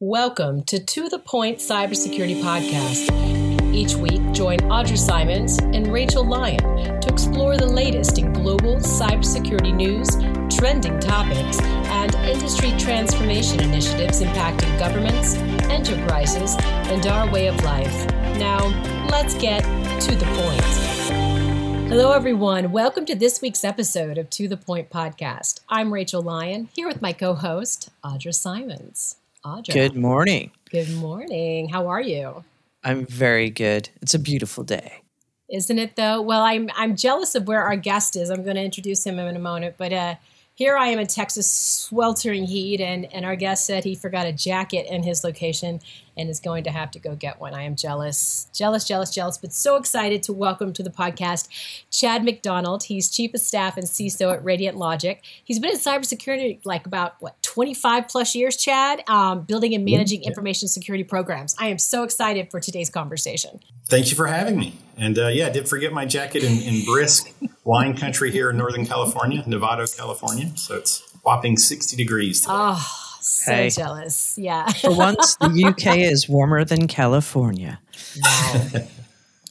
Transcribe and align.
Welcome 0.00 0.62
to 0.64 0.78
To 0.78 1.08
The 1.08 1.18
Point 1.18 1.56
Cybersecurity 1.56 2.42
Podcast. 2.42 3.74
Each 3.74 3.94
week, 3.94 4.20
join 4.32 4.58
Audra 4.68 4.98
Simons 4.98 5.58
and 5.58 5.90
Rachel 5.90 6.22
Lyon 6.22 7.00
to 7.00 7.08
explore 7.08 7.56
the 7.56 7.64
latest 7.66 8.18
in 8.18 8.30
global 8.34 8.76
cybersecurity 8.76 9.74
news, 9.74 10.10
trending 10.54 11.00
topics, 11.00 11.58
and 11.62 12.14
industry 12.16 12.72
transformation 12.78 13.58
initiatives 13.60 14.20
impacting 14.20 14.78
governments, 14.78 15.36
enterprises, 15.70 16.56
and 16.60 17.06
our 17.06 17.32
way 17.32 17.46
of 17.46 17.58
life. 17.64 18.06
Now, 18.36 18.66
let's 19.08 19.34
get 19.36 19.62
to 20.02 20.14
the 20.14 20.26
point. 20.26 21.88
Hello, 21.88 22.12
everyone. 22.12 22.70
Welcome 22.70 23.06
to 23.06 23.14
this 23.14 23.40
week's 23.40 23.64
episode 23.64 24.18
of 24.18 24.28
To 24.28 24.46
The 24.46 24.58
Point 24.58 24.90
Podcast. 24.90 25.60
I'm 25.70 25.90
Rachel 25.90 26.20
Lyon, 26.20 26.68
here 26.74 26.86
with 26.86 27.00
my 27.00 27.14
co 27.14 27.32
host, 27.32 27.88
Audra 28.04 28.34
Simons. 28.34 29.16
Audra. 29.46 29.72
Good 29.72 29.94
morning. 29.94 30.50
Good 30.72 30.90
morning. 30.96 31.68
How 31.68 31.86
are 31.86 32.00
you? 32.00 32.42
I'm 32.82 33.06
very 33.06 33.48
good. 33.48 33.88
It's 34.02 34.12
a 34.12 34.18
beautiful 34.18 34.64
day. 34.64 35.02
Isn't 35.48 35.78
it 35.78 35.94
though? 35.94 36.20
Well, 36.20 36.42
I'm 36.42 36.68
I'm 36.74 36.96
jealous 36.96 37.36
of 37.36 37.46
where 37.46 37.62
our 37.62 37.76
guest 37.76 38.16
is. 38.16 38.28
I'm 38.28 38.42
going 38.42 38.56
to 38.56 38.64
introduce 38.64 39.06
him 39.06 39.20
in 39.20 39.36
a 39.36 39.38
moment, 39.38 39.76
but 39.78 39.92
uh, 39.92 40.16
here 40.54 40.76
I 40.76 40.88
am 40.88 40.98
in 40.98 41.06
Texas, 41.06 41.48
sweltering 41.48 42.44
heat, 42.44 42.80
and, 42.80 43.04
and 43.14 43.24
our 43.24 43.36
guest 43.36 43.66
said 43.66 43.84
he 43.84 43.94
forgot 43.94 44.26
a 44.26 44.32
jacket 44.32 44.86
in 44.90 45.04
his 45.04 45.22
location 45.22 45.80
and 46.16 46.30
is 46.30 46.40
going 46.40 46.64
to 46.64 46.70
have 46.70 46.90
to 46.92 46.98
go 46.98 47.14
get 47.14 47.40
one. 47.40 47.54
I 47.54 47.62
am 47.62 47.76
jealous, 47.76 48.48
jealous, 48.52 48.84
jealous, 48.84 49.10
jealous, 49.10 49.38
but 49.38 49.52
so 49.52 49.76
excited 49.76 50.22
to 50.24 50.32
welcome 50.32 50.72
to 50.72 50.82
the 50.82 50.90
podcast 50.90 51.48
Chad 51.90 52.24
McDonald. 52.24 52.84
He's 52.84 53.10
Chief 53.10 53.34
of 53.34 53.40
Staff 53.40 53.76
and 53.76 53.86
CISO 53.86 54.32
at 54.32 54.44
Radiant 54.44 54.76
Logic. 54.76 55.22
He's 55.44 55.58
been 55.58 55.70
in 55.70 55.78
cybersecurity 55.78 56.60
like 56.64 56.86
about, 56.86 57.16
what, 57.20 57.40
25 57.42 58.08
plus 58.08 58.34
years, 58.34 58.56
Chad, 58.56 59.02
um, 59.08 59.42
building 59.42 59.74
and 59.74 59.84
managing 59.84 60.22
yeah. 60.22 60.28
information 60.28 60.68
security 60.68 61.04
programs. 61.04 61.54
I 61.58 61.68
am 61.68 61.78
so 61.78 62.02
excited 62.02 62.50
for 62.50 62.60
today's 62.60 62.90
conversation. 62.90 63.60
Thank 63.88 64.10
you 64.10 64.16
for 64.16 64.26
having 64.26 64.58
me. 64.58 64.74
And 64.96 65.18
uh, 65.18 65.28
yeah, 65.28 65.46
I 65.46 65.50
did 65.50 65.68
forget 65.68 65.92
my 65.92 66.06
jacket 66.06 66.42
in, 66.42 66.60
in 66.62 66.84
brisk 66.84 67.30
wine 67.64 67.96
country 67.96 68.30
here 68.32 68.50
in 68.50 68.56
Northern 68.56 68.86
California, 68.86 69.42
Nevada, 69.46 69.86
California. 69.96 70.56
So 70.56 70.76
it's 70.76 71.02
whopping 71.22 71.56
60 71.56 71.96
degrees 71.96 72.40
today. 72.40 72.54
Oh, 72.56 73.05
so 73.26 73.52
hey. 73.52 73.70
jealous. 73.70 74.38
Yeah. 74.38 74.68
For 74.68 74.94
once, 74.94 75.36
the 75.36 75.64
UK 75.66 75.98
is 75.98 76.28
warmer 76.28 76.64
than 76.64 76.86
California. 76.86 77.80
Wow. 78.22 78.62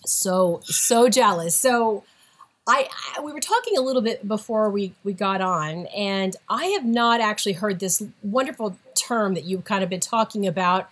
so, 0.06 0.62
so 0.64 1.10
jealous. 1.10 1.56
So, 1.56 2.04
I, 2.68 2.90
I, 3.16 3.22
we 3.22 3.32
were 3.32 3.42
talking 3.42 3.78
a 3.78 3.82
little 3.82 4.02
bit 4.02 4.28
before 4.28 4.72
we, 4.72 4.94
we 5.04 5.14
got 5.14 5.40
on, 5.40 5.86
and 5.88 6.36
I 6.50 6.66
have 6.68 6.84
not 6.86 7.22
actually 7.22 7.54
heard 7.54 7.80
this 7.80 8.02
wonderful 8.24 8.80
term 8.96 9.36
that 9.36 9.44
you've 9.44 9.66
kind 9.66 9.84
of 9.84 9.90
been 9.90 10.00
talking 10.00 10.48
about 10.48 10.90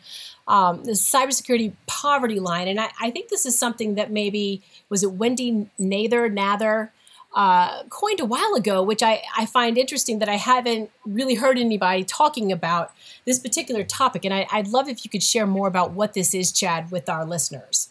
um, 0.48 0.84
the 0.84 0.92
cybersecurity 0.92 1.74
poverty 1.88 2.40
line. 2.40 2.68
And 2.68 2.80
I, 2.80 2.90
I, 3.00 3.10
think 3.12 3.30
this 3.30 3.46
is 3.46 3.58
something 3.58 3.96
that 3.96 4.12
maybe 4.12 4.62
was 4.90 5.02
it 5.02 5.14
Wendy 5.14 5.68
Nather 5.80 6.28
Nather 6.30 6.92
uh, 7.36 7.84
coined 7.90 8.20
a 8.20 8.26
while 8.26 8.54
ago, 8.56 8.84
which 8.84 9.02
I, 9.02 9.22
I 9.38 9.46
find 9.46 9.78
interesting 9.78 10.20
that 10.20 10.30
I 10.30 10.36
haven't 10.36 10.92
really 11.06 11.36
heard 11.36 11.58
anybody 11.58 12.04
talking 12.04 12.52
about 12.52 12.92
this 13.26 13.40
particular 13.40 13.84
topic. 13.84 14.26
And 14.26 14.34
I, 14.34 14.48
I'd 14.52 14.68
love 14.68 14.88
if 14.88 15.04
you 15.04 15.10
could 15.10 15.24
share 15.24 15.48
more 15.48 15.68
about 15.68 15.92
what 15.92 16.14
this 16.14 16.34
is, 16.34 16.52
Chad, 16.52 16.92
with 16.92 17.10
our 17.10 17.26
listeners. 17.26 17.90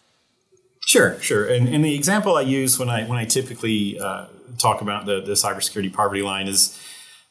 Sure, 0.86 1.20
sure. 1.20 1.46
And, 1.46 1.68
and 1.68 1.84
the 1.84 1.94
example 1.94 2.36
I 2.36 2.42
use 2.42 2.78
when 2.78 2.88
I 2.88 3.04
when 3.04 3.18
I 3.18 3.24
typically 3.24 3.98
uh, 4.00 4.26
talk 4.58 4.80
about 4.80 5.06
the, 5.06 5.20
the 5.20 5.32
cybersecurity 5.32 5.92
poverty 5.92 6.22
line 6.22 6.48
is 6.48 6.78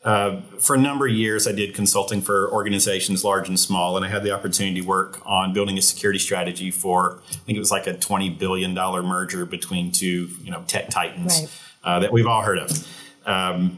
uh, 0.03 0.41
for 0.57 0.75
a 0.75 0.79
number 0.79 1.05
of 1.05 1.13
years, 1.13 1.47
I 1.47 1.51
did 1.51 1.75
consulting 1.75 2.21
for 2.21 2.51
organizations 2.51 3.23
large 3.23 3.47
and 3.47 3.59
small, 3.59 3.95
and 3.97 4.05
I 4.05 4.09
had 4.09 4.23
the 4.23 4.31
opportunity 4.31 4.81
to 4.81 4.87
work 4.87 5.21
on 5.25 5.53
building 5.53 5.77
a 5.77 5.81
security 5.81 6.17
strategy 6.17 6.71
for. 6.71 7.21
I 7.29 7.33
think 7.45 7.55
it 7.55 7.59
was 7.59 7.71
like 7.71 7.85
a 7.85 7.93
twenty 7.93 8.29
billion 8.29 8.73
dollar 8.73 9.03
merger 9.03 9.45
between 9.45 9.91
two, 9.91 10.29
you 10.41 10.49
know, 10.49 10.63
tech 10.65 10.89
titans 10.89 11.41
right. 11.41 11.70
Uh, 11.83 11.99
that 11.99 12.11
we've 12.11 12.27
all 12.27 12.41
heard 12.41 12.59
of. 12.59 12.87
Um, 13.25 13.77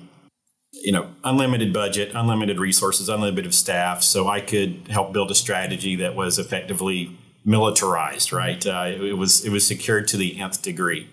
you 0.71 0.91
know, 0.91 1.09
unlimited 1.23 1.71
budget, 1.71 2.11
unlimited 2.13 2.59
resources, 2.59 3.07
unlimited 3.07 3.53
staff, 3.53 4.03
so 4.03 4.27
I 4.27 4.41
could 4.41 4.87
help 4.89 5.13
build 5.13 5.31
a 5.31 5.35
strategy 5.35 5.95
that 5.97 6.15
was 6.15 6.39
effectively 6.39 7.17
militarized. 7.45 8.33
Right, 8.33 8.65
uh, 8.65 8.91
it 8.93 9.17
was 9.17 9.45
it 9.45 9.49
was 9.49 9.65
secured 9.65 10.07
to 10.09 10.17
the 10.17 10.39
nth 10.39 10.61
degree. 10.61 11.09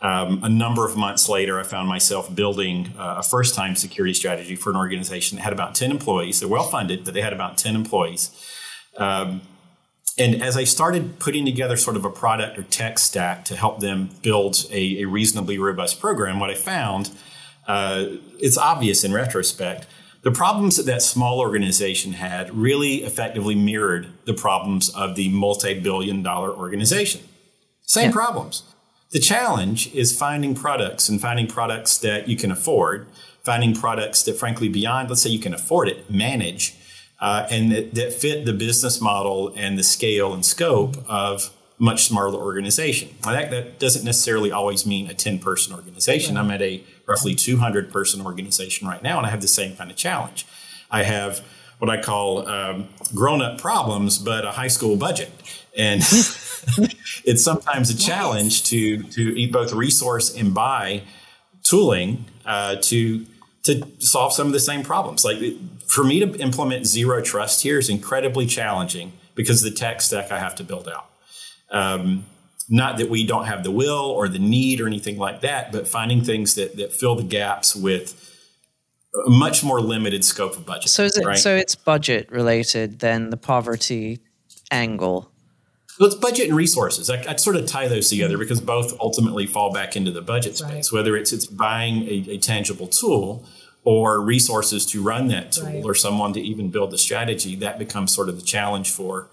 Um, 0.00 0.44
a 0.44 0.48
number 0.48 0.86
of 0.86 0.96
months 0.96 1.28
later, 1.28 1.58
I 1.58 1.64
found 1.64 1.88
myself 1.88 2.32
building 2.32 2.92
uh, 2.96 3.16
a 3.18 3.22
first 3.22 3.54
time 3.54 3.74
security 3.74 4.14
strategy 4.14 4.54
for 4.54 4.70
an 4.70 4.76
organization 4.76 5.36
that 5.36 5.42
had 5.42 5.52
about 5.52 5.74
10 5.74 5.90
employees. 5.90 6.38
They're 6.38 6.48
well 6.48 6.68
funded, 6.68 7.04
but 7.04 7.14
they 7.14 7.20
had 7.20 7.32
about 7.32 7.58
10 7.58 7.74
employees. 7.74 8.30
Um, 8.96 9.40
and 10.18 10.42
as 10.42 10.56
I 10.56 10.64
started 10.64 11.18
putting 11.18 11.44
together 11.44 11.76
sort 11.76 11.96
of 11.96 12.04
a 12.04 12.10
product 12.10 12.58
or 12.58 12.62
tech 12.64 12.98
stack 12.98 13.44
to 13.46 13.56
help 13.56 13.80
them 13.80 14.10
build 14.22 14.66
a, 14.70 15.02
a 15.02 15.04
reasonably 15.06 15.58
robust 15.58 16.00
program, 16.00 16.40
what 16.40 16.50
I 16.50 16.54
found, 16.54 17.10
uh, 17.66 18.06
it's 18.38 18.58
obvious 18.58 19.04
in 19.04 19.12
retrospect, 19.12 19.86
the 20.22 20.32
problems 20.32 20.76
that 20.76 20.86
that 20.86 21.02
small 21.02 21.38
organization 21.38 22.14
had 22.14 22.54
really 22.54 22.96
effectively 22.96 23.54
mirrored 23.54 24.08
the 24.24 24.34
problems 24.34 24.88
of 24.90 25.14
the 25.14 25.28
multi 25.28 25.78
billion 25.78 26.22
dollar 26.22 26.50
organization. 26.52 27.20
Same 27.82 28.06
yeah. 28.06 28.12
problems. 28.12 28.64
The 29.10 29.20
challenge 29.20 29.94
is 29.94 30.16
finding 30.16 30.54
products 30.54 31.08
and 31.08 31.20
finding 31.20 31.46
products 31.46 31.96
that 31.98 32.28
you 32.28 32.36
can 32.36 32.50
afford, 32.50 33.06
finding 33.42 33.74
products 33.74 34.22
that, 34.24 34.36
frankly, 34.36 34.68
beyond, 34.68 35.08
let's 35.08 35.22
say 35.22 35.30
you 35.30 35.38
can 35.38 35.54
afford 35.54 35.88
it, 35.88 36.10
manage, 36.10 36.74
uh, 37.20 37.46
and 37.50 37.72
that, 37.72 37.94
that, 37.94 38.12
fit 38.12 38.44
the 38.44 38.52
business 38.52 39.00
model 39.00 39.52
and 39.56 39.78
the 39.78 39.82
scale 39.82 40.32
and 40.32 40.44
scope 40.44 40.96
of 41.08 41.50
much 41.78 42.04
smaller 42.04 42.38
organization. 42.38 43.08
That, 43.22 43.50
that 43.50 43.78
doesn't 43.78 44.04
necessarily 44.04 44.52
always 44.52 44.86
mean 44.86 45.08
a 45.08 45.14
10 45.14 45.38
person 45.38 45.74
organization. 45.74 46.36
Right. 46.36 46.44
I'm 46.44 46.50
at 46.50 46.62
a 46.62 46.82
roughly 47.06 47.34
200 47.34 47.92
person 47.92 48.24
organization 48.24 48.86
right 48.86 49.02
now, 49.02 49.18
and 49.18 49.26
I 49.26 49.30
have 49.30 49.40
the 49.40 49.48
same 49.48 49.76
kind 49.76 49.90
of 49.90 49.96
challenge. 49.96 50.46
I 50.90 51.02
have 51.02 51.44
what 51.78 51.90
I 51.90 52.00
call 52.00 52.48
um, 52.48 52.88
grown 53.14 53.40
up 53.40 53.60
problems, 53.60 54.18
but 54.18 54.44
a 54.44 54.52
high 54.52 54.68
school 54.68 54.96
budget. 54.96 55.30
And 55.76 56.02
it's 57.24 57.42
sometimes 57.42 57.90
a 57.90 57.96
challenge 57.96 58.64
to 58.64 59.02
to 59.02 59.38
eat 59.38 59.52
both 59.52 59.72
resource 59.72 60.34
and 60.34 60.52
buy 60.52 61.02
tooling 61.62 62.24
uh, 62.44 62.76
to 62.82 63.26
to 63.64 63.86
solve 63.98 64.32
some 64.32 64.46
of 64.46 64.52
the 64.52 64.60
same 64.60 64.82
problems. 64.82 65.24
Like 65.24 65.38
for 65.88 66.04
me 66.04 66.20
to 66.20 66.38
implement 66.38 66.86
zero 66.86 67.20
trust 67.22 67.62
here 67.62 67.78
is 67.78 67.88
incredibly 67.88 68.46
challenging 68.46 69.12
because 69.34 69.62
the 69.62 69.70
tech 69.70 70.00
stack 70.00 70.30
I 70.30 70.38
have 70.38 70.54
to 70.56 70.64
build 70.64 70.88
out. 70.88 71.06
Um, 71.70 72.24
not 72.68 72.98
that 72.98 73.08
we 73.08 73.26
don't 73.26 73.46
have 73.46 73.64
the 73.64 73.70
will 73.70 74.10
or 74.10 74.28
the 74.28 74.38
need 74.38 74.80
or 74.80 74.86
anything 74.86 75.18
like 75.18 75.40
that, 75.40 75.72
but 75.72 75.88
finding 75.88 76.22
things 76.22 76.54
that 76.56 76.76
that 76.76 76.92
fill 76.92 77.16
the 77.16 77.22
gaps 77.22 77.74
with 77.74 78.24
a 79.26 79.30
much 79.30 79.64
more 79.64 79.80
limited 79.80 80.24
scope 80.24 80.56
of 80.56 80.66
budget. 80.66 80.90
So 80.90 81.04
is 81.04 81.16
it 81.16 81.24
right? 81.24 81.38
so 81.38 81.56
it's 81.56 81.74
budget 81.74 82.30
related 82.30 83.00
than 83.00 83.30
the 83.30 83.38
poverty 83.38 84.20
angle? 84.70 85.32
Well, 85.98 86.08
it's 86.08 86.16
budget 86.16 86.48
and 86.48 86.56
resources. 86.56 87.10
I, 87.10 87.24
would 87.26 87.40
sort 87.40 87.56
of 87.56 87.66
tie 87.66 87.88
those 87.88 88.08
together 88.08 88.38
because 88.38 88.60
both 88.60 88.96
ultimately 89.00 89.46
fall 89.46 89.72
back 89.72 89.96
into 89.96 90.12
the 90.12 90.20
budget 90.20 90.56
space. 90.56 90.92
Right. 90.92 90.98
Whether 90.98 91.16
it's 91.16 91.32
it's 91.32 91.46
buying 91.46 92.02
a, 92.02 92.32
a, 92.32 92.38
tangible 92.38 92.86
tool 92.86 93.44
or 93.84 94.20
resources 94.20 94.84
to 94.86 95.02
run 95.02 95.28
that 95.28 95.52
tool 95.52 95.66
right. 95.66 95.84
or 95.84 95.94
someone 95.94 96.32
to 96.32 96.40
even 96.40 96.70
build 96.70 96.90
the 96.90 96.98
strategy, 96.98 97.56
that 97.56 97.78
becomes 97.78 98.14
sort 98.14 98.28
of 98.28 98.36
the 98.36 98.44
challenge 98.44 98.90
for 98.90 99.28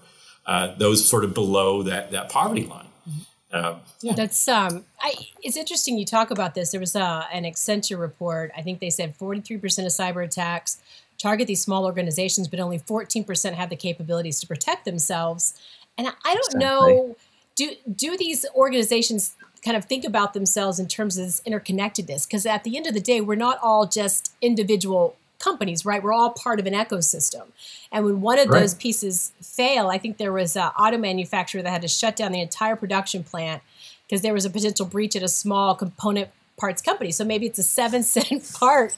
uh, 0.46 0.74
those 0.76 1.08
sort 1.08 1.24
of 1.24 1.34
below 1.34 1.82
that 1.82 2.10
that 2.10 2.28
poverty 2.30 2.64
line. 2.64 2.86
Mm-hmm. 3.08 3.18
Uh, 3.52 3.78
yeah. 4.00 4.14
That's 4.14 4.48
um. 4.48 4.84
I, 5.00 5.14
it's 5.42 5.56
interesting 5.56 5.98
you 5.98 6.04
talk 6.04 6.30
about 6.30 6.54
this. 6.54 6.70
There 6.70 6.80
was 6.80 6.96
a, 6.96 7.02
uh, 7.02 7.24
an 7.32 7.44
Accenture 7.44 7.98
report. 7.98 8.50
I 8.56 8.62
think 8.62 8.80
they 8.80 8.90
said 8.90 9.14
forty 9.16 9.40
three 9.40 9.58
percent 9.58 9.86
of 9.86 9.92
cyber 9.92 10.24
attacks 10.24 10.78
target 11.18 11.46
these 11.46 11.62
small 11.62 11.84
organizations, 11.84 12.48
but 12.48 12.60
only 12.60 12.78
fourteen 12.78 13.24
percent 13.24 13.56
have 13.56 13.70
the 13.70 13.76
capabilities 13.76 14.40
to 14.40 14.46
protect 14.46 14.84
themselves. 14.84 15.54
And 15.96 16.08
I 16.08 16.34
don't 16.34 16.54
exactly. 16.54 16.60
know 16.60 17.16
do 17.54 17.72
do 17.94 18.16
these 18.16 18.44
organizations 18.54 19.34
kind 19.66 19.76
of 19.76 19.84
think 19.84 20.04
about 20.04 20.32
themselves 20.32 20.78
in 20.78 20.86
terms 20.86 21.18
of 21.18 21.26
this 21.26 21.40
interconnectedness 21.40 22.24
because 22.26 22.46
at 22.46 22.62
the 22.62 22.76
end 22.76 22.86
of 22.86 22.94
the 22.94 23.00
day 23.00 23.20
we're 23.20 23.34
not 23.34 23.58
all 23.60 23.84
just 23.84 24.32
individual 24.40 25.16
companies 25.40 25.84
right 25.84 26.04
we're 26.04 26.12
all 26.12 26.30
part 26.30 26.60
of 26.60 26.66
an 26.66 26.72
ecosystem 26.72 27.48
and 27.90 28.04
when 28.04 28.20
one 28.20 28.38
of 28.38 28.48
right. 28.48 28.60
those 28.60 28.74
pieces 28.74 29.32
fail 29.42 29.88
i 29.88 29.98
think 29.98 30.18
there 30.18 30.32
was 30.32 30.56
an 30.56 30.70
auto 30.78 30.96
manufacturer 30.96 31.62
that 31.62 31.70
had 31.70 31.82
to 31.82 31.88
shut 31.88 32.14
down 32.14 32.30
the 32.30 32.40
entire 32.40 32.76
production 32.76 33.24
plant 33.24 33.60
because 34.06 34.22
there 34.22 34.32
was 34.32 34.44
a 34.44 34.50
potential 34.50 34.86
breach 34.86 35.16
at 35.16 35.22
a 35.24 35.28
small 35.28 35.74
component 35.74 36.30
parts 36.56 36.80
company. 36.80 37.10
So 37.10 37.22
maybe 37.24 37.44
it's 37.44 37.58
a 37.58 37.62
seven 37.62 38.02
cent 38.02 38.50
part, 38.54 38.96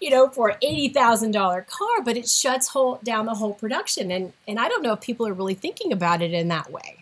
you 0.00 0.10
know, 0.10 0.28
for 0.28 0.56
eighty 0.60 0.88
thousand 0.88 1.30
dollar 1.30 1.62
car, 1.62 2.02
but 2.04 2.16
it 2.16 2.28
shuts 2.28 2.68
whole 2.68 3.00
down 3.02 3.24
the 3.24 3.34
whole 3.34 3.54
production. 3.54 4.10
And 4.10 4.32
and 4.46 4.58
I 4.58 4.68
don't 4.68 4.82
know 4.82 4.92
if 4.92 5.00
people 5.00 5.26
are 5.26 5.32
really 5.32 5.54
thinking 5.54 5.90
about 5.90 6.20
it 6.20 6.32
in 6.32 6.48
that 6.48 6.70
way. 6.70 6.97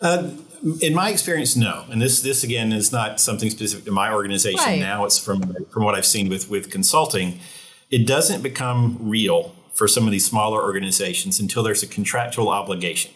Uh, 0.00 0.30
in 0.80 0.94
my 0.94 1.10
experience, 1.10 1.56
no. 1.56 1.84
And 1.90 2.00
this 2.02 2.20
this 2.20 2.42
again 2.42 2.72
is 2.72 2.90
not 2.92 3.20
something 3.20 3.50
specific 3.50 3.84
to 3.84 3.92
my 3.92 4.12
organization. 4.12 4.58
Right. 4.58 4.80
Now 4.80 5.04
it's 5.04 5.18
from 5.18 5.54
from 5.70 5.84
what 5.84 5.94
I've 5.94 6.06
seen 6.06 6.28
with 6.28 6.50
with 6.50 6.70
consulting. 6.70 7.40
It 7.90 8.06
doesn't 8.06 8.42
become 8.42 8.98
real 9.00 9.54
for 9.72 9.88
some 9.88 10.04
of 10.04 10.10
these 10.10 10.26
smaller 10.26 10.60
organizations 10.60 11.38
until 11.38 11.62
there's 11.62 11.82
a 11.82 11.86
contractual 11.86 12.48
obligation. 12.48 13.12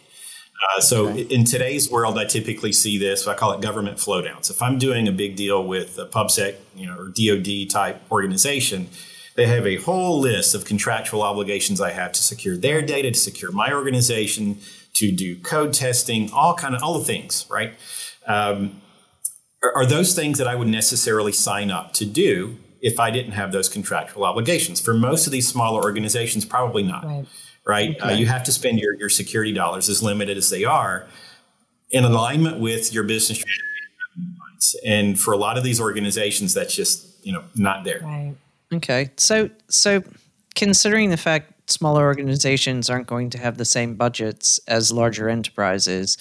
Uh, 0.76 0.81
so 0.81 1.08
okay. 1.08 1.23
in 1.23 1.44
today's 1.44 1.90
world, 1.90 2.17
I 2.19 2.25
typically 2.25 2.73
see 2.73 2.96
this. 2.96 3.26
I 3.26 3.35
call 3.35 3.52
it 3.52 3.61
government 3.61 3.99
flowdowns. 3.99 4.49
If 4.49 4.62
I'm 4.62 4.78
doing 4.78 5.08
a 5.08 5.12
big 5.12 5.35
deal 5.35 5.67
with 5.67 5.99
a 5.99 6.06
PubSec, 6.06 6.55
you 6.76 6.87
know, 6.87 6.96
or 6.96 7.08
DoD 7.08 7.69
type 7.69 8.00
organization, 8.12 8.88
they 9.35 9.46
have 9.46 9.67
a 9.67 9.76
whole 9.76 10.20
list 10.20 10.55
of 10.55 10.64
contractual 10.64 11.23
obligations 11.23 11.81
I 11.81 11.90
have 11.90 12.12
to 12.12 12.23
secure 12.23 12.56
their 12.56 12.81
data, 12.81 13.11
to 13.11 13.19
secure 13.19 13.50
my 13.50 13.73
organization, 13.73 14.58
to 14.94 15.10
do 15.10 15.36
code 15.36 15.72
testing, 15.72 16.30
all 16.32 16.54
kind 16.54 16.74
of 16.74 16.82
all 16.82 16.98
the 16.98 17.04
things, 17.04 17.46
right? 17.50 17.74
Um, 18.26 18.80
are, 19.62 19.74
are 19.76 19.86
those 19.86 20.14
things 20.14 20.38
that 20.38 20.46
I 20.46 20.54
would 20.54 20.68
necessarily 20.68 21.32
sign 21.32 21.70
up 21.70 21.92
to 21.94 22.04
do 22.04 22.58
if 22.80 22.98
I 22.98 23.10
didn't 23.10 23.32
have 23.32 23.52
those 23.52 23.68
contractual 23.68 24.24
obligations? 24.24 24.80
For 24.80 24.94
most 24.94 25.26
of 25.26 25.32
these 25.32 25.48
smaller 25.48 25.82
organizations, 25.82 26.44
probably 26.44 26.82
not. 26.82 27.04
Right 27.04 27.26
right? 27.64 27.90
Uh, 28.00 28.04
okay. 28.04 28.14
Uh, 28.14 28.16
you 28.16 28.26
have 28.26 28.42
to 28.44 28.52
spend 28.52 28.78
your, 28.78 28.94
your 28.94 29.08
security 29.08 29.52
dollars, 29.52 29.88
as 29.88 30.02
limited 30.02 30.36
as 30.36 30.50
they 30.50 30.64
are, 30.64 31.06
in 31.90 32.04
alignment 32.04 32.58
with 32.58 32.92
your 32.92 33.04
business 33.04 33.38
strategy. 33.38 33.62
And 34.86 35.18
for 35.18 35.32
a 35.32 35.36
lot 35.36 35.58
of 35.58 35.64
these 35.64 35.80
organizations, 35.80 36.54
that's 36.54 36.74
just 36.74 37.24
you 37.24 37.32
know 37.32 37.44
not 37.56 37.84
there. 37.84 38.00
Right. 38.02 38.34
Okay. 38.72 39.10
So 39.16 39.50
so 39.68 40.02
considering 40.54 41.10
the 41.10 41.16
fact 41.16 41.62
smaller 41.72 42.04
organizations 42.04 42.90
aren't 42.90 43.06
going 43.06 43.30
to 43.30 43.38
have 43.38 43.58
the 43.58 43.64
same 43.64 43.94
budgets 43.94 44.60
as 44.69 44.92
larger 44.92 45.28
enterprises, 45.28 46.16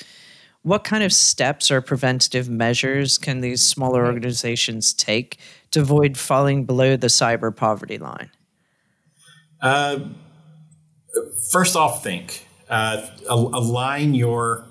what 0.63 0.83
kind 0.83 1.03
of 1.03 1.11
steps 1.11 1.71
or 1.71 1.81
preventative 1.81 2.49
measures 2.49 3.17
can 3.17 3.41
these 3.41 3.63
smaller 3.63 4.05
organizations 4.05 4.93
take 4.93 5.37
to 5.71 5.81
avoid 5.81 6.17
falling 6.17 6.65
below 6.65 6.95
the 6.95 7.07
cyber 7.07 7.55
poverty 7.55 7.97
line? 7.97 8.29
Uh, 9.61 9.99
first 11.51 11.75
off, 11.75 12.03
think 12.03 12.47
uh, 12.69 13.05
align 13.27 14.13
your 14.13 14.65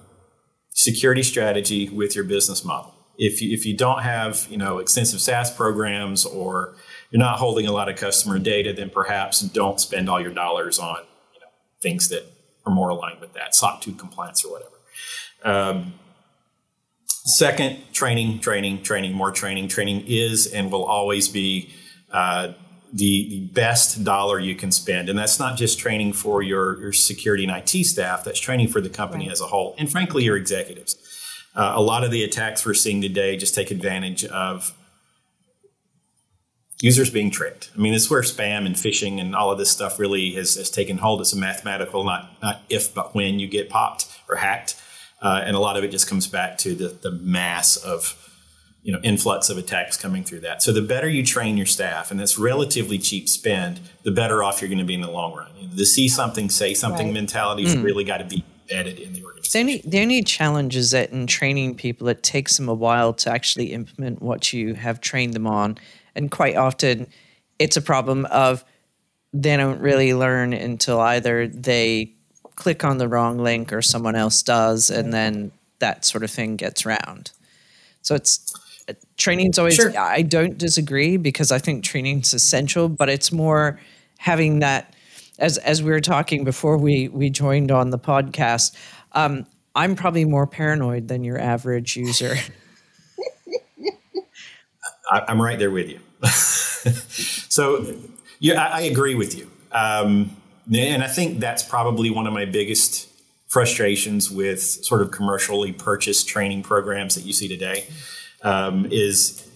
security 0.74 1.22
strategy 1.22 1.88
with 1.88 2.14
your 2.14 2.24
business 2.24 2.64
model. 2.64 2.94
If 3.18 3.42
you, 3.42 3.52
if 3.52 3.66
you 3.66 3.76
don't 3.76 4.02
have 4.02 4.46
you 4.48 4.56
know 4.56 4.78
extensive 4.78 5.20
SaaS 5.20 5.50
programs 5.50 6.24
or 6.24 6.76
you're 7.10 7.20
not 7.20 7.38
holding 7.38 7.66
a 7.66 7.72
lot 7.72 7.88
of 7.88 7.96
customer 7.96 8.38
data, 8.38 8.72
then 8.72 8.90
perhaps 8.90 9.40
don't 9.40 9.80
spend 9.80 10.08
all 10.08 10.20
your 10.20 10.32
dollars 10.32 10.78
on 10.78 10.96
you 11.34 11.40
know, 11.40 11.46
things 11.82 12.08
that 12.08 12.24
are 12.64 12.72
more 12.72 12.90
aligned 12.90 13.20
with 13.20 13.32
that, 13.34 13.54
SOC 13.54 13.80
2 13.80 13.92
compliance 13.94 14.44
or 14.44 14.52
whatever. 14.52 14.70
Um, 15.42 15.94
second, 17.06 17.78
training, 17.92 18.40
training, 18.40 18.82
training, 18.82 19.12
more 19.12 19.32
training. 19.32 19.68
Training 19.68 20.04
is 20.06 20.46
and 20.46 20.70
will 20.70 20.84
always 20.84 21.28
be 21.28 21.70
uh, 22.12 22.52
the, 22.92 23.28
the 23.28 23.40
best 23.52 24.04
dollar 24.04 24.38
you 24.38 24.54
can 24.54 24.72
spend. 24.72 25.08
And 25.08 25.18
that's 25.18 25.38
not 25.38 25.56
just 25.56 25.78
training 25.78 26.12
for 26.12 26.42
your, 26.42 26.80
your 26.80 26.92
security 26.92 27.44
and 27.44 27.52
IT 27.52 27.84
staff, 27.84 28.24
that's 28.24 28.40
training 28.40 28.68
for 28.68 28.80
the 28.80 28.88
company 28.88 29.26
right. 29.26 29.32
as 29.32 29.40
a 29.40 29.46
whole, 29.46 29.74
and 29.78 29.90
frankly, 29.90 30.24
your 30.24 30.36
executives. 30.36 30.96
Uh, 31.54 31.72
a 31.74 31.82
lot 31.82 32.04
of 32.04 32.10
the 32.10 32.22
attacks 32.22 32.64
we're 32.64 32.74
seeing 32.74 33.02
today 33.02 33.36
just 33.36 33.54
take 33.54 33.70
advantage 33.70 34.24
of 34.24 34.74
users 36.80 37.10
being 37.10 37.30
tricked. 37.30 37.70
I 37.74 37.78
mean, 37.78 37.92
this 37.92 38.04
is 38.04 38.10
where 38.10 38.22
spam 38.22 38.66
and 38.66 38.74
phishing 38.74 39.20
and 39.20 39.34
all 39.34 39.50
of 39.50 39.58
this 39.58 39.70
stuff 39.70 39.98
really 39.98 40.32
has, 40.32 40.54
has 40.54 40.70
taken 40.70 40.98
hold. 40.98 41.20
It's 41.20 41.32
a 41.32 41.38
mathematical, 41.38 42.04
not, 42.04 42.30
not 42.42 42.62
if, 42.68 42.94
but 42.94 43.14
when 43.14 43.38
you 43.38 43.48
get 43.48 43.68
popped 43.68 44.06
or 44.28 44.36
hacked. 44.36 44.80
Uh, 45.22 45.42
and 45.44 45.54
a 45.54 45.58
lot 45.58 45.76
of 45.76 45.84
it 45.84 45.90
just 45.90 46.08
comes 46.08 46.26
back 46.26 46.56
to 46.58 46.74
the, 46.74 46.88
the 46.88 47.10
mass 47.10 47.76
of 47.76 48.16
you 48.82 48.92
know 48.92 49.00
influx 49.02 49.50
of 49.50 49.58
attacks 49.58 49.96
coming 49.96 50.24
through 50.24 50.40
that. 50.40 50.62
So 50.62 50.72
the 50.72 50.82
better 50.82 51.08
you 51.08 51.24
train 51.24 51.56
your 51.56 51.66
staff, 51.66 52.10
and 52.10 52.18
that's 52.18 52.38
relatively 52.38 52.98
cheap 52.98 53.28
spend, 53.28 53.80
the 54.02 54.10
better 54.10 54.42
off 54.42 54.60
you're 54.60 54.68
going 54.68 54.78
to 54.78 54.84
be 54.84 54.94
in 54.94 55.02
the 55.02 55.10
long 55.10 55.34
run. 55.34 55.50
The 55.74 55.84
see 55.84 56.08
something, 56.08 56.48
say 56.48 56.74
something 56.74 57.08
right. 57.08 57.14
mentality 57.14 57.64
has 57.64 57.76
mm. 57.76 57.84
really 57.84 58.04
got 58.04 58.18
to 58.18 58.24
be 58.24 58.44
embedded 58.62 58.98
in 58.98 59.12
the 59.12 59.24
organization. 59.24 59.52
The 59.52 59.60
only, 59.60 59.82
the 59.84 60.02
only 60.02 60.22
challenge 60.22 60.76
is 60.76 60.92
that 60.92 61.10
in 61.10 61.26
training 61.26 61.74
people, 61.74 62.08
it 62.08 62.22
takes 62.22 62.56
them 62.56 62.68
a 62.68 62.74
while 62.74 63.12
to 63.14 63.30
actually 63.30 63.72
implement 63.72 64.22
what 64.22 64.52
you 64.52 64.74
have 64.74 65.00
trained 65.00 65.34
them 65.34 65.46
on, 65.46 65.76
and 66.14 66.30
quite 66.30 66.56
often, 66.56 67.06
it's 67.58 67.76
a 67.76 67.82
problem 67.82 68.26
of 68.26 68.64
they 69.32 69.56
don't 69.56 69.80
really 69.80 70.12
learn 70.14 70.52
until 70.52 71.00
either 71.00 71.46
they 71.46 72.14
click 72.56 72.84
on 72.84 72.98
the 72.98 73.08
wrong 73.08 73.38
link 73.38 73.72
or 73.72 73.82
someone 73.82 74.16
else 74.16 74.42
does, 74.42 74.90
and 74.90 75.12
then 75.12 75.52
that 75.78 76.04
sort 76.04 76.24
of 76.24 76.30
thing 76.30 76.56
gets 76.56 76.84
round. 76.84 77.30
So 78.02 78.14
it's 78.14 78.52
training's 79.16 79.58
always 79.58 79.74
sure. 79.74 79.96
I 79.96 80.22
don't 80.22 80.58
disagree 80.58 81.16
because 81.16 81.52
I 81.52 81.58
think 81.58 81.84
training's 81.84 82.34
essential, 82.34 82.88
but 82.88 83.08
it's 83.08 83.30
more 83.30 83.80
having 84.18 84.60
that 84.60 84.94
as 85.38 85.58
as 85.58 85.82
we 85.82 85.90
were 85.90 86.00
talking 86.00 86.44
before 86.44 86.76
we 86.76 87.08
we 87.08 87.30
joined 87.30 87.70
on 87.70 87.90
the 87.90 87.98
podcast. 87.98 88.76
Um, 89.12 89.46
I'm 89.74 89.94
probably 89.94 90.24
more 90.24 90.46
paranoid 90.46 91.08
than 91.08 91.24
your 91.24 91.38
average 91.38 91.96
user. 91.96 92.34
I, 95.10 95.30
am 95.32 95.40
right 95.40 95.58
there 95.58 95.70
with 95.70 95.88
you. 95.88 96.00
so, 96.28 97.94
yeah, 98.38 98.64
I, 98.64 98.78
I, 98.78 98.80
agree 98.82 99.14
with 99.14 99.36
you, 99.36 99.50
um, 99.72 100.36
and 100.72 101.02
I 101.02 101.08
think 101.08 101.40
that's 101.40 101.62
probably 101.62 102.10
one 102.10 102.26
of 102.26 102.32
my 102.32 102.44
biggest 102.44 103.08
frustrations 103.50 104.30
with 104.30 104.62
sort 104.62 105.02
of 105.02 105.10
commercially 105.10 105.72
purchased 105.72 106.28
training 106.28 106.62
programs 106.62 107.16
that 107.16 107.24
you 107.24 107.32
see 107.32 107.48
today 107.48 107.84
um, 108.42 108.86
is 108.90 109.46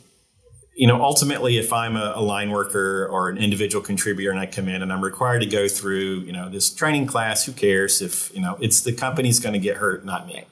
you 0.74 0.88
know 0.88 1.00
ultimately 1.00 1.56
if 1.56 1.72
i'm 1.72 1.94
a, 1.94 2.14
a, 2.16 2.20
line 2.20 2.50
worker 2.50 3.06
or 3.06 3.28
an 3.28 3.38
individual 3.38 3.82
contributor 3.82 4.32
and 4.32 4.40
i 4.40 4.46
come 4.46 4.68
in 4.68 4.82
and 4.82 4.92
i'm 4.92 5.02
required 5.02 5.38
to 5.38 5.46
go 5.46 5.68
through 5.68 6.18
you 6.20 6.32
know 6.32 6.48
this 6.48 6.74
training 6.74 7.06
class 7.06 7.46
who 7.46 7.52
cares 7.52 8.02
if 8.02 8.34
you 8.34 8.42
know 8.42 8.58
it's 8.60 8.80
the 8.80 8.92
company's 8.92 9.38
going 9.38 9.52
to 9.52 9.60
get 9.60 9.76
hurt 9.76 10.04
not 10.04 10.26
me 10.26 10.44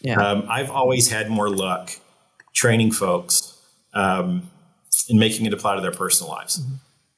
yeah. 0.00 0.14
Um, 0.14 0.46
i've 0.48 0.70
always 0.70 1.10
had 1.10 1.28
more 1.28 1.50
luck 1.50 1.90
training 2.52 2.92
folks 2.92 3.53
um, 3.94 4.50
and 5.08 5.18
making 5.18 5.46
it 5.46 5.52
apply 5.52 5.76
to 5.76 5.80
their 5.80 5.92
personal 5.92 6.32
lives. 6.32 6.60
Mm-hmm. 6.60 6.74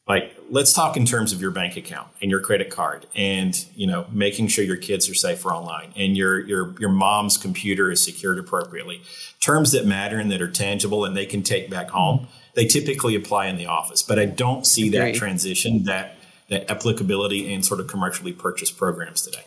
Like 0.08 0.36
let's 0.50 0.72
talk 0.72 0.96
in 0.96 1.04
terms 1.04 1.32
of 1.32 1.40
your 1.40 1.50
bank 1.50 1.76
account 1.76 2.06
and 2.22 2.30
your 2.30 2.38
credit 2.38 2.70
card 2.70 3.06
and 3.16 3.66
you 3.74 3.88
know 3.88 4.06
making 4.12 4.46
sure 4.46 4.64
your 4.64 4.76
kids 4.76 5.10
are 5.10 5.14
safer 5.14 5.52
online 5.52 5.92
and 5.96 6.16
your 6.16 6.38
your 6.46 6.76
your 6.78 6.90
mom's 6.90 7.36
computer 7.36 7.90
is 7.90 8.00
secured 8.00 8.38
appropriately. 8.38 9.02
Terms 9.40 9.72
that 9.72 9.84
matter 9.84 10.18
and 10.18 10.30
that 10.30 10.40
are 10.40 10.50
tangible 10.50 11.04
and 11.04 11.16
they 11.16 11.26
can 11.26 11.42
take 11.42 11.68
back 11.68 11.90
home 11.90 12.28
they 12.56 12.64
typically 12.64 13.14
apply 13.14 13.46
in 13.46 13.56
the 13.56 13.66
office 13.66 14.02
but 14.02 14.18
i 14.18 14.24
don't 14.24 14.66
see 14.66 14.88
that 14.88 15.14
transition 15.14 15.84
that 15.84 16.16
that 16.48 16.68
applicability 16.68 17.52
in 17.52 17.62
sort 17.62 17.80
of 17.80 17.86
commercially 17.88 18.32
purchased 18.32 18.76
programs 18.76 19.22
today. 19.22 19.44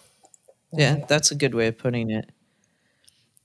Yeah 0.71 0.97
that's 1.07 1.31
a 1.31 1.35
good 1.35 1.53
way 1.53 1.67
of 1.67 1.77
putting 1.77 2.09
it 2.09 2.31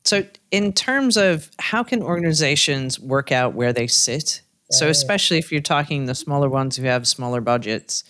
so 0.05 0.25
in 0.51 0.73
terms 0.73 1.17
of 1.17 1.51
how 1.59 1.83
can 1.83 2.03
organizations 2.03 3.01
work 3.01 3.33
out 3.33 3.55
where 3.55 3.73
they 3.73 3.87
sit 3.87 4.43
so 4.71 4.89
especially 4.89 5.39
if 5.39 5.53
you're 5.53 5.61
talking 5.61 6.07
the 6.07 6.15
smaller 6.15 6.49
ones 6.49 6.77
who 6.77 6.85
have 6.85 7.07
smaller 7.07 7.41
budgets, 7.41 8.05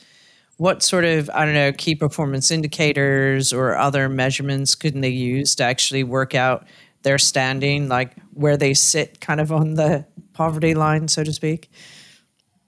what 0.57 0.83
sort 0.83 1.05
of 1.05 1.29
I 1.31 1.45
don't 1.45 1.55
know 1.55 1.73
key 1.73 1.95
performance 1.95 2.51
indicators 2.51 3.53
or 3.53 3.77
other 3.77 4.09
measurements 4.09 4.75
couldn't 4.75 5.01
they 5.01 5.09
use 5.09 5.55
to 5.57 5.65
actually 5.65 6.05
work 6.05 6.35
out 6.35 6.67
their 7.03 7.19
standing, 7.19 7.89
like 7.89 8.13
where 8.33 8.57
they 8.57 8.73
sit, 8.73 9.21
kind 9.21 9.41
of 9.41 9.53
on 9.53 9.75
the 9.75 10.07
poverty 10.33 10.75
line, 10.75 11.09
so 11.09 11.23
to 11.23 11.33
speak? 11.33 11.71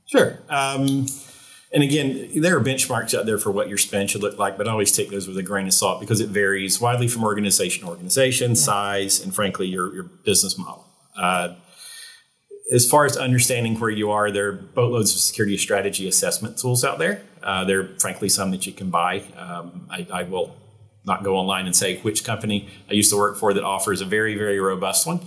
Sure. 0.05 0.39
Um, 0.49 1.07
and 1.73 1.83
again, 1.83 2.31
there 2.37 2.57
are 2.57 2.61
benchmarks 2.61 3.17
out 3.17 3.27
there 3.27 3.39
for 3.39 3.51
what 3.51 3.69
your 3.69 3.79
spend 3.79 4.11
should 4.11 4.23
look 4.23 4.39
like, 4.39 4.57
but 4.57 4.69
I 4.69 4.71
always 4.71 4.93
take 4.93 5.11
those 5.11 5.27
with 5.27 5.37
a 5.37 5.43
grain 5.43 5.67
of 5.67 5.75
salt 5.75 6.01
because 6.01 6.21
it 6.21 6.29
varies 6.29 6.81
widely 6.81 7.09
from 7.09 7.25
organization 7.25 7.85
to 7.85 7.91
organization, 7.91 8.51
yeah. 8.51 8.57
size, 8.57 9.21
and 9.23 9.35
frankly, 9.35 9.67
your, 9.67 9.93
your 9.93 10.05
business 10.05 10.57
model. 10.57 10.87
Uh, 11.17 11.55
as 12.73 12.89
far 12.89 13.05
as 13.05 13.17
understanding 13.17 13.79
where 13.79 13.91
you 13.91 14.11
are, 14.11 14.31
there 14.31 14.49
are 14.49 14.53
boatloads 14.53 15.15
of 15.15 15.21
security 15.21 15.57
strategy 15.57 16.09
assessment 16.09 16.59
tools 16.59 16.85
out 16.85 16.99
there. 16.99 17.23
Uh, 17.43 17.65
there 17.65 17.81
are 17.81 17.99
frankly 17.99 18.29
some 18.29 18.51
that 18.51 18.67
you 18.67 18.73
can 18.73 18.91
buy. 18.91 19.23
Um, 19.37 19.87
I, 19.91 20.07
I, 20.13 20.23
will 20.25 20.57
not 21.05 21.23
go 21.23 21.37
online 21.37 21.67
and 21.67 21.77
say 21.77 21.99
which 21.99 22.25
company 22.25 22.69
I 22.91 22.95
used 22.95 23.11
to 23.13 23.17
work 23.17 23.37
for 23.37 23.55
that 23.55 23.63
offers 23.63 24.01
a 24.01 24.05
very, 24.05 24.35
very 24.37 24.59
robust 24.59 25.07
one. 25.07 25.21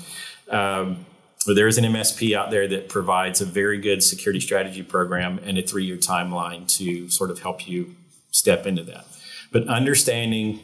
Um, 0.50 1.05
but 1.46 1.55
there 1.55 1.67
is 1.67 1.77
an 1.77 1.86
MSP 1.86 2.36
out 2.36 2.51
there 2.51 2.67
that 2.67 2.89
provides 2.89 3.41
a 3.41 3.46
very 3.46 3.79
good 3.79 4.03
security 4.03 4.39
strategy 4.39 4.84
program 4.84 5.39
and 5.43 5.58
a 5.58 5.62
three 5.62 5.86
year 5.86 5.98
timeline 5.98 6.67
to 6.77 7.10
sort 7.10 7.31
of 7.31 7.39
help 7.39 7.67
you 7.67 7.96
step 8.31 8.65
into 8.65 8.84
that. 8.84 9.05
But 9.51 9.67
understanding 9.67 10.60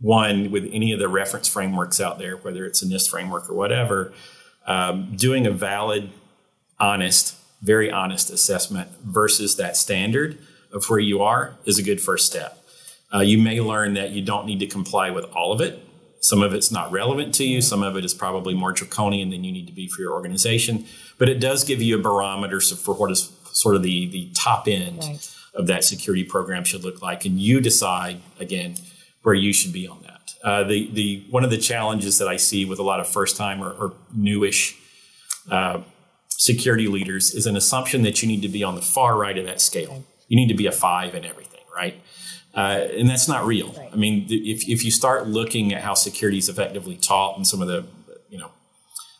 one 0.00 0.50
with 0.50 0.68
any 0.72 0.92
of 0.92 0.98
the 0.98 1.08
reference 1.08 1.48
frameworks 1.48 2.00
out 2.00 2.18
there, 2.18 2.36
whether 2.36 2.64
it's 2.64 2.82
a 2.82 2.86
NIST 2.86 3.10
framework 3.10 3.48
or 3.48 3.54
whatever, 3.54 4.12
um, 4.66 5.14
doing 5.16 5.46
a 5.46 5.50
valid, 5.50 6.10
honest, 6.78 7.36
very 7.62 7.90
honest 7.90 8.30
assessment 8.30 8.90
versus 9.04 9.56
that 9.56 9.76
standard 9.76 10.38
of 10.72 10.84
where 10.88 10.98
you 10.98 11.22
are 11.22 11.56
is 11.64 11.78
a 11.78 11.82
good 11.82 12.00
first 12.00 12.26
step. 12.26 12.62
Uh, 13.12 13.20
you 13.20 13.38
may 13.38 13.60
learn 13.60 13.94
that 13.94 14.10
you 14.10 14.22
don't 14.22 14.46
need 14.46 14.60
to 14.60 14.66
comply 14.66 15.10
with 15.10 15.24
all 15.34 15.52
of 15.52 15.60
it. 15.60 15.84
Some 16.20 16.42
of 16.42 16.52
it's 16.52 16.70
not 16.70 16.92
relevant 16.92 17.34
to 17.36 17.44
you. 17.44 17.62
Some 17.62 17.82
of 17.82 17.96
it 17.96 18.04
is 18.04 18.14
probably 18.14 18.54
more 18.54 18.72
draconian 18.72 19.30
than 19.30 19.42
you 19.42 19.52
need 19.52 19.66
to 19.66 19.72
be 19.72 19.88
for 19.88 20.02
your 20.02 20.12
organization. 20.12 20.84
But 21.18 21.28
it 21.28 21.40
does 21.40 21.64
give 21.64 21.80
you 21.82 21.98
a 21.98 22.02
barometer 22.02 22.60
for 22.60 22.94
what 22.94 23.10
is 23.10 23.32
sort 23.52 23.74
of 23.74 23.82
the, 23.82 24.06
the 24.08 24.30
top 24.34 24.68
end 24.68 24.98
right. 24.98 25.34
of 25.54 25.66
that 25.66 25.84
security 25.84 26.24
program 26.24 26.64
should 26.64 26.84
look 26.84 27.02
like, 27.02 27.24
and 27.24 27.38
you 27.38 27.60
decide 27.60 28.20
again 28.38 28.76
where 29.22 29.34
you 29.34 29.52
should 29.52 29.72
be 29.72 29.86
on 29.86 30.02
that. 30.02 30.34
Uh, 30.42 30.64
the 30.64 30.90
the 30.92 31.26
one 31.30 31.44
of 31.44 31.50
the 31.50 31.58
challenges 31.58 32.18
that 32.18 32.28
I 32.28 32.36
see 32.36 32.64
with 32.64 32.78
a 32.78 32.82
lot 32.82 33.00
of 33.00 33.08
first 33.08 33.36
time 33.36 33.62
or, 33.62 33.72
or 33.72 33.92
newish 34.14 34.78
uh, 35.50 35.82
security 36.28 36.86
leaders 36.86 37.34
is 37.34 37.46
an 37.46 37.56
assumption 37.56 38.02
that 38.02 38.22
you 38.22 38.28
need 38.28 38.42
to 38.42 38.48
be 38.48 38.64
on 38.64 38.74
the 38.74 38.82
far 38.82 39.18
right 39.18 39.36
of 39.36 39.44
that 39.46 39.60
scale. 39.60 40.04
You 40.28 40.36
need 40.36 40.48
to 40.48 40.54
be 40.54 40.66
a 40.66 40.72
five 40.72 41.14
in 41.14 41.24
everything, 41.24 41.60
right? 41.74 42.00
Uh, 42.54 42.86
and 42.96 43.08
that's 43.08 43.28
not 43.28 43.46
real. 43.46 43.72
Right. 43.72 43.90
I 43.92 43.96
mean, 43.96 44.26
if, 44.28 44.68
if 44.68 44.84
you 44.84 44.90
start 44.90 45.28
looking 45.28 45.72
at 45.72 45.82
how 45.82 45.94
security 45.94 46.38
is 46.38 46.48
effectively 46.48 46.96
taught 46.96 47.36
and 47.36 47.46
some 47.46 47.62
of 47.62 47.68
the 47.68 47.86
you 48.28 48.38
know 48.38 48.50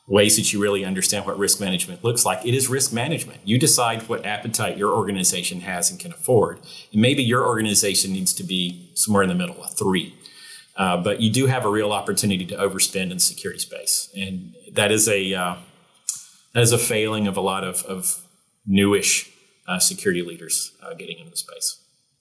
ways 0.09 0.37
that 0.37 0.53
you 0.53 0.61
really 0.61 0.85
understand 0.85 1.27
what 1.27 1.39
risk 1.39 1.61
management 1.61 2.03
looks 2.03 2.25
like, 2.25 2.45
it 2.45 2.55
is 2.55 2.69
risk 2.69 2.93
management. 2.93 3.41
You 3.45 3.59
decide 3.59 4.09
what 4.09 4.27
appetite 4.27 4.77
your 4.77 4.93
organization 4.93 5.61
has 5.61 5.91
and 5.91 6.01
can 6.01 6.13
afford. 6.13 6.59
And 6.93 7.01
maybe 7.01 7.23
your 7.23 7.47
organization 7.47 8.13
needs 8.13 8.33
to 8.35 8.43
be 8.43 8.91
somewhere 8.95 9.23
in 9.23 9.29
the 9.29 9.37
middle, 9.37 9.63
a 9.63 9.69
three. 9.69 10.15
Uh, 10.77 10.97
but 10.97 11.21
you 11.21 11.31
do 11.31 11.47
have 11.47 11.65
a 11.65 11.71
real 11.71 11.93
opportunity 11.93 12.47
to 12.47 12.57
overspend 12.57 13.13
in 13.13 13.19
security 13.19 13.61
space, 13.61 14.09
and 14.17 14.55
that 14.73 14.91
is 14.91 15.09
a 15.09 15.35
uh, 15.35 15.57
that 16.55 16.63
is 16.63 16.73
a 16.73 16.79
failing 16.79 17.29
of 17.29 17.37
a 17.37 17.41
lot 17.41 17.63
of, 17.63 17.85
of 17.85 18.27
newish 18.67 19.31
uh, 19.69 19.79
security 19.79 20.23
leaders 20.23 20.73
uh, 20.83 20.95
getting 20.95 21.19
into 21.19 21.31
the 21.31 21.37
space 21.37 21.81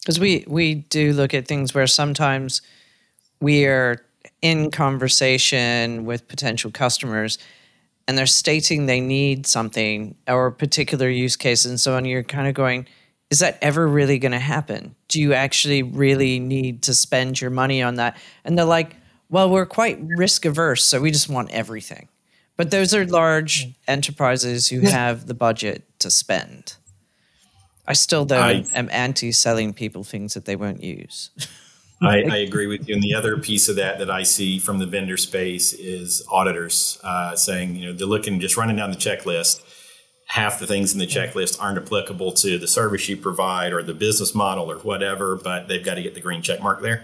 because 0.09 0.19
we 0.19 0.43
we 0.47 0.73
do 0.73 1.13
look 1.13 1.35
at 1.35 1.47
things 1.47 1.75
where 1.75 1.85
sometimes 1.85 2.63
we 3.41 3.67
are 3.67 4.03
in 4.41 4.71
conversation 4.71 6.03
with 6.03 6.27
potential 6.27 6.71
customers 6.71 7.37
and 8.07 8.17
they're 8.17 8.25
stating 8.25 8.87
they 8.87 9.01
need 9.01 9.45
something 9.45 10.15
or 10.27 10.47
a 10.47 10.51
particular 10.51 11.07
use 11.07 11.35
case 11.35 11.63
and 11.63 11.79
so 11.79 11.95
on 11.95 12.05
you're 12.05 12.23
kind 12.23 12.47
of 12.47 12.55
going 12.55 12.87
is 13.29 13.37
that 13.37 13.59
ever 13.61 13.87
really 13.87 14.17
going 14.17 14.31
to 14.31 14.39
happen? 14.39 14.95
Do 15.09 15.21
you 15.21 15.35
actually 15.35 15.83
really 15.83 16.39
need 16.39 16.81
to 16.83 16.95
spend 16.95 17.39
your 17.39 17.51
money 17.51 17.83
on 17.83 17.93
that? 17.97 18.17
And 18.43 18.57
they're 18.57 18.65
like 18.65 18.95
well 19.29 19.47
we're 19.47 19.67
quite 19.67 19.99
risk 20.01 20.43
averse 20.43 20.83
so 20.83 20.99
we 20.99 21.11
just 21.11 21.29
want 21.29 21.51
everything. 21.51 22.07
But 22.57 22.71
those 22.71 22.95
are 22.95 23.05
large 23.05 23.67
enterprises 23.87 24.69
who 24.69 24.79
have 24.79 25.27
the 25.27 25.35
budget 25.35 25.83
to 25.99 26.09
spend 26.09 26.77
I 27.89 27.93
still 27.93 28.23
though 28.23 28.39
I, 28.39 28.63
am 28.75 28.87
anti 28.91 29.31
selling 29.31 29.73
people 29.73 30.03
things 30.03 30.35
that 30.35 30.45
they 30.45 30.55
won't 30.55 30.83
use. 30.83 31.31
I, 32.01 32.21
I, 32.21 32.37
agree 32.37 32.67
with 32.67 32.87
you. 32.87 32.93
And 32.93 33.03
the 33.03 33.13
other 33.15 33.37
piece 33.37 33.67
of 33.67 33.75
that 33.75 33.97
that 33.97 34.09
I 34.09 34.23
see 34.23 34.59
from 34.59 34.77
the 34.77 34.85
vendor 34.85 35.17
space 35.17 35.73
is 35.73 36.23
auditors 36.29 36.97
uh, 37.03 37.35
saying, 37.35 37.75
you 37.75 37.87
know, 37.87 37.93
they're 37.93 38.07
looking 38.07 38.39
just 38.39 38.55
running 38.55 38.77
down 38.77 38.91
the 38.91 38.95
checklist. 38.95 39.61
Half 40.27 40.59
the 40.59 40.67
things 40.67 40.93
in 40.93 40.99
the 40.99 41.07
checklist 41.07 41.61
aren't 41.61 41.79
applicable 41.79 42.31
to 42.33 42.59
the 42.59 42.67
service 42.67 43.09
you 43.09 43.17
provide 43.17 43.73
or 43.73 43.81
the 43.81 43.95
business 43.95 44.35
model 44.35 44.71
or 44.71 44.77
whatever, 44.77 45.35
but 45.35 45.67
they've 45.67 45.83
got 45.83 45.95
to 45.95 46.03
get 46.03 46.13
the 46.13 46.21
green 46.21 46.43
check 46.43 46.61
mark 46.61 46.81
there. 46.81 47.03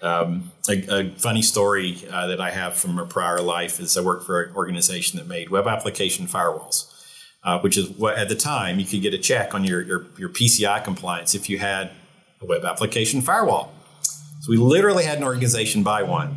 Um, 0.00 0.52
a, 0.68 1.00
a, 1.00 1.10
funny 1.10 1.42
story 1.42 1.98
uh, 2.10 2.28
that 2.28 2.40
I 2.40 2.50
have 2.50 2.74
from 2.74 2.98
a 2.98 3.04
prior 3.04 3.42
life 3.42 3.80
is 3.80 3.98
I 3.98 4.00
worked 4.00 4.24
for 4.24 4.42
an 4.42 4.54
organization 4.54 5.18
that 5.18 5.26
made 5.26 5.50
web 5.50 5.66
application 5.66 6.26
firewalls 6.26 6.89
uh, 7.42 7.58
which 7.60 7.76
is 7.76 7.90
what 7.90 8.16
at 8.16 8.28
the 8.28 8.34
time 8.34 8.78
you 8.78 8.86
could 8.86 9.02
get 9.02 9.14
a 9.14 9.18
check 9.18 9.54
on 9.54 9.64
your, 9.64 9.82
your, 9.82 10.06
your 10.18 10.28
PCI 10.28 10.82
compliance 10.84 11.34
if 11.34 11.48
you 11.48 11.58
had 11.58 11.90
a 12.40 12.46
web 12.46 12.64
application 12.64 13.20
firewall. 13.22 13.72
So 14.40 14.50
we 14.50 14.56
literally 14.56 15.04
had 15.04 15.18
an 15.18 15.24
organization 15.24 15.82
buy 15.82 16.02
one, 16.02 16.36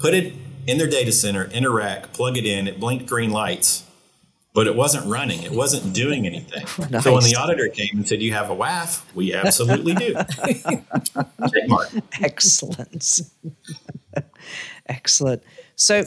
put 0.00 0.14
it 0.14 0.34
in 0.66 0.78
their 0.78 0.88
data 0.88 1.12
center, 1.12 1.44
in 1.44 1.64
a 1.64 1.70
rack, 1.70 2.12
plug 2.12 2.36
it 2.36 2.46
in, 2.46 2.66
it 2.66 2.80
blinked 2.80 3.06
green 3.06 3.30
lights, 3.30 3.84
but 4.54 4.68
it 4.68 4.76
wasn't 4.76 5.04
running. 5.06 5.42
It 5.42 5.50
wasn't 5.50 5.92
doing 5.92 6.26
anything. 6.26 6.64
Nice. 6.90 7.02
So 7.04 7.12
when 7.12 7.24
the 7.24 7.36
auditor 7.36 7.68
came 7.68 7.90
and 7.94 8.08
said, 8.08 8.22
"You 8.22 8.32
have 8.32 8.50
a 8.50 8.56
WAF," 8.56 9.02
we 9.14 9.34
absolutely 9.34 9.94
do. 9.94 10.14
Check 10.44 11.68
mark. 11.68 11.90
Excellent. 12.22 13.20
Excellent. 14.86 15.42
So, 15.74 16.04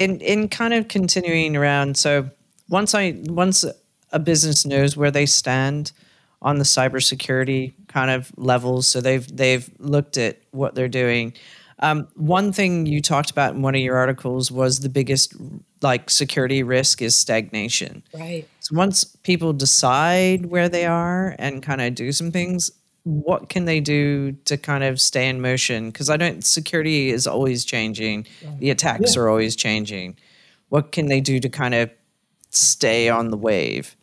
in 0.00 0.20
in 0.20 0.48
kind 0.48 0.74
of 0.74 0.88
continuing 0.88 1.56
around, 1.56 1.96
so 1.96 2.28
once 2.68 2.94
I 2.94 3.14
once 3.24 3.64
a 4.12 4.18
business 4.18 4.64
knows 4.64 4.96
where 4.96 5.10
they 5.10 5.26
stand 5.26 5.92
on 6.42 6.58
the 6.58 6.64
cybersecurity 6.64 7.72
kind 7.88 8.10
of 8.10 8.30
levels, 8.36 8.86
so 8.86 9.00
they've 9.00 9.26
they've 9.36 9.68
looked 9.78 10.16
at 10.16 10.38
what 10.50 10.74
they're 10.74 10.88
doing. 10.88 11.32
Um, 11.80 12.08
one 12.14 12.52
thing 12.52 12.86
you 12.86 13.02
talked 13.02 13.30
about 13.30 13.54
in 13.54 13.62
one 13.62 13.74
of 13.74 13.80
your 13.80 13.96
articles 13.96 14.50
was 14.50 14.80
the 14.80 14.88
biggest 14.88 15.34
like 15.82 16.08
security 16.08 16.62
risk 16.62 17.02
is 17.02 17.16
stagnation. 17.16 18.02
Right. 18.14 18.48
So 18.60 18.74
once 18.74 19.04
people 19.04 19.52
decide 19.52 20.46
where 20.46 20.68
they 20.68 20.86
are 20.86 21.36
and 21.38 21.62
kind 21.62 21.82
of 21.82 21.94
do 21.94 22.12
some 22.12 22.32
things, 22.32 22.70
what 23.04 23.50
can 23.50 23.66
they 23.66 23.80
do 23.80 24.32
to 24.46 24.56
kind 24.56 24.84
of 24.84 25.00
stay 25.00 25.28
in 25.28 25.40
motion? 25.40 25.90
Because 25.90 26.08
I 26.08 26.16
don't 26.16 26.44
security 26.44 27.10
is 27.10 27.26
always 27.26 27.64
changing. 27.64 28.26
The 28.58 28.70
attacks 28.70 29.14
yeah. 29.14 29.22
are 29.22 29.28
always 29.28 29.54
changing. 29.54 30.16
What 30.70 30.92
can 30.92 31.06
they 31.06 31.20
do 31.20 31.38
to 31.40 31.48
kind 31.48 31.74
of 31.74 31.90
stay 32.56 33.08
on 33.08 33.30
the 33.30 33.36
wave. 33.36 33.96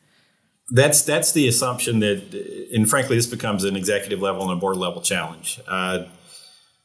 That's 0.69 1.03
that's 1.03 1.33
the 1.33 1.47
assumption 1.47 1.99
that, 1.99 2.69
and 2.73 2.89
frankly, 2.89 3.15
this 3.15 3.27
becomes 3.27 3.63
an 3.63 3.75
executive 3.75 4.21
level 4.21 4.43
and 4.43 4.51
a 4.51 4.55
board 4.55 4.77
level 4.77 5.01
challenge. 5.01 5.59
Uh, 5.67 6.05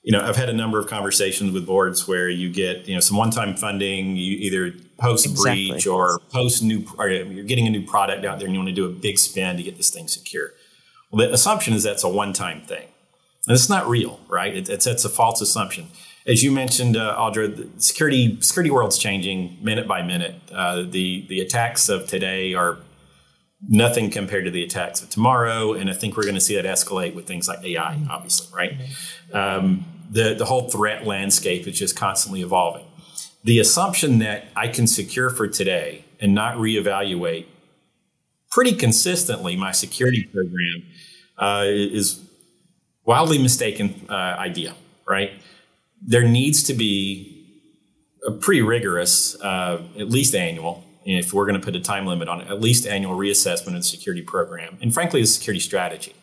you 0.03 0.13
know, 0.13 0.21
I've 0.21 0.37
had 0.37 0.49
a 0.49 0.53
number 0.53 0.79
of 0.79 0.89
conversations 0.89 1.53
with 1.53 1.67
boards 1.67 2.09
where 2.09 2.29
you 2.29 2.51
get 2.51 2.89
you 2.89 2.95
know 2.95 3.01
some 3.01 3.17
one 3.17 3.31
time 3.31 3.57
funding, 3.57 4.17
you 4.17 4.37
either 4.39 4.73
post 4.99 5.27
exactly. 5.27 5.71
breach 5.71 5.87
or 5.87 6.19
post 6.31 6.63
new, 6.63 6.85
or 6.99 7.09
you're 7.09 7.45
getting 7.45 7.67
a 7.67 7.71
new 7.71 7.87
product 7.87 8.25
out 8.25 8.39
there 8.39 8.47
and 8.47 8.55
you 8.55 8.61
want 8.61 8.69
to 8.69 8.75
do 8.75 8.87
a 8.87 8.91
big 8.91 9.19
spend 9.19 9.59
to 9.59 9.65
get 9.65 9.77
this 9.77 9.91
thing 9.91 10.09
secure. 10.09 10.53
Well, 11.11 11.27
the 11.27 11.33
assumption 11.33 11.73
is 11.73 11.83
that's 11.83 12.05
a 12.05 12.09
one 12.09 12.33
time 12.33 12.63
thing, 12.63 12.89
and 13.47 13.55
it's 13.55 13.69
not 13.69 13.89
real, 13.89 14.21
right? 14.29 14.55
It, 14.55 14.69
it's 14.69 14.87
it's 14.87 15.05
a 15.05 15.09
false 15.09 15.41
assumption 15.41 15.89
as 16.29 16.43
you 16.43 16.53
mentioned, 16.53 16.97
uh, 16.97 17.17
Audra, 17.19 17.57
the 17.57 17.81
security 17.81 18.39
security 18.41 18.71
world's 18.71 18.99
changing 18.99 19.57
minute 19.63 19.89
by 19.89 20.03
minute. 20.03 20.35
Uh, 20.53 20.83
the 20.83 21.27
the 21.29 21.41
attacks 21.41 21.89
of 21.89 22.07
today 22.07 22.55
are 22.55 22.77
nothing 23.67 24.11
compared 24.11 24.45
to 24.45 24.51
the 24.51 24.63
attacks 24.63 25.03
of 25.03 25.09
tomorrow, 25.09 25.73
and 25.73 25.89
I 25.89 25.95
think 25.95 26.17
we're 26.17 26.25
going 26.25 26.35
to 26.35 26.41
see 26.41 26.55
that 26.57 26.67
escalate 26.67 27.15
with 27.15 27.27
things 27.27 27.49
like 27.49 27.65
AI, 27.65 27.99
obviously, 28.11 28.55
right? 28.55 28.73
Um, 29.33 29.87
the 30.11 30.35
the 30.35 30.45
whole 30.45 30.69
threat 30.69 31.07
landscape 31.07 31.67
is 31.67 31.79
just 31.79 31.97
constantly 31.97 32.43
evolving. 32.43 32.85
The 33.45 33.59
assumption 33.59 34.19
that 34.19 34.45
I 34.55 34.69
can 34.69 34.87
secure 34.87 35.31
for 35.31 35.49
today 35.49 36.05
and 36.21 36.35
not 36.35 36.57
reevaluate 36.57 37.47
pretty 38.51 38.75
consistently 38.75 39.57
my 39.57 39.73
security 39.73 40.25
program 40.25 40.83
uh, 41.39 41.65
is 41.67 42.21
wildly 43.05 43.39
mistaken 43.39 44.07
uh, 44.11 44.13
idea, 44.13 44.75
right? 45.07 45.33
There 46.03 46.27
needs 46.27 46.63
to 46.65 46.75
be 46.75 47.35
a 48.27 48.33
pretty 48.33 48.63
rigorous, 48.63 49.41
uh, 49.41 49.83
at 49.99 50.09
least 50.09 50.35
annual, 50.35 50.85
if 51.05 51.33
we're 51.33 51.47
going 51.47 51.59
to 51.59 51.65
put 51.65 51.75
a 51.75 51.81
time 51.81 52.07
limit 52.07 52.29
on 52.29 52.41
it, 52.43 52.49
at 52.49 52.61
least 52.61 52.87
annual 52.87 53.17
reassessment 53.17 53.69
of 53.69 53.75
the 53.75 53.83
security 53.83 54.23
program, 54.23 54.77
and 54.83 54.93
frankly, 54.93 55.21
the 55.21 55.27
security 55.27 55.61
strategy. 55.61 56.15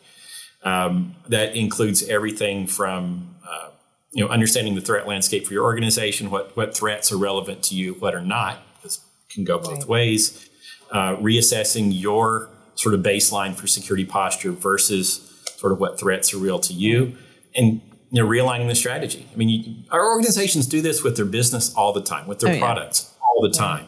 Um, 0.62 1.14
that 1.28 1.54
includes 1.54 2.08
everything 2.08 2.66
from 2.66 3.36
uh, 3.48 3.70
you 4.12 4.24
know 4.24 4.30
understanding 4.30 4.74
the 4.74 4.80
threat 4.80 5.06
landscape 5.06 5.46
for 5.46 5.52
your 5.52 5.64
organization, 5.64 6.30
what 6.30 6.56
what 6.56 6.76
threats 6.76 7.12
are 7.12 7.16
relevant 7.16 7.62
to 7.64 7.74
you, 7.74 7.94
what 7.94 8.14
are 8.14 8.24
not. 8.24 8.58
This 8.82 9.00
can 9.28 9.44
go 9.44 9.58
both 9.58 9.80
right. 9.80 9.88
ways. 9.88 10.48
Uh, 10.90 11.16
reassessing 11.16 11.90
your 11.90 12.48
sort 12.76 12.94
of 12.94 13.00
baseline 13.00 13.54
for 13.54 13.66
security 13.66 14.04
posture 14.04 14.52
versus 14.52 15.20
sort 15.56 15.72
of 15.72 15.80
what 15.80 15.98
threats 15.98 16.32
are 16.32 16.38
real 16.38 16.60
to 16.60 16.72
you, 16.72 17.16
and 17.54 17.80
you 18.10 18.22
know, 18.22 18.28
realigning 18.28 18.68
the 18.68 18.74
strategy. 18.74 19.26
I 19.32 19.36
mean, 19.36 19.48
you, 19.48 19.74
our 19.90 20.06
organizations 20.06 20.66
do 20.66 20.80
this 20.80 21.02
with 21.02 21.16
their 21.16 21.24
business 21.24 21.74
all 21.74 21.92
the 21.92 22.02
time, 22.02 22.26
with 22.26 22.40
their 22.40 22.54
oh, 22.54 22.58
products 22.58 23.12
yeah. 23.12 23.24
all 23.26 23.42
the 23.42 23.54
time. 23.54 23.86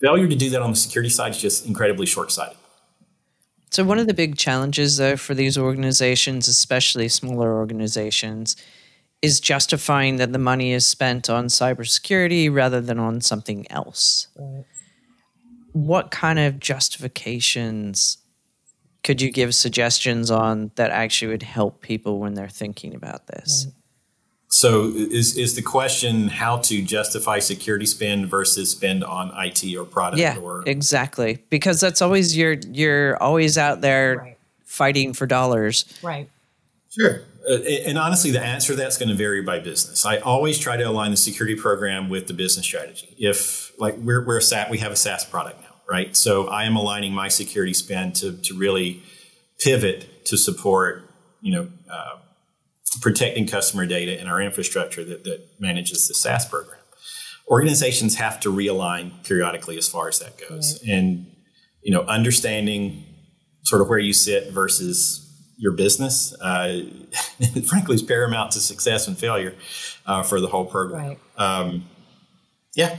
Failure 0.00 0.26
to 0.26 0.36
do 0.36 0.50
that 0.50 0.62
on 0.62 0.70
the 0.70 0.76
security 0.76 1.08
side 1.08 1.30
is 1.30 1.40
just 1.40 1.66
incredibly 1.66 2.06
short 2.06 2.32
sighted. 2.32 2.56
So, 3.70 3.84
one 3.84 3.98
of 3.98 4.06
the 4.06 4.14
big 4.14 4.36
challenges, 4.36 4.96
though, 4.96 5.16
for 5.16 5.34
these 5.34 5.56
organizations, 5.56 6.48
especially 6.48 7.08
smaller 7.08 7.56
organizations, 7.56 8.56
is 9.22 9.40
justifying 9.40 10.16
that 10.16 10.32
the 10.32 10.38
money 10.38 10.72
is 10.72 10.86
spent 10.86 11.30
on 11.30 11.46
cybersecurity 11.46 12.52
rather 12.52 12.80
than 12.80 12.98
on 12.98 13.20
something 13.20 13.70
else. 13.70 14.26
Right. 14.36 14.64
What 15.72 16.10
kind 16.10 16.38
of 16.38 16.58
justifications 16.58 18.18
could 19.02 19.20
you 19.20 19.30
give 19.30 19.54
suggestions 19.54 20.30
on 20.30 20.70
that 20.76 20.90
actually 20.90 21.32
would 21.32 21.42
help 21.42 21.80
people 21.80 22.18
when 22.18 22.34
they're 22.34 22.48
thinking 22.48 22.94
about 22.94 23.26
this? 23.26 23.66
So 24.48 24.92
is 24.94 25.38
is 25.38 25.54
the 25.54 25.62
question 25.62 26.28
how 26.28 26.58
to 26.58 26.82
justify 26.82 27.38
security 27.38 27.86
spend 27.86 28.28
versus 28.28 28.70
spend 28.70 29.02
on 29.02 29.32
IT 29.34 29.64
or 29.76 29.84
product? 29.84 30.20
Yeah, 30.20 30.36
or? 30.36 30.62
exactly. 30.66 31.38
Because 31.48 31.80
that's 31.80 32.02
always 32.02 32.36
you're 32.36 32.58
you're 32.70 33.20
always 33.22 33.56
out 33.56 33.80
there 33.80 34.18
right. 34.18 34.38
fighting 34.66 35.14
for 35.14 35.26
dollars. 35.26 35.86
Right. 36.02 36.28
Sure. 36.90 37.22
Uh, 37.48 37.54
and 37.86 37.96
honestly, 37.96 38.30
the 38.30 38.42
answer 38.42 38.74
to 38.74 38.76
that's 38.76 38.98
going 38.98 39.08
to 39.08 39.14
vary 39.14 39.40
by 39.40 39.58
business. 39.58 40.04
I 40.04 40.18
always 40.18 40.58
try 40.58 40.76
to 40.76 40.82
align 40.82 41.12
the 41.12 41.16
security 41.16 41.58
program 41.58 42.10
with 42.10 42.26
the 42.26 42.34
business 42.34 42.66
strategy. 42.66 43.14
If 43.18 43.72
like 43.80 43.96
we're 43.96 44.22
we're 44.22 44.36
a 44.36 44.42
SaaS, 44.42 44.68
we 44.70 44.78
have 44.78 44.92
a 44.92 44.96
SaaS 44.96 45.24
product 45.24 45.62
now 45.62 45.71
right? 45.92 46.16
So 46.16 46.48
I 46.48 46.64
am 46.64 46.74
aligning 46.74 47.12
my 47.12 47.28
security 47.28 47.74
spend 47.74 48.16
to, 48.16 48.32
to 48.32 48.54
really 48.54 49.02
pivot 49.60 50.24
to 50.24 50.38
support 50.38 51.12
you 51.42 51.52
know, 51.52 51.68
uh, 51.92 52.18
protecting 53.02 53.46
customer 53.46 53.84
data 53.84 54.18
in 54.18 54.26
our 54.26 54.40
infrastructure 54.40 55.04
that, 55.04 55.24
that 55.24 55.46
manages 55.60 56.08
the 56.08 56.14
SaaS 56.14 56.46
program. 56.46 56.78
Organizations 57.48 58.14
have 58.14 58.40
to 58.40 58.48
realign 58.50 59.22
periodically 59.24 59.76
as 59.76 59.86
far 59.86 60.08
as 60.08 60.20
that 60.20 60.38
goes, 60.48 60.80
right. 60.82 60.94
and 60.94 61.26
you 61.82 61.92
know, 61.92 62.02
understanding 62.02 63.04
sort 63.64 63.82
of 63.82 63.88
where 63.88 63.98
you 63.98 64.12
sit 64.12 64.52
versus 64.52 65.18
your 65.58 65.72
business, 65.72 66.32
uh, 66.40 66.80
frankly, 67.66 67.96
is 67.96 68.02
paramount 68.02 68.52
to 68.52 68.60
success 68.60 69.08
and 69.08 69.18
failure 69.18 69.54
uh, 70.06 70.22
for 70.22 70.40
the 70.40 70.46
whole 70.46 70.64
program. 70.64 71.08
Right. 71.08 71.18
Um, 71.36 71.84
yeah. 72.74 72.98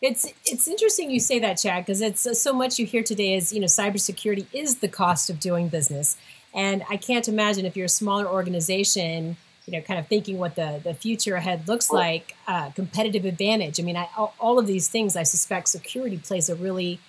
It's 0.00 0.26
it's 0.44 0.68
interesting 0.68 1.10
you 1.10 1.18
say 1.18 1.38
that, 1.40 1.54
Chad, 1.54 1.84
because 1.84 2.00
it's 2.00 2.26
uh, 2.26 2.34
so 2.34 2.52
much 2.52 2.78
you 2.78 2.86
hear 2.86 3.02
today 3.02 3.34
is 3.34 3.52
you 3.52 3.60
know 3.60 3.66
cybersecurity 3.66 4.46
is 4.52 4.76
the 4.76 4.88
cost 4.88 5.28
of 5.28 5.40
doing 5.40 5.68
business, 5.68 6.16
and 6.54 6.84
I 6.88 6.96
can't 6.96 7.26
imagine 7.26 7.66
if 7.66 7.76
you're 7.76 7.86
a 7.86 7.88
smaller 7.90 8.26
organization, 8.26 9.36
you 9.66 9.72
know, 9.72 9.80
kind 9.80 9.98
of 9.98 10.06
thinking 10.06 10.38
what 10.38 10.54
the 10.54 10.80
the 10.84 10.94
future 10.94 11.34
ahead 11.34 11.66
looks 11.66 11.90
like, 11.90 12.36
uh, 12.46 12.70
competitive 12.70 13.24
advantage. 13.24 13.80
I 13.80 13.82
mean, 13.82 13.96
I, 13.96 14.08
all, 14.16 14.34
all 14.38 14.58
of 14.60 14.68
these 14.68 14.88
things, 14.88 15.16
I 15.16 15.24
suspect 15.24 15.68
security 15.68 16.18
plays 16.18 16.48
a 16.48 16.54
really 16.54 17.00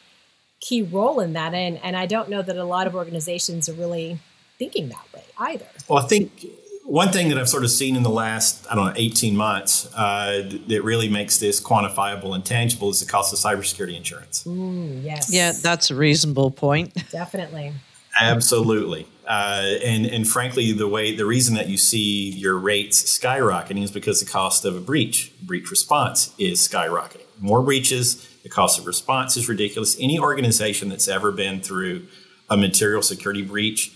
key 0.60 0.82
role 0.82 1.20
in 1.20 1.34
that, 1.34 1.54
and 1.54 1.80
and 1.84 1.96
I 1.96 2.08
don't 2.08 2.28
know 2.28 2.42
that 2.42 2.58
a 2.58 2.64
lot 2.64 2.88
of 2.88 2.96
organizations 2.96 3.70
are 3.70 3.74
really 3.74 4.20
thinking 4.58 4.90
that 4.90 5.06
way 5.14 5.24
either. 5.38 5.68
Well, 5.88 6.04
I 6.04 6.08
think 6.08 6.46
one 6.90 7.10
thing 7.10 7.30
that 7.30 7.38
I've 7.38 7.48
sort 7.48 7.64
of 7.64 7.70
seen 7.70 7.96
in 7.96 8.02
the 8.02 8.10
last, 8.10 8.66
I 8.70 8.74
don't 8.74 8.88
know, 8.88 8.94
18 8.96 9.36
months 9.38 9.94
uh, 9.96 10.50
that 10.68 10.84
really 10.84 11.08
makes 11.08 11.38
this 11.38 11.62
quantifiable 11.62 12.34
and 12.34 12.44
tangible 12.44 12.90
is 12.90 13.00
the 13.00 13.06
cost 13.06 13.32
of 13.32 13.38
cybersecurity 13.38 13.96
insurance. 13.96 14.44
Mm, 14.44 15.04
yes. 15.04 15.32
Yeah, 15.32 15.52
that's 15.52 15.92
a 15.92 15.96
reasonable 15.96 16.50
point. 16.50 16.96
Definitely. 17.12 17.74
Absolutely. 18.20 19.08
Uh, 19.28 19.76
and, 19.86 20.08
and 20.08 20.28
frankly, 20.28 20.72
the 20.72 20.88
way 20.88 21.16
the 21.16 21.28
reason 21.28 21.54
that 21.56 21.70
you 21.70 21.78
see 21.78 22.32
your 22.32 22.58
rates 22.58 23.04
skyrocketing 23.20 23.84
is 23.84 23.92
because 23.92 24.20
the 24.20 24.26
cost 24.26 24.66
of 24.66 24.76
a 24.76 24.80
breach, 24.80 25.32
breach 25.44 25.70
response, 25.70 26.34
is 26.40 26.60
skyrocketing. 26.60 27.22
More 27.40 27.62
breaches, 27.62 28.28
the 28.42 28.50
cost 28.50 28.80
of 28.80 28.88
response 28.88 29.38
is 29.38 29.48
ridiculous. 29.48 29.96
Any 30.00 30.18
organization 30.18 30.90
that's 30.90 31.08
ever 31.08 31.32
been 31.32 31.62
through 31.62 32.08
a 32.50 32.58
material 32.58 33.04
security 33.04 33.44
breach 33.44 33.96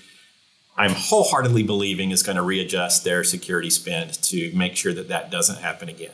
I'm 0.77 0.91
wholeheartedly 0.91 1.63
believing 1.63 2.11
is 2.11 2.23
going 2.23 2.35
to 2.35 2.41
readjust 2.41 3.03
their 3.03 3.23
security 3.23 3.69
spend 3.69 4.13
to 4.23 4.51
make 4.55 4.75
sure 4.75 4.93
that 4.93 5.09
that 5.09 5.29
doesn't 5.29 5.59
happen 5.59 5.89
again. 5.89 6.11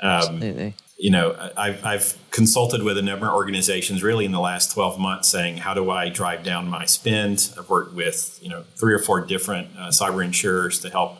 Um, 0.00 0.10
Absolutely. 0.10 0.74
You 0.96 1.10
know, 1.10 1.50
I've, 1.56 1.84
I've 1.84 2.18
consulted 2.30 2.82
with 2.82 2.98
a 2.98 3.02
number 3.02 3.26
of 3.26 3.32
organizations 3.32 4.02
really 4.02 4.26
in 4.26 4.32
the 4.32 4.40
last 4.40 4.72
12 4.72 4.98
months 4.98 5.28
saying, 5.30 5.56
how 5.56 5.72
do 5.72 5.90
I 5.90 6.10
drive 6.10 6.44
down 6.44 6.68
my 6.68 6.84
spend? 6.84 7.52
I've 7.58 7.70
worked 7.70 7.94
with, 7.94 8.38
you 8.42 8.50
know, 8.50 8.64
three 8.76 8.92
or 8.92 8.98
four 8.98 9.24
different 9.24 9.68
uh, 9.78 9.88
cyber 9.88 10.24
insurers 10.24 10.78
to 10.80 10.90
help 10.90 11.18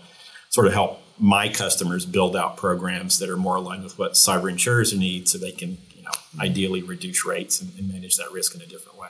sort 0.50 0.66
of 0.66 0.74
help 0.74 1.00
my 1.18 1.48
customers 1.48 2.04
build 2.04 2.36
out 2.36 2.56
programs 2.56 3.18
that 3.18 3.28
are 3.28 3.36
more 3.36 3.56
aligned 3.56 3.84
with 3.84 3.98
what 3.98 4.12
cyber 4.12 4.50
insurers 4.50 4.96
need 4.96 5.28
so 5.28 5.38
they 5.38 5.52
can, 5.52 5.78
you 5.94 6.02
know, 6.02 6.10
ideally 6.38 6.82
reduce 6.82 7.24
rates 7.24 7.60
and, 7.60 7.72
and 7.78 7.90
manage 7.90 8.16
that 8.16 8.30
risk 8.32 8.54
in 8.54 8.60
a 8.60 8.66
different 8.66 8.98
way. 8.98 9.08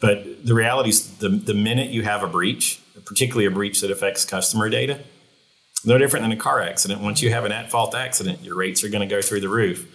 But 0.00 0.44
the 0.44 0.54
reality 0.54 0.90
is, 0.90 1.16
the, 1.18 1.28
the 1.28 1.54
minute 1.54 1.90
you 1.90 2.02
have 2.02 2.22
a 2.22 2.26
breach, 2.26 2.80
particularly 3.04 3.46
a 3.46 3.50
breach 3.50 3.80
that 3.80 3.90
affects 3.90 4.24
customer 4.24 4.68
data, 4.68 5.00
no 5.84 5.98
different 5.98 6.24
than 6.24 6.32
a 6.32 6.36
car 6.36 6.60
accident. 6.60 7.00
Once 7.00 7.22
you 7.22 7.30
have 7.30 7.44
an 7.44 7.52
at 7.52 7.70
fault 7.70 7.94
accident, 7.94 8.42
your 8.42 8.56
rates 8.56 8.82
are 8.82 8.88
going 8.88 9.06
to 9.06 9.14
go 9.14 9.22
through 9.22 9.40
the 9.40 9.48
roof. 9.48 9.86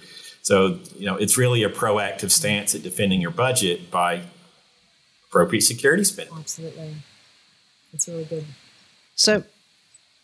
So, 0.43 0.79
you 0.97 1.05
know, 1.05 1.15
it's 1.15 1.37
really 1.37 1.63
a 1.63 1.69
proactive 1.69 2.31
stance 2.31 2.73
at 2.73 2.81
defending 2.81 3.21
your 3.21 3.31
budget 3.31 3.91
by 3.91 4.23
appropriate 5.29 5.61
security 5.61 6.03
spending. 6.03 6.35
Absolutely. 6.37 6.95
That's 7.91 8.07
really 8.07 8.25
good. 8.25 8.45
So, 9.15 9.43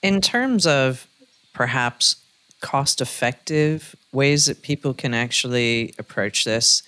in 0.01 0.21
terms 0.21 0.65
of 0.65 1.07
perhaps 1.53 2.15
cost 2.61 3.01
effective 3.01 3.95
ways 4.11 4.45
that 4.45 4.61
people 4.61 4.93
can 4.93 5.13
actually 5.13 5.93
approach 5.99 6.45
this, 6.45 6.83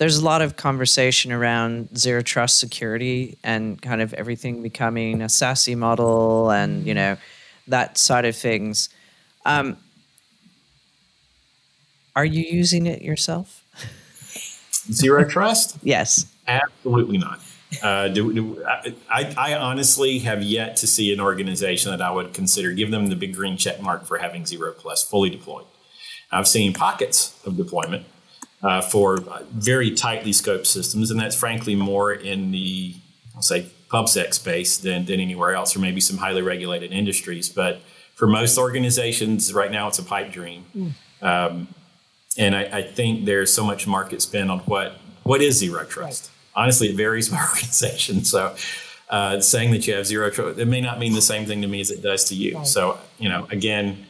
there's 0.00 0.16
a 0.16 0.24
lot 0.24 0.40
of 0.40 0.56
conversation 0.56 1.30
around 1.30 1.96
zero 1.96 2.22
trust 2.22 2.58
security 2.58 3.36
and 3.44 3.80
kind 3.82 4.00
of 4.00 4.14
everything 4.14 4.62
becoming 4.62 5.20
a 5.20 5.26
SASE 5.26 5.76
model 5.76 6.50
and 6.50 6.86
you 6.86 6.94
know 6.94 7.18
that 7.68 7.98
side 7.98 8.24
of 8.24 8.34
things. 8.34 8.88
Um, 9.44 9.76
are 12.16 12.24
you 12.24 12.42
using 12.42 12.86
it 12.86 13.02
yourself? 13.02 13.62
Zero 14.90 15.28
trust? 15.28 15.76
yes. 15.82 16.26
Absolutely 16.48 17.18
not. 17.18 17.40
Uh, 17.82 18.08
do, 18.08 18.32
do, 18.32 18.64
I, 18.64 19.34
I, 19.36 19.54
honestly 19.54 20.18
have 20.20 20.42
yet 20.42 20.76
to 20.76 20.88
see 20.88 21.12
an 21.12 21.20
organization 21.20 21.92
that 21.92 22.02
I 22.02 22.10
would 22.10 22.34
consider 22.34 22.72
give 22.72 22.90
them 22.90 23.06
the 23.06 23.14
big 23.14 23.34
green 23.34 23.56
check 23.56 23.80
mark 23.80 24.06
for 24.06 24.18
having 24.18 24.44
zero 24.44 24.72
trust 24.72 25.08
fully 25.08 25.30
deployed. 25.30 25.66
I've 26.32 26.48
seen 26.48 26.72
pockets 26.72 27.38
of 27.46 27.56
deployment 27.56 28.06
uh, 28.62 28.80
for 28.80 29.20
very 29.52 29.90
tightly 29.90 30.32
scoped 30.32 30.66
systems, 30.66 31.10
and 31.10 31.18
that's 31.18 31.36
frankly 31.36 31.74
more 31.74 32.12
in 32.12 32.50
the 32.50 32.94
I'll 33.34 33.42
say 33.42 33.66
PubSec 33.90 34.34
space 34.34 34.78
than, 34.78 35.06
than 35.06 35.18
anywhere 35.18 35.54
else, 35.54 35.74
or 35.74 35.80
maybe 35.80 36.00
some 36.00 36.18
highly 36.18 36.42
regulated 36.42 36.92
industries. 36.92 37.48
But 37.48 37.80
for 38.14 38.26
most 38.26 38.58
organizations, 38.58 39.52
right 39.52 39.70
now 39.70 39.88
it's 39.88 39.98
a 39.98 40.02
pipe 40.02 40.30
dream. 40.30 40.64
Mm. 40.76 40.92
Um, 41.22 41.68
and 42.38 42.54
I, 42.54 42.64
I, 42.64 42.82
think 42.82 43.24
there's 43.24 43.52
so 43.52 43.64
much 43.64 43.86
market 43.86 44.22
spend 44.22 44.50
on 44.50 44.60
what 44.60 44.98
what 45.24 45.42
is 45.42 45.58
zero 45.58 45.84
trust. 45.84 46.30
Right. 46.54 46.64
Honestly, 46.64 46.88
it 46.88 46.96
varies 46.96 47.28
by 47.28 47.38
organization. 47.50 48.24
So 48.24 48.54
uh, 49.08 49.40
saying 49.40 49.72
that 49.72 49.86
you 49.86 49.94
have 49.94 50.06
zero 50.06 50.30
trust, 50.30 50.58
it 50.58 50.66
may 50.66 50.80
not 50.80 50.98
mean 50.98 51.14
the 51.14 51.22
same 51.22 51.46
thing 51.46 51.60
to 51.62 51.66
me 51.66 51.80
as 51.80 51.90
it 51.90 52.02
does 52.02 52.24
to 52.26 52.34
you. 52.34 52.58
Right. 52.58 52.66
So 52.66 52.98
you 53.18 53.28
know, 53.28 53.48
again, 53.50 54.06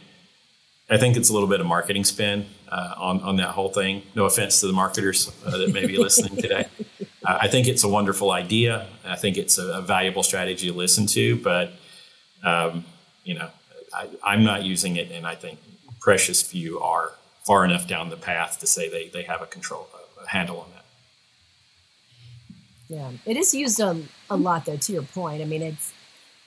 I 0.90 0.96
think 0.96 1.16
it's 1.16 1.31
a 1.31 1.33
little 1.33 1.48
bit 1.48 1.61
of 1.61 1.66
marketing 1.66 2.05
spin 2.05 2.46
uh, 2.68 2.94
on 2.96 3.20
on 3.22 3.37
that 3.37 3.50
whole 3.50 3.68
thing. 3.68 4.03
No 4.16 4.24
offense 4.24 4.61
to 4.61 4.66
the 4.66 4.72
marketers 4.72 5.31
uh, 5.46 5.57
that 5.57 5.72
may 5.72 5.87
be 5.87 5.96
listening 5.96 6.37
today. 6.37 6.66
Uh, 7.22 7.37
I 7.38 7.48
think 7.48 7.68
it's 7.68 7.85
a 7.85 7.88
wonderful 7.88 8.31
idea. 8.31 8.87
I 9.05 9.14
think 9.14 9.37
it's 9.37 9.59
a, 9.59 9.74
a 9.74 9.83
valuable 9.83 10.22
strategy 10.22 10.68
to 10.68 10.72
listen 10.72 11.07
to, 11.09 11.37
but 11.37 11.72
um, 12.42 12.87
you 13.24 13.35
know, 13.35 13.50
I, 14.24 14.33
am 14.33 14.42
not 14.42 14.62
using 14.62 14.96
it, 14.96 15.11
and 15.12 15.26
I 15.26 15.35
think 15.35 15.59
precious 16.00 16.40
few 16.40 16.81
are 16.81 17.12
far 17.44 17.66
enough 17.66 17.87
down 17.87 18.09
the 18.09 18.16
path 18.16 18.59
to 18.61 18.66
say 18.66 18.88
they 18.88 19.09
they 19.09 19.22
have 19.24 19.42
a 19.42 19.46
control 19.46 19.87
a 20.24 20.29
handle 20.31 20.61
on 20.61 20.70
that. 20.70 20.85
Yeah, 22.88 23.11
it 23.26 23.37
is 23.37 23.55
used 23.55 23.81
a, 23.81 24.03
a 24.31 24.37
lot 24.37 24.64
though. 24.64 24.79
To 24.79 24.92
your 24.92 25.03
point, 25.03 25.42
I 25.42 25.44
mean, 25.44 25.61
it's 25.61 25.92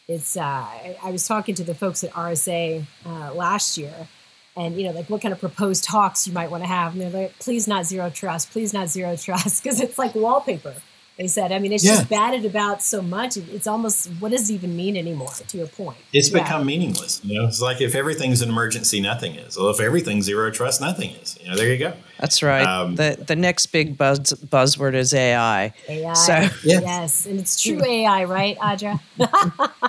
it's. 0.08 0.36
Uh, 0.36 0.42
I, 0.42 0.98
I 1.04 1.12
was 1.12 1.28
talking 1.28 1.54
to 1.54 1.64
the 1.64 1.76
folks 1.76 2.04
at 2.04 2.12
RSA 2.14 2.84
uh, 3.06 3.32
last 3.36 3.78
year 3.78 4.08
and 4.56 4.78
you 4.80 4.86
know 4.86 4.92
like 4.92 5.10
what 5.10 5.22
kind 5.22 5.34
of 5.34 5.40
proposed 5.40 5.84
talks 5.84 6.28
you 6.28 6.34
might 6.34 6.52
want 6.52 6.64
to 6.64 6.68
have 6.68 6.94
and 6.94 7.02
they're 7.02 7.10
like 7.10 7.38
please 7.40 7.68
not 7.68 7.86
zero 7.86 8.10
trust 8.10 8.52
please 8.52 8.74
not 8.74 8.90
zero 8.90 9.16
trust 9.16 9.64
because 9.64 9.80
it's 9.80 9.98
like 9.98 10.14
wallpaper 10.16 10.76
they 11.18 11.28
said. 11.28 11.52
I 11.52 11.60
mean 11.60 11.72
it's 11.72 11.84
yeah. 11.84 11.96
just 11.96 12.10
batted 12.10 12.44
about 12.46 12.82
so 12.82 13.02
much 13.02 13.38
it's 13.38 13.68
almost 13.68 14.08
what 14.20 14.32
does 14.32 14.50
it 14.50 14.54
even 14.56 14.76
mean 14.76 14.98
anymore 14.98 15.30
to 15.48 15.58
your 15.58 15.68
point? 15.68 15.98
It's 16.12 16.32
yeah. 16.32 16.42
become 16.42 16.66
meaningless 16.66 17.22
you 17.24 17.40
know? 17.40 17.48
It's 17.48 17.62
like 17.62 17.82
if 17.82 17.94
everything's 17.94 18.42
an 18.42 18.50
emergency 18.50 19.00
nothing 19.00 19.36
is. 19.36 19.56
Well 19.58 19.70
if 19.70 19.80
everything's 19.80 20.26
zero 20.26 20.50
trust 20.50 20.82
nothing 20.82 21.12
is 21.12 21.38
you 21.40 21.50
know? 21.50 21.56
There 21.56 21.72
you 21.72 21.78
go. 21.78 21.94
That's 22.20 22.42
right. 22.42 22.66
Um, 22.66 22.96
the 22.96 23.24
the 23.28 23.36
next 23.36 23.68
big 23.68 23.96
buzz 23.98 24.34
buzzword 24.34 24.96
is 24.96 25.14
ai 25.14 25.74
ai 25.88 26.14
so, 26.14 26.34
yeah. 26.64 26.80
yes 26.80 27.26
and 27.28 27.40
it's 27.40 27.62
true 27.62 27.84
ai 27.84 28.24
right 28.24 28.58
audra 28.58 29.00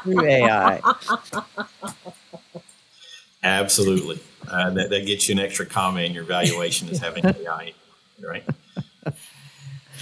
true 0.02 0.26
ai 0.26 0.80
absolutely 3.42 4.20
uh, 4.48 4.70
that, 4.70 4.90
that 4.90 5.06
gets 5.06 5.28
you 5.28 5.34
an 5.34 5.38
extra 5.38 5.66
comma 5.66 6.00
in 6.00 6.12
your 6.12 6.24
valuation 6.24 6.88
is 6.88 6.98
having 6.98 7.24
AI, 7.26 7.74
right? 8.20 8.44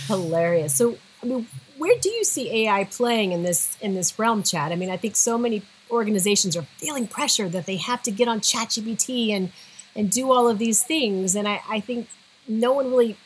Hilarious. 0.06 0.74
So, 0.74 0.96
I 1.22 1.26
mean, 1.26 1.46
where 1.78 1.98
do 2.00 2.10
you 2.10 2.24
see 2.24 2.66
AI 2.66 2.84
playing 2.84 3.32
in 3.32 3.42
this 3.42 3.76
in 3.80 3.94
this 3.94 4.18
realm, 4.18 4.42
Chad? 4.42 4.72
I 4.72 4.76
mean, 4.76 4.90
I 4.90 4.96
think 4.96 5.16
so 5.16 5.38
many 5.38 5.62
organizations 5.90 6.56
are 6.56 6.62
feeling 6.78 7.06
pressure 7.06 7.48
that 7.48 7.66
they 7.66 7.76
have 7.76 8.02
to 8.04 8.10
get 8.10 8.28
on 8.28 8.40
ChatGPT 8.40 9.30
and 9.30 9.52
and 9.94 10.10
do 10.10 10.32
all 10.32 10.48
of 10.48 10.58
these 10.58 10.82
things, 10.82 11.34
and 11.34 11.46
I, 11.46 11.60
I 11.68 11.80
think 11.80 12.08
no 12.48 12.72
one 12.72 12.90
really 12.90 13.16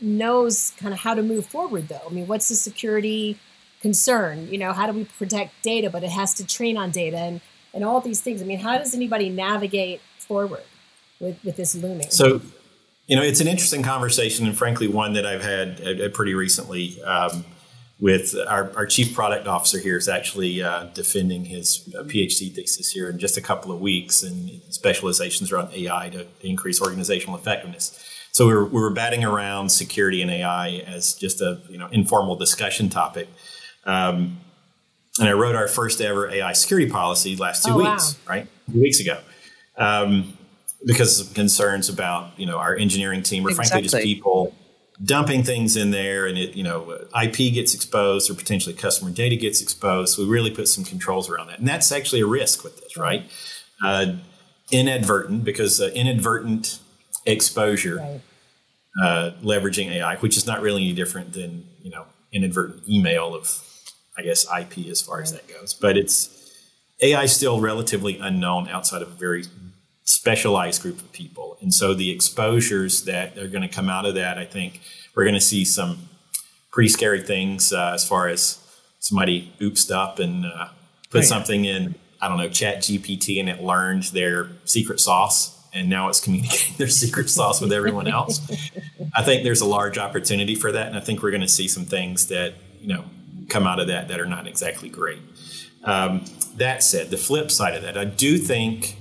knows 0.00 0.72
kind 0.78 0.94
of 0.94 1.00
how 1.00 1.14
to 1.14 1.22
move 1.22 1.46
forward. 1.46 1.88
Though, 1.88 2.02
I 2.08 2.12
mean, 2.12 2.26
what's 2.26 2.48
the 2.48 2.54
security 2.54 3.38
concern? 3.80 4.48
You 4.50 4.58
know, 4.58 4.72
how 4.72 4.86
do 4.86 4.92
we 4.92 5.04
protect 5.04 5.62
data, 5.62 5.90
but 5.90 6.04
it 6.04 6.10
has 6.10 6.34
to 6.34 6.46
train 6.46 6.76
on 6.76 6.90
data 6.90 7.18
and 7.18 7.40
and 7.74 7.84
all 7.84 8.00
these 8.00 8.20
things. 8.20 8.42
I 8.42 8.44
mean, 8.44 8.60
how 8.60 8.78
does 8.78 8.94
anybody 8.94 9.28
navigate 9.30 10.00
forward 10.32 10.62
with, 11.20 11.44
with 11.44 11.56
this 11.56 11.74
looming? 11.74 12.10
So, 12.10 12.40
you 13.06 13.16
know, 13.16 13.22
it's 13.22 13.40
an 13.40 13.48
interesting 13.48 13.82
conversation, 13.82 14.46
and 14.46 14.56
frankly, 14.56 14.88
one 14.88 15.12
that 15.14 15.26
I've 15.26 15.42
had 15.42 15.80
uh, 15.86 16.08
pretty 16.08 16.34
recently 16.34 17.02
um, 17.02 17.44
with 18.00 18.34
our, 18.48 18.72
our, 18.76 18.86
chief 18.86 19.14
product 19.14 19.46
officer 19.46 19.78
here 19.78 19.96
is 19.96 20.08
actually 20.08 20.62
uh, 20.62 20.84
defending 20.94 21.44
his 21.44 21.88
uh, 21.94 22.02
PhD 22.02 22.52
thesis 22.52 22.90
here 22.90 23.10
in 23.10 23.18
just 23.18 23.36
a 23.36 23.40
couple 23.40 23.70
of 23.70 23.80
weeks, 23.80 24.22
and 24.22 24.62
specializations 24.70 25.52
around 25.52 25.72
AI 25.74 26.08
to 26.10 26.26
increase 26.40 26.80
organizational 26.80 27.36
effectiveness. 27.36 27.98
So 28.32 28.46
we 28.46 28.54
were, 28.54 28.64
we 28.64 28.80
were 28.80 28.90
batting 28.90 29.24
around 29.24 29.68
security 29.70 30.22
and 30.22 30.30
AI 30.30 30.82
as 30.86 31.14
just 31.14 31.42
a 31.42 31.60
you 31.68 31.78
know 31.78 31.88
informal 31.92 32.36
discussion 32.36 32.88
topic. 32.88 33.28
Um, 33.84 34.38
and 35.18 35.28
I 35.28 35.32
wrote 35.32 35.54
our 35.54 35.68
first 35.68 36.00
ever 36.00 36.30
AI 36.30 36.54
security 36.54 36.90
policy 36.90 37.36
last 37.36 37.66
two 37.66 37.72
oh, 37.72 37.76
weeks, 37.76 38.16
wow. 38.26 38.34
right? 38.34 38.46
Two 38.72 38.80
weeks 38.80 38.98
ago. 39.00 39.20
Um, 39.76 40.36
because 40.84 41.20
of 41.20 41.34
concerns 41.34 41.88
about 41.88 42.38
you 42.38 42.46
know 42.46 42.58
our 42.58 42.76
engineering 42.76 43.22
team 43.22 43.46
or 43.46 43.50
exactly. 43.50 43.70
frankly 43.70 43.88
just 43.88 44.02
people 44.02 44.54
dumping 45.02 45.42
things 45.42 45.76
in 45.76 45.90
there 45.90 46.26
and 46.26 46.38
it 46.38 46.54
you 46.54 46.62
know 46.62 46.98
ip 47.22 47.36
gets 47.36 47.74
exposed 47.74 48.30
or 48.30 48.34
potentially 48.34 48.74
customer 48.74 49.10
data 49.10 49.36
gets 49.36 49.62
exposed 49.62 50.14
so 50.14 50.22
we 50.22 50.28
really 50.28 50.50
put 50.50 50.68
some 50.68 50.84
controls 50.84 51.30
around 51.30 51.48
that 51.48 51.58
and 51.58 51.66
that's 51.66 51.90
actually 51.90 52.20
a 52.20 52.26
risk 52.26 52.62
with 52.64 52.80
this 52.80 52.96
right 52.96 53.24
uh, 53.84 54.14
inadvertent 54.70 55.44
because 55.44 55.80
uh, 55.80 55.90
inadvertent 55.94 56.78
exposure 57.26 57.96
right. 57.96 58.20
uh, 59.02 59.30
leveraging 59.42 59.90
ai 59.90 60.16
which 60.16 60.36
is 60.36 60.46
not 60.46 60.60
really 60.60 60.82
any 60.82 60.92
different 60.92 61.32
than 61.32 61.66
you 61.82 61.90
know 61.90 62.04
inadvertent 62.32 62.86
email 62.88 63.34
of 63.34 63.62
i 64.18 64.22
guess 64.22 64.46
ip 64.60 64.76
as 64.86 65.00
far 65.00 65.16
right. 65.16 65.22
as 65.24 65.32
that 65.32 65.48
goes 65.48 65.74
but 65.74 65.96
it's 65.96 66.41
ai 67.02 67.24
is 67.24 67.32
still 67.32 67.60
relatively 67.60 68.18
unknown 68.18 68.68
outside 68.68 69.02
of 69.02 69.08
a 69.08 69.12
very 69.12 69.44
specialized 70.04 70.82
group 70.82 71.00
of 71.00 71.12
people. 71.12 71.58
And 71.60 71.72
so 71.72 71.94
the 71.94 72.10
exposures 72.10 73.04
that 73.04 73.38
are 73.38 73.48
going 73.48 73.62
to 73.62 73.68
come 73.68 73.88
out 73.88 74.06
of 74.06 74.14
that, 74.14 74.38
I 74.38 74.44
think 74.44 74.80
we're 75.14 75.24
going 75.24 75.34
to 75.34 75.40
see 75.40 75.64
some 75.64 76.08
pretty 76.70 76.88
scary 76.88 77.22
things 77.22 77.72
uh, 77.72 77.92
as 77.94 78.06
far 78.06 78.28
as 78.28 78.58
somebody 78.98 79.52
oopsed 79.60 79.90
up 79.90 80.18
and 80.18 80.46
uh, 80.46 80.68
put 81.10 81.18
right. 81.18 81.24
something 81.24 81.64
in, 81.64 81.94
I 82.20 82.28
don't 82.28 82.38
know, 82.38 82.48
Chat 82.48 82.78
GPT 82.78 83.38
and 83.38 83.48
it 83.48 83.62
learned 83.62 84.04
their 84.04 84.48
secret 84.64 85.00
sauce. 85.00 85.58
And 85.74 85.88
now 85.88 86.08
it's 86.08 86.20
communicating 86.24 86.76
their 86.76 86.88
secret 86.88 87.30
sauce 87.30 87.60
with 87.60 87.72
everyone 87.72 88.08
else. 88.08 88.40
I 89.14 89.22
think 89.22 89.44
there's 89.44 89.60
a 89.60 89.66
large 89.66 89.98
opportunity 89.98 90.54
for 90.54 90.72
that. 90.72 90.88
And 90.88 90.96
I 90.96 91.00
think 91.00 91.22
we're 91.22 91.30
going 91.30 91.42
to 91.42 91.48
see 91.48 91.68
some 91.68 91.84
things 91.84 92.28
that, 92.28 92.54
you 92.80 92.88
know, 92.88 93.04
come 93.48 93.66
out 93.66 93.80
of 93.80 93.88
that 93.88 94.08
that 94.08 94.20
are 94.20 94.26
not 94.26 94.46
exactly 94.46 94.88
great. 94.88 95.20
Um, 95.84 96.24
that 96.56 96.82
said, 96.82 97.10
the 97.10 97.16
flip 97.16 97.50
side 97.50 97.74
of 97.74 97.82
that, 97.82 97.96
I 97.96 98.04
do 98.04 98.38
think 98.38 98.96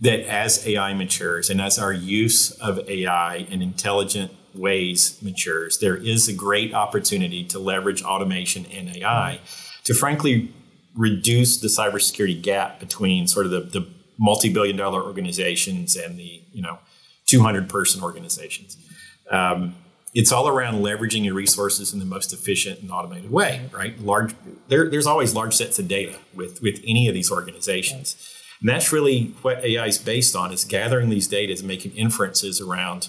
that 0.00 0.20
as 0.28 0.66
AI 0.66 0.92
matures 0.94 1.50
and 1.50 1.60
as 1.60 1.78
our 1.78 1.92
use 1.92 2.50
of 2.52 2.88
AI 2.88 3.36
in 3.36 3.62
intelligent 3.62 4.32
ways 4.54 5.18
matures, 5.22 5.78
there 5.78 5.96
is 5.96 6.28
a 6.28 6.32
great 6.32 6.74
opportunity 6.74 7.44
to 7.44 7.58
leverage 7.58 8.02
automation 8.02 8.66
and 8.66 8.96
AI 8.96 9.40
to 9.84 9.94
frankly 9.94 10.52
reduce 10.94 11.60
the 11.60 11.68
cybersecurity 11.68 12.40
gap 12.40 12.80
between 12.80 13.26
sort 13.26 13.46
of 13.46 13.52
the, 13.52 13.60
the 13.60 13.86
multi-billion 14.18 14.76
dollar 14.76 15.02
organizations 15.02 15.94
and 15.94 16.18
the 16.18 16.42
you 16.52 16.62
know 16.62 16.78
200 17.26 17.68
person 17.68 18.02
organizations. 18.02 18.76
Um, 19.30 19.74
it's 20.16 20.32
all 20.32 20.48
around 20.48 20.76
leveraging 20.76 21.26
your 21.26 21.34
resources 21.34 21.92
in 21.92 21.98
the 21.98 22.06
most 22.06 22.32
efficient 22.32 22.80
and 22.80 22.90
automated 22.90 23.30
way, 23.30 23.68
right? 23.70 24.00
Large, 24.00 24.34
there, 24.68 24.88
there's 24.88 25.06
always 25.06 25.34
large 25.34 25.54
sets 25.54 25.78
of 25.78 25.88
data 25.88 26.16
with 26.34 26.62
with 26.62 26.80
any 26.86 27.06
of 27.06 27.12
these 27.12 27.30
organizations. 27.30 28.16
And 28.60 28.70
that's 28.70 28.90
really 28.90 29.34
what 29.42 29.62
AI 29.62 29.86
is 29.88 29.98
based 29.98 30.34
on: 30.34 30.54
is 30.54 30.64
gathering 30.64 31.10
these 31.10 31.28
data 31.28 31.52
and 31.52 31.64
making 31.64 31.92
inferences 31.92 32.62
around 32.62 33.08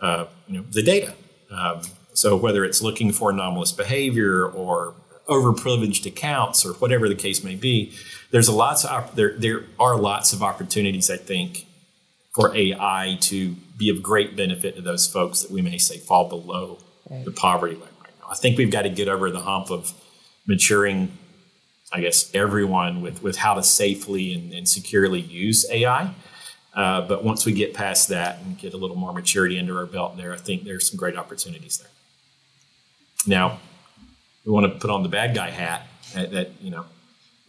uh, 0.00 0.24
you 0.46 0.56
know, 0.56 0.64
the 0.70 0.82
data. 0.82 1.12
Um, 1.50 1.82
so 2.14 2.34
whether 2.34 2.64
it's 2.64 2.80
looking 2.80 3.12
for 3.12 3.30
anomalous 3.30 3.72
behavior 3.72 4.46
or 4.46 4.94
overprivileged 5.28 6.06
accounts 6.06 6.64
or 6.64 6.72
whatever 6.74 7.10
the 7.10 7.14
case 7.14 7.44
may 7.44 7.56
be, 7.56 7.92
there's 8.30 8.48
a 8.48 8.54
lots 8.54 8.86
of 8.86 9.14
there 9.16 9.36
there 9.36 9.64
are 9.78 9.98
lots 9.98 10.32
of 10.32 10.42
opportunities 10.42 11.10
I 11.10 11.18
think 11.18 11.66
for 12.34 12.56
AI 12.56 13.18
to 13.20 13.54
be 13.78 13.88
of 13.90 14.02
great 14.02 14.36
benefit 14.36 14.76
to 14.76 14.82
those 14.82 15.06
folks 15.06 15.42
that 15.42 15.50
we 15.50 15.62
may 15.62 15.78
say 15.78 15.98
fall 15.98 16.28
below 16.28 16.78
right. 17.08 17.24
the 17.24 17.30
poverty 17.30 17.74
line 17.74 17.88
right 18.02 18.12
now. 18.20 18.26
I 18.30 18.34
think 18.34 18.58
we've 18.58 18.70
got 18.70 18.82
to 18.82 18.90
get 18.90 19.08
over 19.08 19.30
the 19.30 19.40
hump 19.40 19.70
of 19.70 19.92
maturing 20.46 21.16
I 21.92 22.00
guess, 22.00 22.30
everyone 22.34 23.00
with, 23.00 23.22
with 23.22 23.36
how 23.36 23.54
to 23.54 23.62
safely 23.62 24.34
and, 24.34 24.52
and 24.52 24.68
securely 24.68 25.20
use 25.20 25.68
AI. 25.70 26.12
Uh, 26.74 27.00
but 27.08 27.24
once 27.24 27.46
we 27.46 27.52
get 27.52 27.74
past 27.74 28.08
that 28.08 28.40
and 28.40 28.58
get 28.58 28.74
a 28.74 28.76
little 28.76 28.96
more 28.96 29.12
maturity 29.12 29.58
under 29.58 29.78
our 29.78 29.86
belt 29.86 30.16
there, 30.16 30.32
I 30.32 30.36
think 30.36 30.64
there's 30.64 30.88
some 30.88 30.98
great 30.98 31.16
opportunities 31.16 31.78
there. 31.78 31.88
Now, 33.26 33.58
we 34.44 34.52
want 34.52 34.72
to 34.72 34.78
put 34.78 34.90
on 34.90 35.02
the 35.02 35.08
bad 35.08 35.34
guy 35.34 35.50
hat 35.50 35.86
that, 36.14 36.30
that 36.32 36.50
you 36.60 36.70
know, 36.70 36.84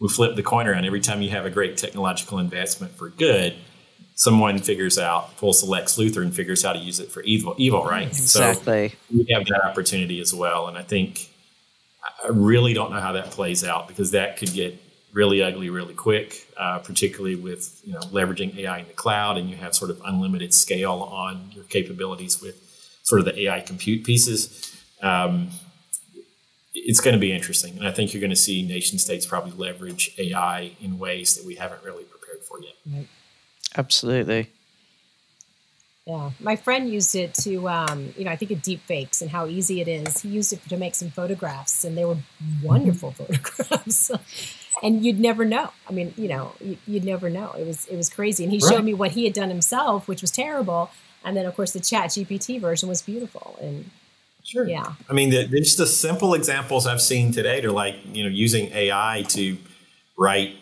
we 0.00 0.08
flip 0.08 0.36
the 0.36 0.42
coin 0.42 0.66
around. 0.66 0.86
Every 0.86 1.00
time 1.00 1.20
you 1.20 1.30
have 1.30 1.44
a 1.44 1.50
great 1.50 1.76
technological 1.76 2.38
advancement 2.38 2.96
for 2.96 3.10
good, 3.10 3.54
someone 4.20 4.58
figures 4.58 4.98
out, 4.98 5.34
pulls 5.38 5.62
the 5.62 5.66
Lex 5.66 5.96
Luthor 5.96 6.20
and 6.20 6.34
figures 6.34 6.62
out 6.62 6.76
how 6.76 6.80
to 6.82 6.86
use 6.86 7.00
it 7.00 7.10
for 7.10 7.22
evil, 7.22 7.54
evil 7.56 7.82
right? 7.86 8.06
Exactly. 8.06 8.90
So 8.90 8.96
we 9.16 9.26
have 9.32 9.46
that 9.46 9.64
opportunity 9.64 10.20
as 10.20 10.34
well. 10.34 10.68
And 10.68 10.76
I 10.76 10.82
think 10.82 11.30
I 12.22 12.28
really 12.28 12.74
don't 12.74 12.92
know 12.92 13.00
how 13.00 13.12
that 13.12 13.30
plays 13.30 13.64
out 13.64 13.88
because 13.88 14.10
that 14.10 14.36
could 14.36 14.52
get 14.52 14.78
really 15.14 15.42
ugly 15.42 15.70
really 15.70 15.94
quick, 15.94 16.46
uh, 16.58 16.80
particularly 16.80 17.34
with 17.34 17.80
you 17.82 17.94
know 17.94 18.00
leveraging 18.00 18.58
AI 18.58 18.80
in 18.80 18.88
the 18.88 18.92
cloud 18.92 19.38
and 19.38 19.48
you 19.48 19.56
have 19.56 19.74
sort 19.74 19.90
of 19.90 20.02
unlimited 20.04 20.52
scale 20.52 21.08
on 21.10 21.50
your 21.52 21.64
capabilities 21.64 22.42
with 22.42 22.56
sort 23.02 23.20
of 23.20 23.24
the 23.24 23.46
AI 23.46 23.60
compute 23.60 24.04
pieces. 24.04 24.70
Um, 25.00 25.48
it's 26.74 27.00
going 27.00 27.14
to 27.14 27.20
be 27.20 27.32
interesting, 27.32 27.78
and 27.78 27.88
I 27.88 27.90
think 27.90 28.12
you're 28.12 28.20
going 28.20 28.28
to 28.28 28.36
see 28.36 28.68
nation 28.68 28.98
states 28.98 29.24
probably 29.24 29.52
leverage 29.52 30.14
AI 30.18 30.72
in 30.82 30.98
ways 30.98 31.36
that 31.36 31.46
we 31.46 31.54
haven't 31.54 31.82
really 31.82 32.04
prepared 32.04 32.40
for 32.44 32.60
yet. 32.60 33.06
Absolutely. 33.76 34.50
Yeah, 36.06 36.30
my 36.40 36.56
friend 36.56 36.90
used 36.90 37.14
it 37.14 37.34
to, 37.34 37.68
um, 37.68 38.12
you 38.16 38.24
know, 38.24 38.30
I 38.30 38.36
think 38.36 38.50
of 38.50 38.62
deep 38.62 38.80
fakes 38.86 39.22
and 39.22 39.30
how 39.30 39.46
easy 39.46 39.80
it 39.80 39.86
is. 39.86 40.22
He 40.22 40.28
used 40.28 40.52
it 40.52 40.60
to 40.68 40.76
make 40.76 40.94
some 40.94 41.10
photographs, 41.10 41.84
and 41.84 41.96
they 41.96 42.04
were 42.04 42.16
wonderful 42.62 43.12
mm-hmm. 43.12 43.34
photographs. 43.34 44.10
and 44.82 45.04
you'd 45.04 45.20
never 45.20 45.44
know. 45.44 45.70
I 45.88 45.92
mean, 45.92 46.14
you 46.16 46.28
know, 46.28 46.52
you'd 46.86 47.04
never 47.04 47.30
know. 47.30 47.52
It 47.52 47.66
was 47.66 47.86
it 47.86 47.96
was 47.96 48.08
crazy. 48.08 48.44
And 48.44 48.52
he 48.52 48.58
right. 48.58 48.72
showed 48.72 48.84
me 48.84 48.94
what 48.94 49.12
he 49.12 49.24
had 49.24 49.34
done 49.34 49.50
himself, 49.50 50.08
which 50.08 50.22
was 50.22 50.30
terrible. 50.30 50.90
And 51.24 51.36
then, 51.36 51.46
of 51.46 51.54
course, 51.54 51.72
the 51.72 51.80
Chat 51.80 52.10
GPT 52.10 52.60
version 52.60 52.88
was 52.88 53.02
beautiful. 53.02 53.58
And 53.60 53.90
sure, 54.42 54.66
yeah. 54.66 54.94
I 55.08 55.12
mean, 55.12 55.30
the, 55.30 55.46
just 55.46 55.76
the 55.76 55.86
simple 55.86 56.34
examples 56.34 56.86
I've 56.86 57.02
seen 57.02 57.30
today 57.32 57.62
are 57.62 57.72
like 57.72 57.96
you 58.12 58.24
know 58.24 58.30
using 58.30 58.72
AI 58.72 59.24
to 59.28 59.58
write 60.16 60.56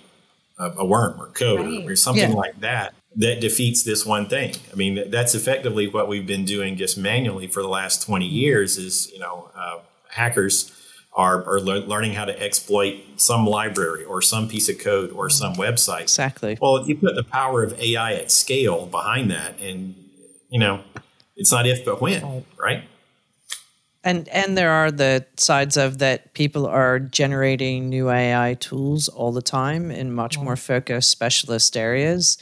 a, 0.58 0.70
a 0.78 0.84
worm 0.84 1.20
or 1.20 1.28
code 1.28 1.60
right. 1.60 1.84
or, 1.84 1.92
or, 1.92 1.96
something 1.96 2.30
yeah. 2.30 2.36
like 2.36 2.60
that 2.60 2.94
that 3.16 3.40
defeats 3.40 3.82
this 3.82 4.06
one 4.06 4.28
thing. 4.28 4.54
I 4.72 4.76
mean, 4.76 5.10
that's 5.10 5.34
effectively 5.34 5.88
what 5.88 6.08
we've 6.08 6.26
been 6.26 6.44
doing 6.44 6.76
just 6.76 6.96
manually 6.96 7.46
for 7.46 7.62
the 7.62 7.68
last 7.68 8.02
20 8.02 8.26
years 8.26 8.76
is, 8.76 9.10
you 9.10 9.18
know, 9.18 9.50
uh, 9.56 9.78
hackers 10.08 10.72
are, 11.14 11.44
are 11.44 11.60
le- 11.60 11.86
learning 11.86 12.12
how 12.12 12.24
to 12.24 12.42
exploit 12.42 13.00
some 13.16 13.44
library 13.44 14.04
or 14.04 14.22
some 14.22 14.48
piece 14.48 14.68
of 14.68 14.78
code 14.78 15.10
or 15.10 15.28
some 15.30 15.54
website. 15.54 16.02
Exactly. 16.02 16.58
Well, 16.60 16.86
you 16.86 16.96
put 16.96 17.16
the 17.16 17.24
power 17.24 17.64
of 17.64 17.78
AI 17.80 18.14
at 18.14 18.30
scale 18.30 18.86
behind 18.86 19.30
that 19.30 19.58
and, 19.60 19.94
you 20.48 20.60
know, 20.60 20.82
it's 21.34 21.50
not 21.50 21.66
if 21.66 21.84
but 21.84 22.00
when, 22.00 22.44
right? 22.56 22.84
And 24.04 24.28
and 24.28 24.56
there 24.56 24.70
are 24.70 24.90
the 24.90 25.26
sides 25.36 25.76
of 25.76 25.98
that 25.98 26.32
people 26.34 26.66
are 26.66 26.98
generating 26.98 27.88
new 27.88 28.10
AI 28.10 28.54
tools 28.54 29.08
all 29.08 29.32
the 29.32 29.42
time 29.42 29.90
in 29.90 30.12
much 30.12 30.38
more 30.38 30.56
focused 30.56 31.10
specialist 31.10 31.76
areas 31.76 32.38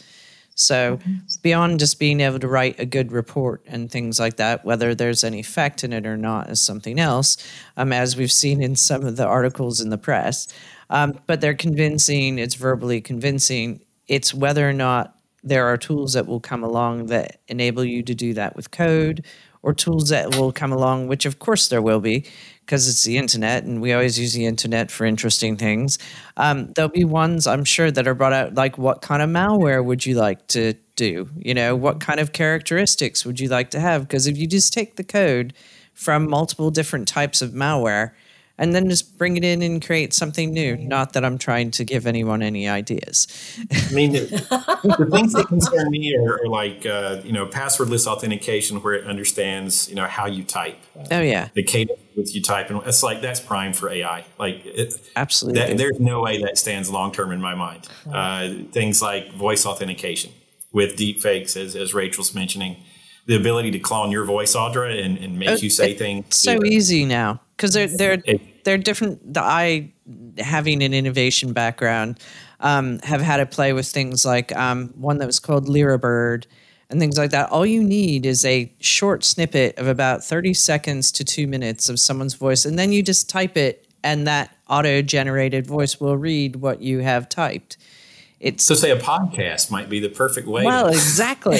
so 0.56 0.96
mm-hmm. 0.96 1.16
beyond 1.42 1.78
just 1.78 1.98
being 2.00 2.20
able 2.20 2.38
to 2.38 2.48
write 2.48 2.80
a 2.80 2.86
good 2.86 3.12
report 3.12 3.62
and 3.66 3.90
things 3.90 4.18
like 4.18 4.36
that, 4.38 4.64
whether 4.64 4.94
there's 4.94 5.22
any 5.22 5.42
fact 5.42 5.84
in 5.84 5.92
it 5.92 6.06
or 6.06 6.16
not 6.16 6.48
is 6.48 6.62
something 6.62 6.98
else, 6.98 7.36
um, 7.76 7.92
as 7.92 8.16
we've 8.16 8.32
seen 8.32 8.62
in 8.62 8.74
some 8.74 9.04
of 9.04 9.16
the 9.16 9.26
articles 9.26 9.82
in 9.82 9.90
the 9.90 9.98
press. 9.98 10.48
Um, 10.88 11.20
but 11.26 11.42
they're 11.42 11.54
convincing, 11.54 12.38
it's 12.38 12.54
verbally 12.54 13.02
convincing. 13.02 13.82
It's 14.08 14.32
whether 14.32 14.66
or 14.66 14.72
not 14.72 15.14
there 15.44 15.66
are 15.66 15.76
tools 15.76 16.14
that 16.14 16.26
will 16.26 16.40
come 16.40 16.64
along 16.64 17.06
that 17.06 17.40
enable 17.48 17.84
you 17.84 18.02
to 18.02 18.14
do 18.14 18.32
that 18.34 18.56
with 18.56 18.70
code 18.70 19.26
or 19.62 19.72
tools 19.74 20.08
that 20.10 20.36
will 20.36 20.52
come 20.52 20.72
along, 20.72 21.08
which 21.08 21.26
of 21.26 21.38
course 21.38 21.68
there 21.68 21.82
will 21.82 22.00
be, 22.00 22.24
because 22.60 22.88
it's 22.88 23.04
the 23.04 23.16
internet 23.16 23.64
and 23.64 23.80
we 23.80 23.92
always 23.92 24.18
use 24.18 24.32
the 24.32 24.46
internet 24.46 24.90
for 24.90 25.04
interesting 25.04 25.56
things. 25.56 25.98
Um, 26.36 26.72
there'll 26.74 26.90
be 26.90 27.04
ones 27.04 27.46
I'm 27.46 27.64
sure 27.64 27.90
that 27.90 28.06
are 28.06 28.14
brought 28.14 28.32
out 28.32 28.54
like 28.54 28.78
what 28.78 29.02
kind 29.02 29.22
of 29.22 29.30
malware 29.30 29.84
would 29.84 30.04
you 30.04 30.14
like 30.14 30.46
to 30.48 30.74
do? 30.96 31.28
You 31.38 31.54
know, 31.54 31.76
what 31.76 32.00
kind 32.00 32.18
of 32.20 32.32
characteristics 32.32 33.24
would 33.24 33.38
you 33.38 33.48
like 33.48 33.70
to 33.70 33.80
have? 33.80 34.02
Because 34.02 34.26
if 34.26 34.36
you 34.36 34.46
just 34.46 34.72
take 34.72 34.96
the 34.96 35.04
code 35.04 35.54
from 35.94 36.28
multiple 36.28 36.70
different 36.70 37.08
types 37.08 37.40
of 37.40 37.50
malware, 37.52 38.12
and 38.58 38.74
then 38.74 38.88
just 38.88 39.18
bring 39.18 39.36
it 39.36 39.44
in 39.44 39.62
and 39.62 39.84
create 39.84 40.14
something 40.14 40.52
new. 40.52 40.76
Not 40.76 41.12
that 41.12 41.24
I'm 41.24 41.38
trying 41.38 41.70
to 41.72 41.84
give 41.84 42.06
anyone 42.06 42.42
any 42.42 42.68
ideas. 42.68 43.26
I 43.70 43.92
mean, 43.92 44.12
the, 44.12 44.20
the 44.98 45.08
things 45.10 45.32
that 45.34 45.46
concern 45.48 45.90
me 45.90 46.16
are, 46.16 46.40
are 46.42 46.48
like 46.48 46.86
uh, 46.86 47.20
you 47.24 47.32
know 47.32 47.46
passwordless 47.46 48.06
authentication, 48.06 48.80
where 48.82 48.94
it 48.94 49.06
understands 49.06 49.88
you 49.88 49.94
know 49.94 50.06
how 50.06 50.26
you 50.26 50.44
type. 50.44 50.78
Oh 51.10 51.20
yeah, 51.20 51.48
the 51.54 51.62
cadence 51.62 52.00
with 52.16 52.34
you 52.34 52.42
type, 52.42 52.70
and 52.70 52.80
it's 52.86 53.02
like 53.02 53.20
that's 53.20 53.40
prime 53.40 53.72
for 53.72 53.90
AI. 53.90 54.24
Like 54.38 54.64
it, 54.64 54.94
absolutely, 55.16 55.60
that, 55.60 55.76
there's 55.76 56.00
no 56.00 56.22
way 56.22 56.42
that 56.42 56.56
stands 56.58 56.90
long 56.90 57.12
term 57.12 57.32
in 57.32 57.40
my 57.40 57.54
mind. 57.54 57.88
Uh, 58.10 58.50
things 58.72 59.02
like 59.02 59.32
voice 59.32 59.66
authentication 59.66 60.32
with 60.72 60.96
deep 60.96 61.20
fakes, 61.20 61.56
as 61.56 61.76
as 61.76 61.92
Rachel's 61.92 62.34
mentioning 62.34 62.76
the 63.26 63.34
ability 63.34 63.72
to 63.72 63.80
clone 63.80 64.12
your 64.12 64.24
voice, 64.24 64.54
Audra, 64.54 65.04
and, 65.04 65.18
and 65.18 65.36
make 65.36 65.60
you 65.60 65.68
say 65.68 65.94
things. 65.94 66.36
so 66.36 66.64
easy 66.64 67.04
now 67.04 67.40
because 67.56 67.72
they're 67.72 67.86
they're 67.86 68.22
they're 68.64 68.78
different. 68.78 69.32
The 69.32 69.42
I 69.42 69.92
having 70.38 70.82
an 70.82 70.92
innovation 70.92 71.52
background, 71.52 72.18
um, 72.60 72.98
have 73.00 73.20
had 73.20 73.38
to 73.38 73.46
play 73.46 73.72
with 73.72 73.86
things 73.86 74.24
like 74.24 74.54
um, 74.56 74.88
one 74.96 75.18
that 75.18 75.26
was 75.26 75.38
called 75.38 75.66
Lyrebird 75.66 76.46
and 76.88 77.00
things 77.00 77.18
like 77.18 77.30
that. 77.30 77.50
All 77.50 77.66
you 77.66 77.82
need 77.82 78.26
is 78.26 78.44
a 78.44 78.72
short 78.80 79.24
snippet 79.24 79.76
of 79.78 79.88
about 79.88 80.22
30 80.22 80.54
seconds 80.54 81.10
to 81.12 81.24
two 81.24 81.46
minutes 81.46 81.88
of 81.88 81.98
someone's 81.98 82.34
voice, 82.34 82.64
and 82.64 82.78
then 82.78 82.92
you 82.92 83.02
just 83.02 83.28
type 83.28 83.56
it, 83.56 83.86
and 84.04 84.26
that 84.26 84.56
auto 84.68 85.02
generated 85.02 85.66
voice 85.66 86.00
will 86.00 86.16
read 86.16 86.56
what 86.56 86.80
you 86.82 87.00
have 87.00 87.28
typed. 87.28 87.76
It's 88.38 88.64
so 88.64 88.74
say 88.74 88.90
a 88.90 88.98
podcast 88.98 89.70
might 89.70 89.88
be 89.88 89.98
the 89.98 90.10
perfect 90.10 90.46
way. 90.46 90.64
Well, 90.64 90.88
exactly. 90.88 91.58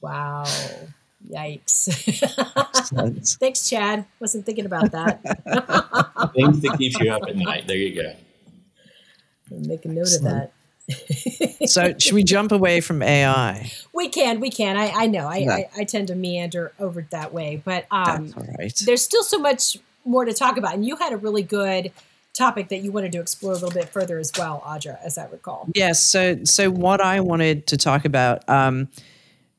wow. 0.00 0.44
Yikes. 1.28 1.88
Thanks, 3.38 3.68
Chad. 3.68 4.04
Wasn't 4.20 4.46
thinking 4.46 4.66
about 4.66 4.92
that. 4.92 5.20
Things 6.34 6.60
to 6.60 6.76
keep 6.76 6.98
you 7.00 7.10
up 7.10 7.22
at 7.28 7.36
night. 7.36 7.66
There 7.66 7.76
you 7.76 8.02
go. 8.02 8.14
Make 9.50 9.84
a 9.84 9.88
note 9.88 10.02
Excellent. 10.02 10.26
of 10.26 10.32
that. 10.32 10.52
so 11.66 11.94
should 11.98 12.14
we 12.14 12.22
jump 12.22 12.52
away 12.52 12.80
from 12.80 13.02
AI? 13.02 13.72
We 13.92 14.08
can, 14.08 14.38
we 14.38 14.50
can. 14.50 14.76
I, 14.76 14.90
I 14.90 15.06
know. 15.06 15.26
I, 15.26 15.40
no. 15.40 15.52
I, 15.52 15.68
I, 15.76 15.84
tend 15.84 16.08
to 16.08 16.14
meander 16.14 16.72
over 16.78 17.04
that 17.10 17.32
way, 17.32 17.60
but 17.64 17.86
um, 17.90 18.32
there's 18.84 19.02
still 19.02 19.24
so 19.24 19.38
much 19.38 19.78
more 20.04 20.24
to 20.24 20.32
talk 20.32 20.56
about. 20.56 20.74
And 20.74 20.86
you 20.86 20.94
had 20.94 21.12
a 21.12 21.16
really 21.16 21.42
good 21.42 21.90
topic 22.34 22.68
that 22.68 22.78
you 22.78 22.92
wanted 22.92 23.12
to 23.12 23.20
explore 23.20 23.52
a 23.52 23.54
little 23.54 23.70
bit 23.70 23.88
further 23.88 24.18
as 24.18 24.30
well, 24.38 24.62
Audra, 24.64 24.98
as 25.02 25.18
I 25.18 25.26
recall. 25.26 25.68
Yes. 25.74 26.00
So, 26.00 26.44
so 26.44 26.70
what 26.70 27.00
I 27.00 27.20
wanted 27.20 27.66
to 27.68 27.76
talk 27.76 28.04
about, 28.04 28.48
um, 28.48 28.88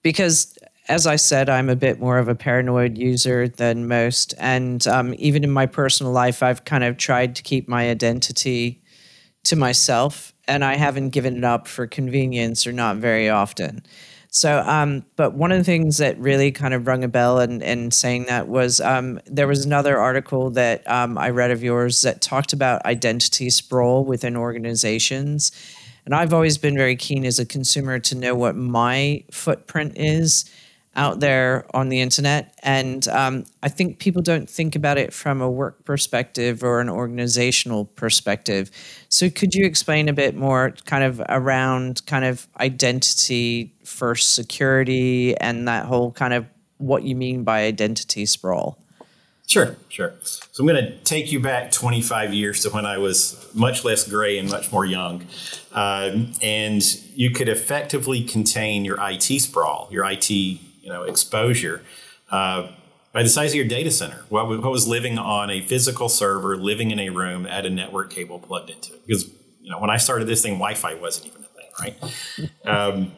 because 0.03 0.56
as 0.89 1.05
I 1.05 1.17
said, 1.17 1.49
I'm 1.49 1.69
a 1.69 1.75
bit 1.75 1.99
more 1.99 2.17
of 2.17 2.27
a 2.27 2.35
paranoid 2.35 2.97
user 2.97 3.47
than 3.47 3.87
most, 3.87 4.33
and 4.37 4.85
um, 4.87 5.13
even 5.17 5.43
in 5.43 5.51
my 5.51 5.65
personal 5.65 6.11
life, 6.11 6.41
I've 6.41 6.65
kind 6.65 6.83
of 6.83 6.97
tried 6.97 7.35
to 7.35 7.43
keep 7.43 7.67
my 7.67 7.89
identity 7.89 8.81
to 9.43 9.55
myself 9.55 10.33
and 10.47 10.63
I 10.63 10.75
haven't 10.75 11.09
given 11.09 11.37
it 11.37 11.43
up 11.43 11.67
for 11.67 11.87
convenience 11.87 12.65
or 12.65 12.71
not 12.71 12.97
very 12.97 13.29
often. 13.29 13.83
So, 14.29 14.59
um, 14.59 15.05
but 15.15 15.33
one 15.33 15.51
of 15.51 15.57
the 15.57 15.63
things 15.63 15.97
that 15.97 16.17
really 16.19 16.51
kind 16.51 16.73
of 16.73 16.85
rung 16.85 17.03
a 17.03 17.07
bell 17.07 17.39
in, 17.39 17.61
in 17.61 17.91
saying 17.91 18.25
that 18.25 18.47
was 18.47 18.81
um, 18.81 19.19
there 19.25 19.47
was 19.47 19.65
another 19.65 19.97
article 19.97 20.49
that 20.51 20.89
um, 20.89 21.17
I 21.17 21.29
read 21.29 21.51
of 21.51 21.63
yours 21.63 22.01
that 22.01 22.21
talked 22.21 22.53
about 22.53 22.85
identity 22.85 23.49
sprawl 23.49 24.03
within 24.03 24.35
organizations. 24.35 25.51
And 26.05 26.13
I've 26.13 26.33
always 26.33 26.57
been 26.57 26.75
very 26.75 26.95
keen 26.95 27.25
as 27.25 27.39
a 27.39 27.45
consumer 27.45 27.99
to 27.99 28.15
know 28.15 28.35
what 28.35 28.55
my 28.55 29.23
footprint 29.31 29.93
is 29.95 30.49
out 30.97 31.19
there 31.19 31.65
on 31.73 31.89
the 31.89 32.01
internet. 32.01 32.57
And 32.63 33.07
um, 33.09 33.45
I 33.61 33.69
think 33.69 33.99
people 33.99 34.23
don't 34.23 34.49
think 34.49 34.75
about 34.75 34.97
it 34.97 35.13
from 35.13 35.41
a 35.41 35.49
work 35.49 35.85
perspective 35.85 36.63
or 36.63 36.81
an 36.81 36.89
organizational 36.89 37.85
perspective. 37.85 38.71
So 39.07 39.29
could 39.29 39.53
you 39.53 39.65
explain 39.65 40.09
a 40.09 40.13
bit 40.13 40.35
more 40.35 40.71
kind 40.85 41.03
of 41.03 41.21
around 41.29 42.05
kind 42.07 42.25
of 42.25 42.47
identity 42.59 43.73
first 43.85 44.33
security 44.33 45.37
and 45.37 45.67
that 45.67 45.85
whole 45.85 46.11
kind 46.11 46.33
of 46.33 46.45
what 46.79 47.03
you 47.03 47.15
mean 47.15 47.43
by 47.43 47.63
identity 47.63 48.25
sprawl? 48.25 48.79
Sure, 49.45 49.77
sure. 49.87 50.13
So 50.21 50.61
I'm 50.61 50.67
going 50.67 50.83
to 50.83 50.97
take 51.03 51.31
you 51.31 51.39
back 51.39 51.71
25 51.71 52.33
years 52.33 52.63
to 52.63 52.69
when 52.69 52.85
I 52.85 52.97
was 52.97 53.47
much 53.53 53.85
less 53.85 54.05
gray 54.05 54.37
and 54.37 54.49
much 54.49 54.73
more 54.73 54.83
young. 54.83 55.25
Uh, 55.71 56.25
and 56.41 56.83
you 57.15 57.31
could 57.31 57.47
effectively 57.47 58.23
contain 58.25 58.83
your 58.83 58.97
IT 58.99 59.23
sprawl, 59.39 59.87
your 59.89 60.03
IT 60.03 60.59
you 60.87 60.93
know 60.93 61.03
exposure 61.03 61.83
uh, 62.31 62.71
by 63.11 63.21
the 63.21 63.29
size 63.29 63.51
of 63.51 63.55
your 63.55 63.67
data 63.67 63.91
center. 63.91 64.23
What, 64.29 64.47
what, 64.47 64.71
was 64.71 64.87
living 64.87 65.19
on 65.19 65.49
a 65.49 65.61
physical 65.61 66.07
server, 66.07 66.55
living 66.55 66.91
in 66.91 66.99
a 66.99 67.09
room, 67.09 67.45
at 67.45 67.65
a 67.65 67.69
network 67.69 68.09
cable 68.09 68.39
plugged 68.39 68.69
into 68.69 68.93
it. 68.93 69.05
Because 69.05 69.29
you 69.61 69.69
know 69.69 69.79
when 69.79 69.89
I 69.89 69.97
started 69.97 70.27
this 70.27 70.41
thing, 70.41 70.53
Wi-Fi 70.53 70.95
wasn't 70.95 71.27
even 71.27 71.43
a 71.43 71.47
thing, 71.47 71.69
right? 72.65 72.65
um, 72.65 73.11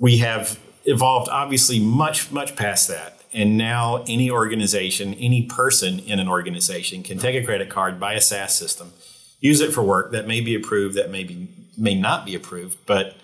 we 0.00 0.18
have 0.18 0.58
evolved 0.84 1.28
obviously 1.30 1.78
much 1.78 2.32
much 2.32 2.56
past 2.56 2.88
that. 2.88 3.20
And 3.32 3.56
now 3.56 4.04
any 4.08 4.30
organization, 4.30 5.14
any 5.14 5.46
person 5.46 6.00
in 6.00 6.18
an 6.18 6.28
organization 6.28 7.02
can 7.02 7.18
take 7.18 7.40
a 7.40 7.46
credit 7.46 7.70
card, 7.70 7.98
buy 7.98 8.12
a 8.12 8.20
SaaS 8.20 8.54
system, 8.54 8.92
use 9.40 9.60
it 9.60 9.72
for 9.72 9.82
work 9.82 10.12
that 10.12 10.26
may 10.26 10.42
be 10.42 10.54
approved, 10.54 10.96
that 10.96 11.10
may 11.10 11.22
be 11.22 11.48
may 11.78 11.94
not 11.94 12.26
be 12.26 12.34
approved, 12.34 12.78
but 12.84 13.16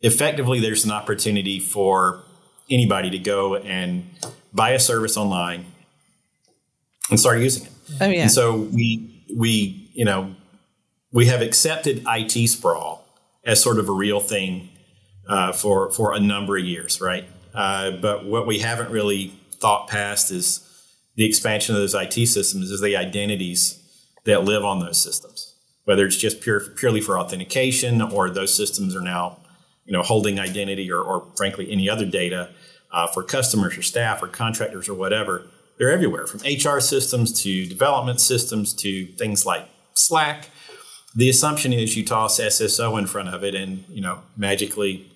effectively 0.00 0.58
there's 0.58 0.84
an 0.84 0.90
opportunity 0.90 1.60
for 1.60 2.24
anybody 2.72 3.10
to 3.10 3.18
go 3.18 3.56
and 3.56 4.08
buy 4.52 4.70
a 4.70 4.78
service 4.78 5.16
online 5.16 5.66
and 7.10 7.20
start 7.20 7.40
using 7.40 7.66
it. 7.66 7.72
Oh 8.00 8.08
yeah. 8.08 8.22
And 8.22 8.30
so 8.30 8.56
we 8.56 9.24
we 9.36 9.90
you 9.92 10.04
know 10.04 10.34
we 11.12 11.26
have 11.26 11.42
accepted 11.42 12.02
IT 12.06 12.48
sprawl 12.48 13.04
as 13.44 13.62
sort 13.62 13.78
of 13.78 13.88
a 13.88 13.92
real 13.92 14.20
thing 14.20 14.70
uh, 15.28 15.52
for 15.52 15.90
for 15.90 16.14
a 16.14 16.20
number 16.20 16.56
of 16.56 16.64
years, 16.64 17.00
right? 17.00 17.24
Uh, 17.54 17.92
but 17.92 18.24
what 18.24 18.46
we 18.46 18.58
haven't 18.58 18.90
really 18.90 19.32
thought 19.54 19.88
past 19.88 20.30
is 20.30 20.68
the 21.16 21.24
expansion 21.24 21.74
of 21.74 21.80
those 21.80 21.94
IT 21.94 22.26
systems 22.26 22.70
is 22.70 22.80
the 22.80 22.96
identities 22.96 23.78
that 24.24 24.44
live 24.44 24.64
on 24.64 24.80
those 24.80 25.02
systems, 25.02 25.54
whether 25.84 26.06
it's 26.06 26.16
just 26.16 26.40
pure, 26.40 26.60
purely 26.60 27.00
for 27.00 27.18
authentication 27.18 28.00
or 28.00 28.30
those 28.30 28.56
systems 28.56 28.96
are 28.96 29.02
now 29.02 29.38
you 29.84 29.92
know, 29.92 30.02
holding 30.02 30.38
identity 30.38 30.90
or, 30.90 31.00
or 31.00 31.26
frankly 31.36 31.70
any 31.70 31.88
other 31.88 32.06
data 32.06 32.50
uh, 32.92 33.06
for 33.06 33.22
customers 33.22 33.76
or 33.76 33.82
staff 33.82 34.22
or 34.22 34.28
contractors 34.28 34.88
or 34.88 34.94
whatever. 34.94 35.46
They're 35.78 35.90
everywhere, 35.90 36.26
from 36.26 36.40
HR 36.40 36.80
systems 36.80 37.42
to 37.42 37.66
development 37.66 38.20
systems 38.20 38.72
to 38.74 39.06
things 39.06 39.44
like 39.46 39.68
Slack. 39.94 40.50
The 41.14 41.28
assumption 41.28 41.72
is 41.72 41.96
you 41.96 42.04
toss 42.04 42.38
SSO 42.38 42.98
in 42.98 43.06
front 43.06 43.28
of 43.30 43.42
it, 43.42 43.54
and 43.54 43.84
you 43.88 44.00
know 44.00 44.20
magically 44.36 45.10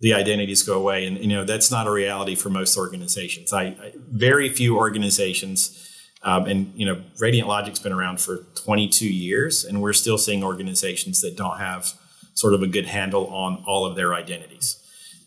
the 0.00 0.14
identities 0.14 0.62
go 0.62 0.78
away. 0.78 1.06
And 1.06 1.18
you 1.18 1.28
know 1.28 1.44
that's 1.44 1.70
not 1.70 1.86
a 1.86 1.90
reality 1.90 2.36
for 2.36 2.48
most 2.48 2.78
organizations. 2.78 3.52
I, 3.52 3.62
I 3.62 3.92
very 3.96 4.48
few 4.48 4.76
organizations. 4.76 5.84
Um, 6.22 6.46
and 6.46 6.72
you 6.74 6.84
know, 6.84 7.00
Radiant 7.20 7.46
Logic's 7.46 7.78
been 7.78 7.92
around 7.92 8.20
for 8.20 8.38
22 8.54 9.06
years, 9.06 9.64
and 9.64 9.80
we're 9.80 9.92
still 9.92 10.18
seeing 10.18 10.42
organizations 10.42 11.20
that 11.20 11.36
don't 11.36 11.58
have 11.58 11.92
sort 12.38 12.54
of 12.54 12.62
a 12.62 12.68
good 12.68 12.86
handle 12.86 13.26
on 13.26 13.64
all 13.66 13.84
of 13.84 13.96
their 13.96 14.14
identities. 14.14 14.76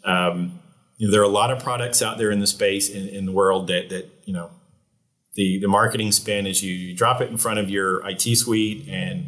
Um, 0.06 0.60
you 0.98 1.08
know, 1.08 1.12
there 1.12 1.20
are 1.20 1.26
a 1.26 1.40
lot 1.42 1.52
of 1.52 1.62
products 1.62 2.02
out 2.02 2.18
there 2.18 2.32
in 2.32 2.40
the 2.40 2.48
space 2.48 2.90
in, 2.90 3.10
in 3.10 3.26
the 3.26 3.34
world 3.34 3.68
that 3.68 3.90
that 3.90 4.10
you 4.24 4.34
know 4.34 4.50
the 5.36 5.60
the 5.60 5.68
marketing 5.68 6.14
spin 6.14 6.48
is 6.48 6.64
you, 6.64 6.74
you 6.74 6.96
drop 6.96 7.20
it 7.20 7.30
in 7.30 7.38
front 7.38 7.60
of 7.60 7.70
your 7.70 8.08
IT 8.08 8.22
suite 8.38 8.88
and 8.88 9.28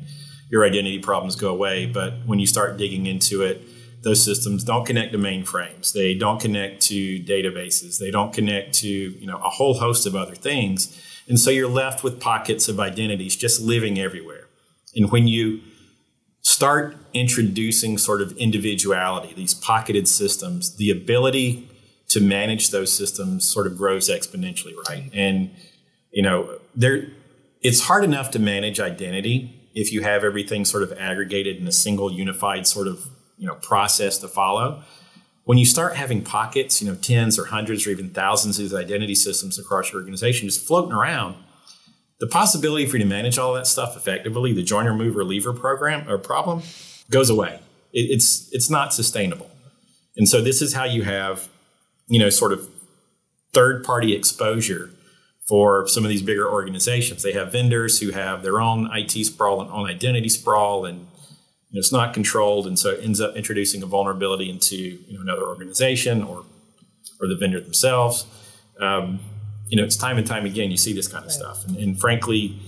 your 0.49 0.63
identity 0.63 0.99
problems 0.99 1.35
go 1.35 1.49
away. 1.49 1.85
But 1.85 2.13
when 2.25 2.39
you 2.39 2.47
start 2.47 2.77
digging 2.77 3.05
into 3.05 3.41
it, 3.41 3.61
those 4.03 4.23
systems 4.23 4.63
don't 4.63 4.85
connect 4.85 5.11
to 5.11 5.17
mainframes. 5.17 5.91
They 5.91 6.13
don't 6.13 6.39
connect 6.39 6.81
to 6.83 7.19
databases. 7.19 7.99
They 7.99 8.11
don't 8.11 8.31
connect 8.31 8.75
to 8.75 8.87
you 8.87 9.27
know 9.27 9.37
a 9.37 9.49
whole 9.49 9.73
host 9.73 10.07
of 10.07 10.15
other 10.15 10.35
things. 10.35 10.97
And 11.27 11.37
so 11.37 11.49
you're 11.49 11.69
left 11.69 12.01
with 12.01 12.21
pockets 12.21 12.69
of 12.69 12.79
identities 12.79 13.35
just 13.35 13.61
living 13.61 13.99
everywhere. 13.99 14.47
And 14.95 15.11
when 15.11 15.27
you 15.27 15.61
start 16.63 16.95
introducing 17.13 17.97
sort 17.97 18.21
of 18.21 18.31
individuality, 18.37 19.33
these 19.33 19.53
pocketed 19.53 20.07
systems, 20.07 20.77
the 20.77 20.89
ability 20.89 21.69
to 22.07 22.21
manage 22.21 22.71
those 22.71 22.89
systems 22.89 23.43
sort 23.43 23.67
of 23.67 23.77
grows 23.77 24.09
exponentially, 24.09 24.73
right? 24.87 25.09
And 25.13 25.51
you 26.11 26.23
know, 26.23 26.57
there 26.73 27.07
it's 27.61 27.81
hard 27.81 28.05
enough 28.05 28.31
to 28.31 28.39
manage 28.39 28.79
identity 28.79 29.59
if 29.75 29.91
you 29.91 30.03
have 30.03 30.23
everything 30.23 30.63
sort 30.63 30.83
of 30.83 30.93
aggregated 30.93 31.57
in 31.57 31.67
a 31.67 31.71
single 31.73 32.09
unified 32.09 32.65
sort 32.65 32.87
of, 32.87 33.07
you 33.37 33.45
know, 33.45 33.55
process 33.55 34.17
to 34.19 34.29
follow. 34.29 34.83
When 35.43 35.57
you 35.57 35.65
start 35.65 35.97
having 35.97 36.21
pockets, 36.23 36.81
you 36.81 36.87
know, 36.87 36.95
tens 36.95 37.37
or 37.37 37.45
hundreds 37.45 37.85
or 37.85 37.89
even 37.89 38.11
thousands 38.11 38.57
of 38.57 38.63
these 38.63 38.73
identity 38.73 39.15
systems 39.15 39.59
across 39.59 39.91
your 39.91 39.99
organization 39.99 40.47
just 40.47 40.65
floating 40.65 40.93
around, 40.93 41.35
the 42.23 42.29
possibility 42.29 42.85
for 42.85 42.95
you 42.95 43.03
to 43.03 43.09
manage 43.09 43.37
all 43.37 43.53
that 43.53 43.67
stuff 43.67 43.97
effectively, 43.97 44.53
the 44.53 44.63
joiner 44.63 44.93
mover 44.93 45.25
leaver 45.25 45.51
program 45.51 46.09
or 46.09 46.17
problem, 46.17 46.61
goes 47.09 47.29
away. 47.29 47.59
It, 47.91 48.11
it's 48.11 48.47
it's 48.53 48.69
not 48.69 48.93
sustainable. 48.93 49.51
And 50.15 50.29
so 50.29 50.39
this 50.39 50.61
is 50.61 50.73
how 50.73 50.85
you 50.85 51.01
have, 51.01 51.49
you 52.07 52.19
know, 52.19 52.29
sort 52.29 52.53
of 52.53 52.69
third 53.51 53.83
party 53.83 54.15
exposure 54.15 54.89
for 55.49 55.85
some 55.89 56.05
of 56.05 56.09
these 56.09 56.21
bigger 56.21 56.49
organizations. 56.49 57.23
They 57.23 57.33
have 57.33 57.51
vendors 57.51 57.99
who 57.99 58.11
have 58.11 58.41
their 58.41 58.61
own 58.61 58.89
IT 58.93 59.11
sprawl 59.25 59.59
and 59.61 59.69
own 59.69 59.89
identity 59.89 60.29
sprawl, 60.29 60.85
and 60.85 60.99
you 60.99 61.73
know, 61.73 61.79
it's 61.79 61.91
not 61.91 62.13
controlled, 62.13 62.67
and 62.67 62.79
so 62.79 62.91
it 62.91 63.03
ends 63.03 63.19
up 63.19 63.35
introducing 63.35 63.83
a 63.83 63.85
vulnerability 63.85 64.49
into 64.49 64.77
you 64.77 65.13
know, 65.13 65.19
another 65.19 65.43
organization 65.43 66.23
or 66.23 66.45
or 67.19 67.27
the 67.27 67.35
vendor 67.35 67.59
themselves. 67.59 68.25
Um, 68.79 69.19
you 69.67 69.77
know, 69.77 69.83
it's 69.83 69.97
time 69.97 70.17
and 70.17 70.27
time 70.27 70.45
again 70.45 70.71
you 70.71 70.77
see 70.77 70.93
this 70.93 71.07
kind 71.07 71.25
of 71.25 71.31
right. 71.31 71.39
stuff. 71.39 71.65
And, 71.65 71.77
and 71.77 71.99
frankly, 71.99 72.59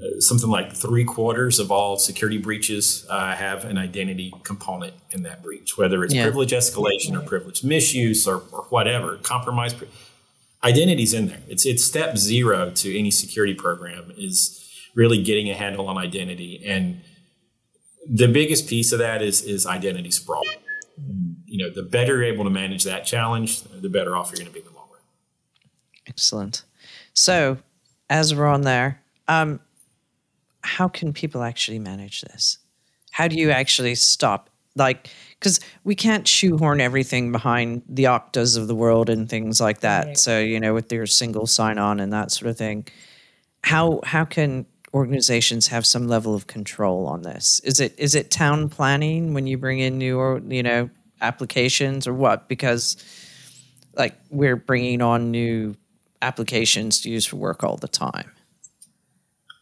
uh, 0.00 0.20
something 0.20 0.48
like 0.48 0.72
three 0.72 1.04
quarters 1.04 1.58
of 1.58 1.70
all 1.70 1.96
security 1.96 2.38
breaches 2.38 3.06
uh, 3.10 3.34
have 3.34 3.64
an 3.64 3.76
identity 3.76 4.32
component 4.44 4.94
in 5.10 5.22
that 5.24 5.42
breach, 5.42 5.76
whether 5.76 6.04
it's 6.04 6.14
yeah. 6.14 6.22
privilege 6.22 6.52
escalation 6.52 7.16
or 7.16 7.26
privilege 7.26 7.64
misuse 7.64 8.26
or, 8.26 8.42
or 8.52 8.62
whatever, 8.70 9.16
compromise. 9.18 9.74
identity's 10.62 11.14
in 11.14 11.26
there. 11.26 11.40
It's 11.48 11.66
it's 11.66 11.84
step 11.84 12.16
zero 12.16 12.70
to 12.70 12.98
any 12.98 13.10
security 13.10 13.54
program 13.54 14.12
is 14.16 14.64
really 14.94 15.22
getting 15.22 15.50
a 15.50 15.54
handle 15.54 15.88
on 15.88 15.98
identity. 15.98 16.62
And 16.64 17.00
the 18.08 18.28
biggest 18.28 18.68
piece 18.68 18.92
of 18.92 18.98
that 18.98 19.22
is 19.22 19.42
is 19.42 19.66
identity 19.66 20.10
sprawl. 20.10 20.44
You 21.46 21.64
know, 21.64 21.70
the 21.70 21.82
better 21.82 22.16
you're 22.16 22.24
able 22.24 22.44
to 22.44 22.50
manage 22.50 22.84
that 22.84 23.04
challenge, 23.04 23.62
the 23.62 23.88
better 23.88 24.16
off 24.16 24.30
you're 24.30 24.38
going 24.38 24.48
to 24.48 24.52
be 24.52 24.60
in 24.60 24.66
the 24.66 24.72
long 24.72 24.88
run. 24.90 25.00
Excellent. 26.08 26.64
So, 27.14 27.58
as 28.10 28.34
we're 28.34 28.46
on 28.46 28.62
there, 28.62 29.00
um, 29.28 29.60
how 30.62 30.88
can 30.88 31.12
people 31.12 31.42
actually 31.42 31.78
manage 31.78 32.22
this? 32.22 32.58
How 33.10 33.28
do 33.28 33.36
you 33.36 33.50
actually 33.50 33.94
stop? 33.94 34.50
Like, 34.76 35.08
because 35.38 35.60
we 35.84 35.94
can't 35.94 36.26
shoehorn 36.26 36.80
everything 36.80 37.32
behind 37.32 37.82
the 37.88 38.04
Oktas 38.04 38.56
of 38.56 38.68
the 38.68 38.74
world 38.74 39.10
and 39.10 39.28
things 39.28 39.60
like 39.60 39.80
that. 39.80 40.06
Right. 40.06 40.18
So, 40.18 40.40
you 40.40 40.60
know, 40.60 40.74
with 40.74 40.88
their 40.88 41.06
single 41.06 41.46
sign 41.46 41.78
on 41.78 42.00
and 42.00 42.12
that 42.12 42.30
sort 42.30 42.50
of 42.50 42.56
thing, 42.56 42.86
how 43.64 44.00
how 44.04 44.24
can 44.24 44.66
organizations 44.94 45.66
have 45.68 45.84
some 45.84 46.08
level 46.08 46.34
of 46.34 46.46
control 46.46 47.06
on 47.06 47.22
this? 47.22 47.60
Is 47.64 47.80
it 47.80 47.94
is 47.98 48.14
it 48.14 48.30
town 48.30 48.68
planning 48.68 49.34
when 49.34 49.46
you 49.46 49.58
bring 49.58 49.80
in 49.80 49.98
new 49.98 50.18
or 50.18 50.40
you 50.48 50.62
know 50.62 50.90
applications 51.20 52.06
or 52.06 52.14
what? 52.14 52.48
Because 52.48 52.96
like 53.96 54.14
we're 54.30 54.56
bringing 54.56 55.02
on 55.02 55.30
new 55.30 55.74
applications 56.22 57.00
to 57.02 57.10
use 57.10 57.24
for 57.24 57.36
work 57.36 57.62
all 57.62 57.76
the 57.76 57.88
time. 57.88 58.32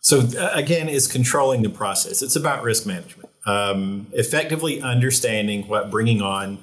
So 0.01 0.21
uh, 0.21 0.51
again, 0.53 0.88
it's 0.88 1.07
controlling 1.07 1.62
the 1.62 1.69
process. 1.69 2.23
It's 2.23 2.37
about 2.37 2.62
risk 2.62 2.87
management, 2.87 3.29
um, 3.45 4.07
effectively 4.12 4.81
understanding 4.81 5.66
what 5.66 5.90
bringing 5.90 6.23
on 6.23 6.59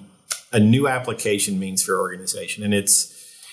a 0.53 0.59
new 0.59 0.87
application 0.87 1.59
means 1.59 1.83
for 1.83 1.91
your 1.91 1.99
organization, 1.99 2.63
and 2.63 2.73
it's 2.73 3.09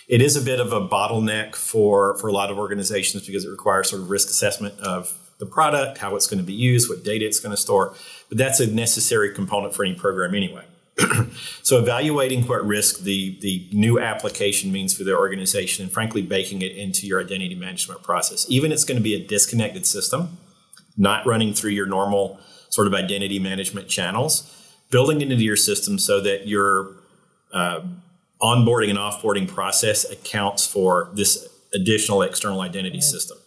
it 0.09 0.21
is 0.23 0.37
a 0.37 0.41
bit 0.41 0.61
of 0.61 0.73
a 0.73 0.81
bottleneck 0.81 1.57
for 1.57 2.17
for 2.19 2.29
a 2.29 2.33
lot 2.33 2.51
of 2.51 2.59
organizations 2.59 3.27
because 3.27 3.45
it 3.45 3.51
requires 3.51 3.91
sort 3.91 4.03
of 4.03 4.11
risk 4.11 4.29
assessment 4.29 4.79
of 4.81 5.17
the 5.39 5.47
product, 5.47 5.99
how 5.99 6.15
it's 6.15 6.27
going 6.27 6.39
to 6.39 6.47
be 6.47 6.53
used, 6.53 6.89
what 6.89 7.03
data 7.03 7.27
it's 7.27 7.41
going 7.41 7.51
to 7.51 7.61
store. 7.61 7.95
But 8.29 8.39
that's 8.39 8.61
a 8.61 8.67
necessary 8.67 9.35
component 9.35 9.75
for 9.75 9.85
any 9.85 9.95
program 9.95 10.35
anyway. 10.35 10.65
so 11.63 11.79
evaluating 11.79 12.47
what 12.47 12.67
risk 12.67 13.01
the 13.01 13.39
the 13.41 13.69
new 13.73 13.99
application 13.99 14.73
means 14.73 14.97
for 14.97 15.05
their 15.05 15.19
organization 15.19 15.85
and 15.85 15.93
frankly 15.93 16.23
baking 16.23 16.63
it 16.63 16.73
into 16.77 17.07
your 17.07 17.21
identity 17.21 17.55
management 17.55 18.03
process. 18.03 18.47
Even 18.49 18.73
it's 18.73 18.85
going 18.85 18.99
to 18.99 19.03
be 19.03 19.15
a 19.15 19.27
disconnected 19.27 19.87
system 19.87 20.39
not 20.97 21.25
running 21.27 21.55
through 21.55 21.71
your 21.71 21.87
normal 21.87 22.39
sort 22.69 22.87
of 22.87 22.95
identity 22.95 23.39
management 23.39 23.89
channels 23.89 24.57
building 24.91 25.21
it 25.21 25.31
into 25.31 25.45
your 25.45 25.57
system 25.57 25.99
so 25.99 26.21
that 26.21 26.47
your 26.47 26.97
uh, 27.53 27.81
onboarding 28.43 28.91
and 28.91 28.99
offboarding 28.99 29.49
process 29.49 30.09
accounts 30.11 30.67
for 30.67 31.11
this 31.15 31.49
additional 31.73 32.23
external 32.23 32.61
identity 32.61 33.01
system 33.01 33.39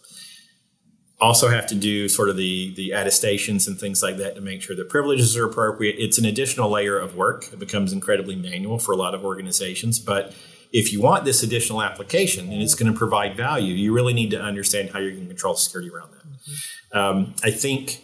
also 1.20 1.48
have 1.48 1.66
to 1.68 1.74
do 1.74 2.08
sort 2.08 2.28
of 2.28 2.36
the 2.36 2.74
the 2.74 2.90
attestations 2.90 3.66
and 3.68 3.78
things 3.78 4.02
like 4.02 4.16
that 4.16 4.34
to 4.34 4.40
make 4.40 4.62
sure 4.62 4.74
the 4.74 4.84
privileges 4.84 5.36
are 5.36 5.46
appropriate. 5.46 5.96
It's 5.98 6.18
an 6.18 6.24
additional 6.24 6.70
layer 6.70 6.98
of 6.98 7.16
work. 7.16 7.52
It 7.52 7.58
becomes 7.58 7.92
incredibly 7.92 8.36
manual 8.36 8.78
for 8.78 8.92
a 8.92 8.96
lot 8.96 9.14
of 9.14 9.24
organizations, 9.24 9.98
but 9.98 10.34
if 10.72 10.92
you 10.92 11.00
want 11.00 11.24
this 11.24 11.42
additional 11.44 11.82
application 11.82 12.52
and 12.52 12.60
it's 12.60 12.74
going 12.74 12.92
to 12.92 12.98
provide 12.98 13.36
value, 13.36 13.74
you 13.74 13.94
really 13.94 14.12
need 14.12 14.30
to 14.30 14.40
understand 14.40 14.90
how 14.90 14.98
you're 14.98 15.12
going 15.12 15.22
to 15.22 15.28
control 15.28 15.54
security 15.54 15.88
around 15.88 16.10
that. 16.10 16.26
Mm-hmm. 16.26 16.98
Um, 16.98 17.34
I 17.44 17.52
think 17.52 18.02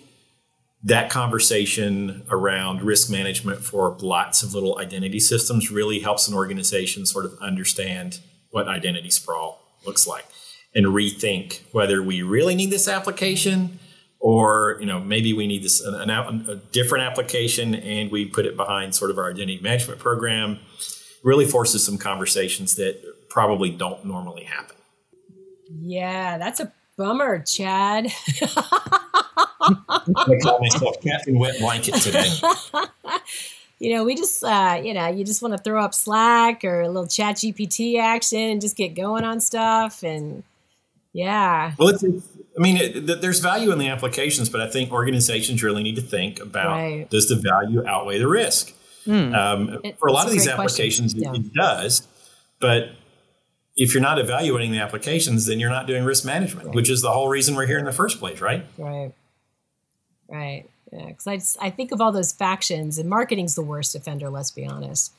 that 0.84 1.10
conversation 1.10 2.24
around 2.30 2.82
risk 2.82 3.10
management 3.10 3.64
for 3.64 3.96
lots 4.00 4.44
of 4.44 4.54
little 4.54 4.78
identity 4.78 5.18
systems 5.18 5.70
really 5.70 5.98
helps 5.98 6.28
an 6.28 6.34
organization 6.34 7.04
sort 7.06 7.24
of 7.24 7.36
understand 7.40 8.20
what 8.50 8.68
identity 8.68 9.10
sprawl 9.10 9.60
looks 9.84 10.06
like 10.06 10.26
and 10.74 10.86
rethink 10.86 11.60
whether 11.72 12.02
we 12.02 12.22
really 12.22 12.54
need 12.54 12.70
this 12.70 12.88
application 12.88 13.78
or 14.18 14.76
you 14.80 14.86
know 14.86 15.00
maybe 15.00 15.32
we 15.32 15.46
need 15.46 15.62
this 15.62 15.80
an, 15.80 15.94
an, 16.08 16.10
a 16.48 16.56
different 16.72 17.04
application 17.04 17.74
and 17.74 18.10
we 18.10 18.26
put 18.26 18.46
it 18.46 18.56
behind 18.56 18.94
sort 18.94 19.10
of 19.10 19.18
our 19.18 19.30
identity 19.30 19.60
management 19.62 19.98
program. 19.98 20.58
Really 21.22 21.44
forces 21.44 21.84
some 21.84 21.98
conversations 21.98 22.76
that 22.76 23.02
probably 23.28 23.70
don't 23.70 24.04
normally 24.04 24.44
happen. 24.44 24.76
Yeah 25.80 26.38
that's 26.38 26.60
a 26.60 26.72
bummer 26.96 27.42
chad. 27.42 28.06
I 29.62 30.38
call 30.42 30.60
myself 30.60 30.96
captain 31.02 31.38
wet 31.38 31.58
blanket 31.58 31.94
today. 31.96 32.28
You 33.80 33.94
know, 33.94 34.04
we 34.04 34.14
just, 34.14 34.44
uh, 34.44 34.78
you 34.84 34.92
know, 34.92 35.06
you 35.08 35.24
just 35.24 35.40
want 35.40 35.56
to 35.56 35.58
throw 35.58 35.82
up 35.82 35.94
Slack 35.94 36.66
or 36.66 36.82
a 36.82 36.88
little 36.88 37.06
Chat 37.06 37.36
GPT 37.36 37.98
action 37.98 38.38
and 38.38 38.60
just 38.60 38.76
get 38.76 38.94
going 38.94 39.24
on 39.24 39.40
stuff. 39.40 40.02
And 40.02 40.44
yeah. 41.12 41.72
Well, 41.78 41.88
it's, 41.88 42.02
it's 42.02 42.26
I 42.56 42.62
mean, 42.62 42.76
it, 42.76 43.20
there's 43.20 43.40
value 43.40 43.70
in 43.72 43.78
the 43.78 43.88
applications, 43.88 44.48
but 44.48 44.60
I 44.60 44.68
think 44.68 44.92
organizations 44.92 45.62
really 45.62 45.82
need 45.82 45.96
to 45.96 46.02
think 46.02 46.40
about 46.40 46.76
right. 46.76 47.08
does 47.08 47.28
the 47.28 47.36
value 47.36 47.86
outweigh 47.86 48.18
the 48.18 48.28
risk? 48.28 48.74
Hmm. 49.04 49.34
Um, 49.34 49.80
it, 49.82 49.98
for 49.98 50.08
a 50.08 50.12
lot 50.12 50.26
of 50.26 50.32
these 50.32 50.46
applications, 50.46 51.14
yeah. 51.14 51.32
it, 51.32 51.54
does, 51.54 52.06
but 52.60 52.90
if 53.76 53.94
you're 53.94 54.02
not 54.02 54.18
evaluating 54.18 54.72
the 54.72 54.78
applications, 54.78 55.46
then 55.46 55.58
you're 55.58 55.70
not 55.70 55.86
doing 55.86 56.04
risk 56.04 56.24
management, 56.24 56.66
right. 56.66 56.74
which 56.74 56.90
is 56.90 57.00
the 57.00 57.10
whole 57.10 57.28
reason 57.28 57.54
we're 57.54 57.66
here 57.66 57.78
in 57.78 57.86
the 57.86 57.92
first 57.92 58.18
place, 58.18 58.40
right? 58.40 58.66
Right. 58.76 59.12
Right. 60.28 60.64
Yeah, 60.92 61.06
because 61.06 61.26
I, 61.26 61.36
just, 61.36 61.56
I 61.60 61.70
think 61.70 61.92
of 61.92 62.00
all 62.00 62.12
those 62.12 62.32
factions, 62.32 62.98
and 62.98 63.08
marketing's 63.08 63.54
the 63.54 63.62
worst 63.62 63.94
offender. 63.94 64.28
Let's 64.28 64.50
be 64.50 64.66
honest. 64.66 65.12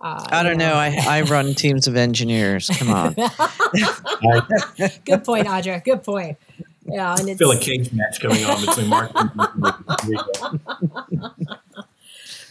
Uh, 0.00 0.24
I 0.28 0.42
don't 0.42 0.58
know. 0.58 0.68
know. 0.68 0.74
I, 0.74 1.18
I 1.18 1.22
run 1.22 1.54
teams 1.56 1.86
of 1.86 1.96
engineers. 1.96 2.68
Come 2.68 2.90
on. 2.90 3.14
Good 5.04 5.24
point, 5.24 5.46
Audra. 5.48 5.82
Good 5.82 6.04
point. 6.04 6.38
Yeah, 6.86 7.16
and 7.18 7.28
it's, 7.28 7.38
feel 7.38 7.50
a 7.50 7.58
cage 7.58 7.92
match 7.92 8.20
going 8.20 8.44
on 8.44 8.64
between 8.64 8.86
Mark. 8.86 9.12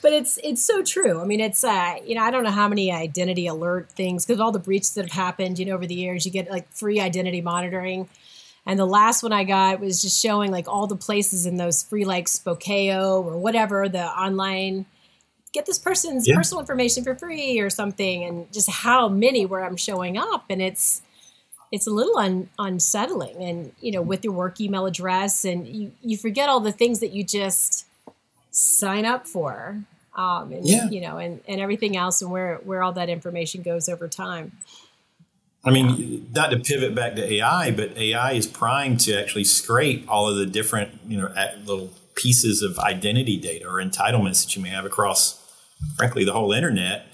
but 0.01 0.13
it's 0.13 0.37
it's 0.43 0.63
so 0.63 0.83
true. 0.83 1.19
I 1.19 1.25
mean, 1.25 1.39
it's 1.39 1.63
uh, 1.63 1.95
you 2.05 2.13
know 2.13 2.21
I 2.21 2.29
don't 2.29 2.43
know 2.43 2.51
how 2.51 2.67
many 2.67 2.91
identity 2.91 3.47
alert 3.47 3.89
things 3.89 4.25
because 4.25 4.39
all 4.39 4.51
the 4.51 4.59
breaches 4.59 4.93
that 4.93 5.05
have 5.05 5.11
happened, 5.11 5.57
you 5.57 5.65
know, 5.65 5.73
over 5.73 5.87
the 5.87 5.95
years, 5.95 6.23
you 6.25 6.31
get 6.31 6.51
like 6.51 6.71
free 6.71 6.99
identity 6.99 7.41
monitoring. 7.41 8.07
And 8.67 8.77
the 8.77 8.85
last 8.85 9.23
one 9.23 9.31
I 9.31 9.45
got 9.45 9.79
was 9.79 10.01
just 10.01 10.21
showing 10.21 10.51
like 10.51 10.67
all 10.67 10.87
the 10.87 10.97
places 10.97 11.45
in 11.45 11.55
those 11.55 11.81
free 11.81 12.03
like 12.05 12.25
Spokeo 12.25 13.23
or 13.23 13.37
whatever 13.37 13.87
the 13.87 14.05
online 14.05 14.85
get 15.53 15.65
this 15.65 15.79
person's 15.79 16.27
yeah. 16.27 16.35
personal 16.35 16.59
information 16.59 17.03
for 17.03 17.15
free 17.15 17.59
or 17.59 17.69
something 17.69 18.23
and 18.23 18.51
just 18.51 18.69
how 18.69 19.07
many 19.07 19.45
where 19.45 19.63
i'm 19.63 19.77
showing 19.77 20.17
up 20.17 20.45
and 20.49 20.61
it's 20.61 21.01
it's 21.71 21.87
a 21.87 21.91
little 21.91 22.17
un, 22.17 22.49
unsettling 22.59 23.35
and 23.43 23.71
you 23.81 23.91
know 23.91 24.01
with 24.01 24.23
your 24.23 24.33
work 24.33 24.59
email 24.61 24.85
address 24.85 25.45
and 25.45 25.67
you, 25.67 25.91
you 26.01 26.17
forget 26.17 26.49
all 26.49 26.59
the 26.59 26.71
things 26.71 26.99
that 26.99 27.11
you 27.11 27.23
just 27.23 27.85
sign 28.51 29.05
up 29.05 29.27
for 29.27 29.81
um, 30.15 30.51
and 30.51 30.67
yeah. 30.67 30.89
you 30.89 31.01
know 31.01 31.17
and, 31.17 31.41
and 31.47 31.61
everything 31.61 31.95
else 31.95 32.21
and 32.21 32.31
where 32.31 32.55
where 32.63 32.83
all 32.83 32.93
that 32.93 33.09
information 33.09 33.61
goes 33.61 33.89
over 33.89 34.07
time 34.07 34.51
I 35.65 35.69
mean, 35.69 36.29
not 36.33 36.51
to 36.51 36.59
pivot 36.59 36.95
back 36.95 37.15
to 37.15 37.33
AI, 37.33 37.71
but 37.71 37.97
AI 37.97 38.31
is 38.33 38.47
primed 38.47 39.01
to 39.01 39.19
actually 39.19 39.43
scrape 39.43 40.09
all 40.09 40.29
of 40.29 40.37
the 40.37 40.45
different, 40.45 40.91
you 41.05 41.17
know, 41.17 41.33
little 41.65 41.91
pieces 42.17 42.61
of 42.61 42.77
identity 42.79 43.37
data 43.37 43.65
or 43.65 43.75
entitlements 43.75 44.43
that 44.43 44.55
you 44.55 44.61
may 44.61 44.69
have 44.69 44.85
across, 44.85 45.41
frankly, 45.95 46.25
the 46.25 46.33
whole 46.33 46.51
internet. 46.51 47.05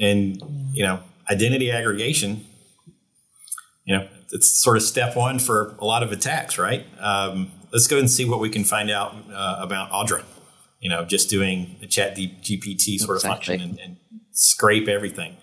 And, 0.00 0.40
you 0.72 0.82
know, 0.82 1.00
identity 1.30 1.70
aggregation, 1.70 2.46
you 3.84 3.96
know, 3.96 4.08
it's 4.32 4.48
sort 4.48 4.76
of 4.76 4.82
step 4.82 5.16
one 5.16 5.38
for 5.38 5.76
a 5.78 5.84
lot 5.84 6.02
of 6.02 6.10
attacks, 6.10 6.58
right? 6.58 6.86
Um, 6.98 7.52
let's 7.72 7.86
go 7.86 7.98
and 7.98 8.10
see 8.10 8.24
what 8.24 8.40
we 8.40 8.48
can 8.48 8.64
find 8.64 8.90
out 8.90 9.14
uh, 9.32 9.58
about 9.60 9.90
Audra. 9.90 10.24
You 10.80 10.90
know, 10.90 11.04
just 11.04 11.30
doing 11.30 11.76
a 11.82 11.86
chat 11.86 12.16
GPT 12.16 12.98
sort 12.98 13.16
of 13.16 13.22
function 13.22 13.60
and, 13.60 13.78
and, 13.78 13.96
scrape 14.36 14.88
everything. 14.88 15.36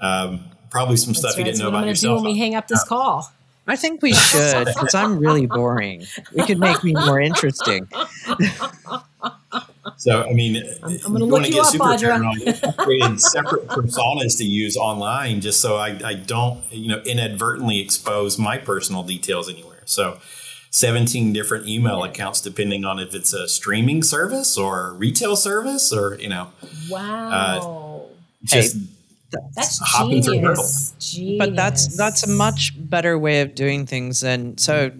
Um, 0.00 0.50
probably 0.68 0.96
some 0.96 1.12
That's 1.12 1.20
stuff 1.20 1.30
right. 1.34 1.38
you 1.38 1.44
didn't 1.44 1.60
know 1.60 1.68
about 1.68 1.86
yourself. 1.86 2.20
when 2.20 2.32
we 2.32 2.36
hang 2.36 2.56
up 2.56 2.66
this 2.66 2.82
uh, 2.82 2.86
call. 2.86 3.32
I 3.66 3.76
think 3.76 4.02
we 4.02 4.12
should 4.12 4.66
because 4.66 4.94
I'm 4.94 5.18
really 5.18 5.46
boring. 5.46 6.04
We 6.34 6.44
could 6.44 6.58
make 6.58 6.84
me 6.84 6.92
more 6.92 7.20
interesting. 7.20 7.88
So, 9.96 10.22
I 10.22 10.32
mean, 10.32 10.62
I'm, 10.82 10.98
I'm 11.04 11.14
going 11.14 11.18
to 11.20 11.24
look 11.24 11.48
you 11.48 11.60
up, 11.60 11.74
Audra. 11.74 12.76
creating 12.76 13.18
separate 13.18 13.66
personas 13.68 14.36
to 14.38 14.44
use 14.44 14.76
online 14.76 15.40
just 15.40 15.60
so 15.60 15.76
I, 15.76 15.98
I 16.04 16.14
don't, 16.14 16.62
you 16.72 16.88
know, 16.88 17.00
inadvertently 17.04 17.80
expose 17.80 18.38
my 18.38 18.58
personal 18.58 19.02
details 19.02 19.48
anywhere. 19.48 19.82
So, 19.86 20.18
17 20.70 21.32
different 21.32 21.68
email 21.68 22.02
accounts 22.02 22.40
depending 22.40 22.84
on 22.84 22.98
if 22.98 23.14
it's 23.14 23.32
a 23.32 23.46
streaming 23.46 24.02
service 24.02 24.58
or 24.58 24.92
retail 24.94 25.36
service 25.36 25.92
or, 25.92 26.16
you 26.16 26.28
know. 26.28 26.50
Wow. 26.90 27.30
Uh, 27.30 28.14
just. 28.44 28.76
Hey 28.76 28.82
that's 29.54 29.80
genius. 29.98 30.94
genius. 30.98 31.38
But 31.38 31.56
that's 31.56 31.96
that's 31.96 32.26
a 32.26 32.30
much 32.30 32.72
better 32.76 33.18
way 33.18 33.40
of 33.40 33.54
doing 33.54 33.86
things 33.86 34.20
than 34.20 34.58
so. 34.58 34.90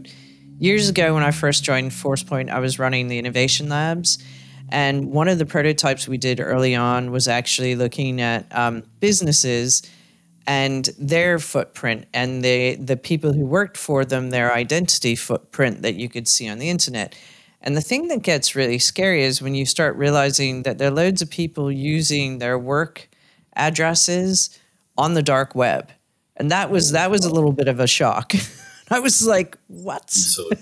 Years 0.60 0.88
ago, 0.88 1.14
when 1.14 1.24
I 1.24 1.32
first 1.32 1.64
joined 1.64 1.90
ForcePoint, 1.90 2.48
I 2.48 2.60
was 2.60 2.78
running 2.78 3.08
the 3.08 3.18
innovation 3.18 3.68
labs, 3.68 4.18
and 4.68 5.10
one 5.10 5.26
of 5.28 5.38
the 5.38 5.46
prototypes 5.46 6.06
we 6.06 6.16
did 6.16 6.38
early 6.38 6.76
on 6.76 7.10
was 7.10 7.26
actually 7.26 7.74
looking 7.74 8.20
at 8.20 8.46
um, 8.56 8.84
businesses 9.00 9.82
and 10.46 10.90
their 10.98 11.38
footprint 11.38 12.06
and 12.12 12.44
the 12.44 12.76
the 12.76 12.96
people 12.96 13.32
who 13.32 13.44
worked 13.44 13.76
for 13.76 14.04
them 14.04 14.30
their 14.30 14.52
identity 14.52 15.14
footprint 15.14 15.82
that 15.82 15.94
you 15.94 16.08
could 16.08 16.28
see 16.28 16.48
on 16.48 16.58
the 16.58 16.68
internet 16.68 17.16
and 17.62 17.76
the 17.76 17.80
thing 17.80 18.08
that 18.08 18.22
gets 18.22 18.54
really 18.54 18.78
scary 18.78 19.22
is 19.22 19.40
when 19.40 19.54
you 19.54 19.64
start 19.64 19.96
realizing 19.96 20.64
that 20.64 20.76
there 20.76 20.88
are 20.88 20.94
loads 20.94 21.22
of 21.22 21.30
people 21.30 21.72
using 21.72 22.38
their 22.38 22.58
work 22.58 23.08
addresses 23.56 24.58
on 24.96 25.14
the 25.14 25.22
dark 25.22 25.54
web. 25.54 25.90
And 26.36 26.50
that 26.50 26.70
was 26.70 26.92
that 26.92 27.10
was 27.10 27.24
a 27.24 27.32
little 27.32 27.52
bit 27.52 27.68
of 27.68 27.80
a 27.80 27.86
shock. 27.86 28.32
I 28.90 29.00
was 29.00 29.26
like 29.26 29.56
what? 29.68 30.16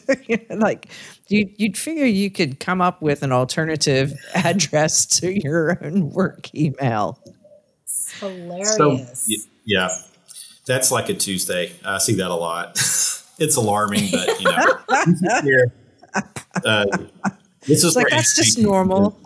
Like 0.50 0.88
you, 1.28 1.50
you'd 1.56 1.76
figure 1.76 2.04
you 2.04 2.30
could 2.30 2.60
come 2.60 2.80
up 2.80 3.02
with 3.02 3.22
an 3.22 3.32
alternative 3.32 4.12
address 4.34 5.06
to 5.20 5.32
your 5.32 5.78
own 5.82 6.10
work 6.10 6.54
email. 6.54 7.18
It's 7.84 8.18
hilarious. 8.20 8.76
so, 8.76 9.34
yeah, 9.64 9.88
that's 10.66 10.92
like 10.92 11.08
a 11.08 11.14
Tuesday. 11.14 11.72
I 11.84 11.98
see 11.98 12.14
that 12.16 12.30
a 12.30 12.34
lot. 12.34 12.72
it's 13.38 13.56
alarming, 13.56 14.08
but 14.12 14.40
you 14.40 14.44
know, 14.44 15.66
uh, 16.64 16.84
this 17.66 17.84
is 17.84 17.96
like 17.96 18.08
that's 18.08 18.36
just 18.36 18.58
normal. 18.58 19.18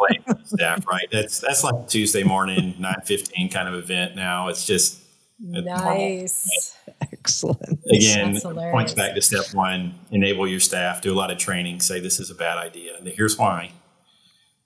Staff, 0.45 0.87
right? 0.91 1.07
That's 1.11 1.41
that's 1.41 1.65
like 1.65 1.89
Tuesday 1.89 2.23
morning, 2.23 2.75
nine 2.79 3.01
fifteen 3.05 3.51
kind 3.51 3.69
of 3.69 3.75
event. 3.75 4.17
Now 4.17 4.49
it's 4.49 4.67
just 4.67 5.03
nice, 5.41 6.77
excellent. 7.01 7.81
Again, 7.93 8.39
points 8.41 8.93
back 8.93 9.15
to 9.15 9.23
step 9.23 9.55
one: 9.55 9.95
enable 10.11 10.47
your 10.47 10.61
staff, 10.61 11.01
do 11.01 11.13
a 11.13 11.17
lot 11.17 11.31
of 11.31 11.39
training, 11.39 11.81
say 11.81 12.01
this 12.01 12.21
is 12.21 12.31
a 12.31 12.35
bad 12.35 12.59
idea, 12.59 12.97
and 12.97 13.07
here's 13.09 13.39
why. 13.39 13.73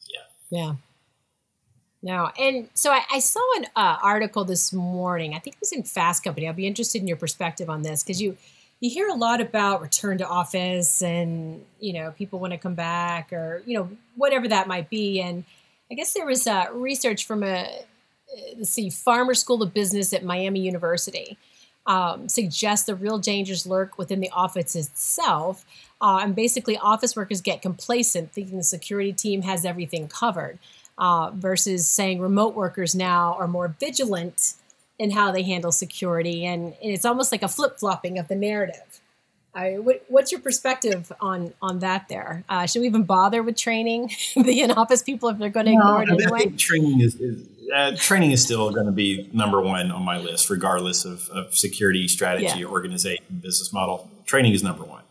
Yeah, 0.09 0.59
yeah. 0.59 0.75
No, 2.03 2.31
and 2.39 2.69
so 2.73 2.91
I, 2.91 3.03
I 3.13 3.19
saw 3.19 3.43
an 3.59 3.67
uh, 3.77 3.99
article 4.03 4.45
this 4.45 4.73
morning. 4.73 5.35
I 5.35 5.39
think 5.39 5.57
it 5.57 5.61
was 5.61 5.73
in 5.73 5.83
Fast 5.83 6.25
Company. 6.25 6.49
I'll 6.49 6.55
be 6.55 6.67
interested 6.67 7.03
in 7.03 7.07
your 7.07 7.19
perspective 7.19 7.69
on 7.69 7.83
this 7.83 8.03
because 8.03 8.23
you 8.23 8.39
you 8.81 8.91
hear 8.91 9.09
a 9.09 9.15
lot 9.15 9.41
about 9.41 9.83
return 9.83 10.19
to 10.19 10.27
office 10.27 11.03
and 11.03 11.65
you 11.79 11.93
know 11.93 12.13
people 12.13 12.39
want 12.39 12.53
to 12.53 12.59
come 12.59 12.75
back 12.75 13.33
or 13.33 13.63
you 13.67 13.79
know 13.79 13.91
whatever 14.17 14.49
that 14.49 14.67
might 14.67 14.91
be. 14.91 15.21
And 15.21 15.45
I 15.91 15.95
guess 15.95 16.15
there 16.15 16.27
was 16.27 16.47
uh, 16.47 16.67
research 16.73 17.27
from 17.27 17.43
a 17.43 17.65
uh, 17.65 18.41
let's 18.59 18.71
see 18.71 18.91
Farmer 18.91 19.35
School 19.35 19.63
of 19.63 19.75
Business 19.75 20.13
at 20.13 20.25
Miami 20.25 20.61
University 20.61 21.37
um, 21.87 22.29
suggests 22.29 22.87
the 22.87 22.95
real 22.95 23.19
dangers 23.19 23.67
lurk 23.67 23.99
within 23.99 24.21
the 24.21 24.31
office 24.31 24.77
itself. 24.77 25.65
Uh, 26.01 26.21
and 26.23 26.35
basically, 26.35 26.77
office 26.79 27.17
workers 27.17 27.41
get 27.41 27.63
complacent, 27.63 28.33
thinking 28.33 28.57
the 28.57 28.65
security 28.65 29.13
team 29.13 29.43
has 29.43 29.65
everything 29.65 30.09
covered 30.09 30.59
uh, 30.99 31.31
versus 31.35 31.89
saying 31.89 32.21
remote 32.21 32.55
workers 32.55 32.95
now 32.95 33.35
are 33.39 33.49
more 33.49 33.75
vigilant 33.81 34.55
in 35.01 35.11
how 35.11 35.33
they 35.33 35.43
handle 35.43 35.73
security. 35.73 36.45
And, 36.45 36.75
and 36.83 36.93
it's 36.93 37.07
almost 37.07 37.33
like 37.33 37.43
a 37.43 37.49
flip 37.49 37.79
flopping 37.79 38.19
of 38.19 38.29
the 38.29 38.37
narrative. 38.37 39.01
I, 39.55 39.79
what, 39.79 40.05
what's 40.09 40.31
your 40.31 40.43
perspective 40.43 41.11
on 41.21 41.53
on 41.61 41.81
that? 41.81 42.09
There, 42.09 42.45
uh, 42.49 42.67
should 42.67 42.81
we 42.81 42.87
even 42.87 43.03
bother 43.03 43.43
with 43.43 43.57
training 43.57 44.13
the 44.37 44.61
in 44.61 44.71
office 44.71 45.03
people 45.03 45.29
if 45.31 45.39
they're 45.39 45.49
going 45.49 45.67
to 45.67 45.73
no, 45.73 45.79
ignore 45.81 46.03
it 46.03 46.11
anyway? 46.11 46.39
I 46.39 46.39
think 46.45 46.59
training 46.59 47.01
is, 47.01 47.17
is 47.17 47.49
uh, 47.75 47.97
training 47.97 48.31
is 48.31 48.45
still 48.45 48.71
going 48.71 48.87
to 48.87 48.93
be 48.93 49.29
number 49.33 49.61
one 49.61 49.91
on 49.91 50.05
my 50.05 50.19
list, 50.19 50.51
regardless 50.51 51.05
of, 51.05 51.29
of 51.31 51.57
security 51.57 52.07
strategy, 52.07 52.61
yeah. 52.61 52.67
organization, 52.67 53.25
business 53.41 53.73
model. 53.73 54.09
Training 54.25 54.53
is 54.53 54.63
number 54.63 54.85
one. 54.85 55.03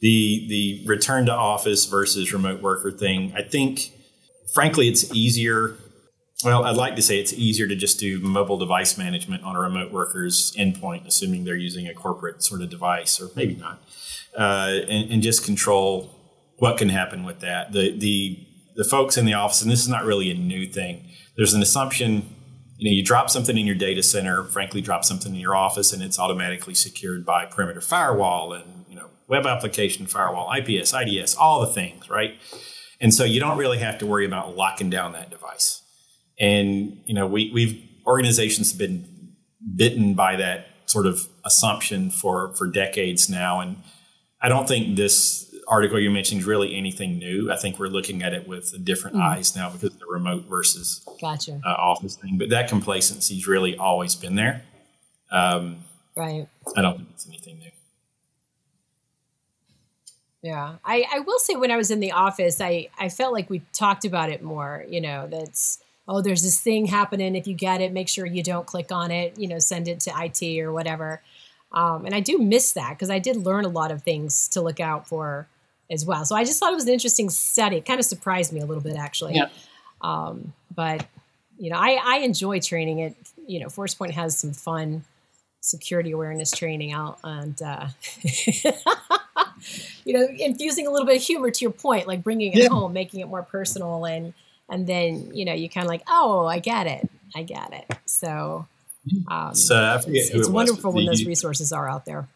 The 0.00 0.46
the 0.48 0.82
return 0.88 1.26
to 1.26 1.32
office 1.32 1.84
versus 1.84 2.32
remote 2.32 2.62
worker 2.62 2.90
thing, 2.90 3.32
I 3.36 3.42
think 3.42 3.92
frankly, 4.52 4.88
it's 4.88 5.14
easier. 5.14 5.76
Well, 6.44 6.64
I'd 6.64 6.76
like 6.76 6.96
to 6.96 7.02
say 7.02 7.18
it's 7.18 7.32
easier 7.32 7.66
to 7.66 7.74
just 7.74 7.98
do 7.98 8.20
mobile 8.20 8.58
device 8.58 8.98
management 8.98 9.42
on 9.42 9.56
a 9.56 9.60
remote 9.60 9.90
worker's 9.90 10.54
endpoint, 10.56 11.06
assuming 11.06 11.44
they're 11.44 11.56
using 11.56 11.88
a 11.88 11.94
corporate 11.94 12.42
sort 12.42 12.60
of 12.60 12.68
device, 12.68 13.20
or 13.20 13.30
maybe 13.34 13.54
not, 13.54 13.82
uh, 14.36 14.80
and, 14.86 15.10
and, 15.10 15.22
just 15.22 15.46
control 15.46 16.10
what 16.58 16.76
can 16.76 16.90
happen 16.90 17.24
with 17.24 17.40
that. 17.40 17.72
The 17.72 17.96
the 17.96 18.46
the 18.76 18.84
folks 18.84 19.16
in 19.16 19.24
the 19.24 19.32
office, 19.32 19.62
and 19.62 19.70
this 19.70 19.80
is 19.80 19.88
not 19.88 20.04
really 20.04 20.30
a 20.30 20.34
new 20.34 20.66
thing. 20.66 21.08
There's 21.38 21.54
an 21.54 21.62
assumption, 21.62 22.28
you 22.76 22.90
know, 22.90 22.94
you 22.94 23.02
drop 23.02 23.30
something 23.30 23.56
in 23.56 23.64
your 23.64 23.74
data 23.74 24.02
center, 24.02 24.44
frankly, 24.44 24.82
drop 24.82 25.06
something 25.06 25.34
in 25.34 25.40
your 25.40 25.56
office, 25.56 25.94
and 25.94 26.02
it's 26.02 26.18
automatically 26.18 26.74
secured 26.74 27.24
by 27.24 27.46
perimeter 27.46 27.80
firewall 27.80 28.52
and 28.52 28.84
you 28.90 28.96
know 28.96 29.08
web 29.26 29.46
application 29.46 30.04
firewall, 30.04 30.52
IPS, 30.52 30.92
IDS, 30.92 31.34
all 31.34 31.62
the 31.62 31.72
things, 31.72 32.10
right? 32.10 32.34
And 33.00 33.14
so 33.14 33.24
you 33.24 33.40
don't 33.40 33.56
really 33.56 33.78
have 33.78 33.96
to 34.00 34.06
worry 34.06 34.26
about 34.26 34.54
locking 34.54 34.90
down 34.90 35.12
that 35.12 35.30
device. 35.30 35.80
And, 36.38 37.00
you 37.06 37.14
know, 37.14 37.26
we, 37.26 37.50
we've, 37.52 37.82
organizations 38.06 38.70
have 38.70 38.78
been 38.78 39.34
bitten 39.74 40.14
by 40.14 40.36
that 40.36 40.66
sort 40.84 41.06
of 41.06 41.26
assumption 41.44 42.10
for, 42.10 42.52
for 42.54 42.66
decades 42.66 43.28
now. 43.28 43.60
And 43.60 43.76
I 44.40 44.48
don't 44.48 44.68
think 44.68 44.96
this 44.96 45.54
article 45.66 45.98
you 45.98 46.10
mentioned 46.10 46.42
is 46.42 46.46
really 46.46 46.76
anything 46.76 47.18
new. 47.18 47.50
I 47.50 47.56
think 47.56 47.78
we're 47.78 47.88
looking 47.88 48.22
at 48.22 48.32
it 48.32 48.46
with 48.46 48.84
different 48.84 49.16
mm. 49.16 49.22
eyes 49.22 49.56
now 49.56 49.70
because 49.70 49.94
of 49.94 49.98
the 49.98 50.06
remote 50.06 50.44
versus 50.44 51.04
gotcha. 51.20 51.60
uh, 51.64 51.70
office 51.70 52.16
thing. 52.16 52.38
But 52.38 52.50
that 52.50 52.68
complacency's 52.68 53.48
really 53.48 53.76
always 53.76 54.14
been 54.14 54.36
there. 54.36 54.62
Um, 55.30 55.78
right. 56.14 56.46
I 56.76 56.82
don't 56.82 56.98
think 56.98 57.08
it's 57.12 57.26
anything 57.26 57.58
new. 57.58 57.70
Yeah. 60.42 60.76
I, 60.84 61.04
I 61.12 61.18
will 61.20 61.40
say 61.40 61.56
when 61.56 61.72
I 61.72 61.76
was 61.76 61.90
in 61.90 61.98
the 61.98 62.12
office, 62.12 62.60
I, 62.60 62.88
I 62.96 63.08
felt 63.08 63.32
like 63.32 63.50
we 63.50 63.62
talked 63.72 64.04
about 64.04 64.30
it 64.30 64.42
more, 64.42 64.84
you 64.88 65.00
know, 65.00 65.26
that's, 65.26 65.80
oh, 66.08 66.20
there's 66.20 66.42
this 66.42 66.60
thing 66.60 66.86
happening. 66.86 67.34
If 67.34 67.46
you 67.46 67.54
get 67.54 67.80
it, 67.80 67.92
make 67.92 68.08
sure 68.08 68.26
you 68.26 68.42
don't 68.42 68.66
click 68.66 68.92
on 68.92 69.10
it, 69.10 69.38
you 69.38 69.48
know, 69.48 69.58
send 69.58 69.88
it 69.88 70.00
to 70.00 70.12
IT 70.16 70.60
or 70.60 70.72
whatever. 70.72 71.22
Um, 71.72 72.06
and 72.06 72.14
I 72.14 72.20
do 72.20 72.38
miss 72.38 72.72
that 72.72 72.90
because 72.90 73.10
I 73.10 73.18
did 73.18 73.36
learn 73.36 73.64
a 73.64 73.68
lot 73.68 73.90
of 73.90 74.02
things 74.02 74.48
to 74.48 74.60
look 74.60 74.78
out 74.80 75.08
for 75.08 75.48
as 75.90 76.06
well. 76.06 76.24
So 76.24 76.36
I 76.36 76.44
just 76.44 76.60
thought 76.60 76.72
it 76.72 76.76
was 76.76 76.86
an 76.86 76.92
interesting 76.92 77.28
study. 77.28 77.76
It 77.76 77.84
kind 77.84 77.98
of 77.98 78.06
surprised 78.06 78.52
me 78.52 78.60
a 78.60 78.66
little 78.66 78.82
bit, 78.82 78.96
actually. 78.96 79.34
Yeah. 79.34 79.48
Um, 80.00 80.52
but, 80.74 81.06
you 81.58 81.70
know, 81.70 81.76
I, 81.76 81.98
I 82.02 82.18
enjoy 82.18 82.60
training 82.60 83.00
it. 83.00 83.16
You 83.46 83.60
know, 83.60 83.66
ForcePoint 83.66 84.12
has 84.12 84.38
some 84.38 84.52
fun 84.52 85.04
security 85.60 86.12
awareness 86.12 86.52
training 86.52 86.92
out 86.92 87.18
and 87.24 87.60
uh, 87.60 87.88
you 90.04 90.12
know 90.12 90.28
infusing 90.38 90.86
a 90.86 90.90
little 90.90 91.06
bit 91.06 91.16
of 91.16 91.22
humor 91.22 91.50
to 91.50 91.64
your 91.64 91.72
point 91.72 92.06
like 92.06 92.22
bringing 92.22 92.52
it 92.52 92.62
yeah. 92.62 92.68
home 92.68 92.92
making 92.92 93.18
it 93.18 93.26
more 93.26 93.42
personal 93.42 94.04
and 94.04 94.32
and 94.68 94.86
then 94.86 95.30
you 95.34 95.44
know 95.44 95.52
you 95.52 95.68
kind 95.68 95.84
of 95.84 95.88
like 95.88 96.02
oh 96.08 96.46
i 96.46 96.58
get 96.58 96.86
it. 96.86 97.08
I 97.34 97.42
get 97.42 97.72
it. 97.72 97.98
So 98.06 98.66
um, 99.28 99.54
so 99.54 99.76
I 99.76 99.98
forget 99.98 100.22
it's, 100.22 100.30
it's 100.30 100.48
it 100.48 100.52
wonderful 100.52 100.92
when 100.92 101.06
those 101.06 101.24
resources 101.24 101.72
are 101.72 101.88
out 101.88 102.04
there. 102.06 102.28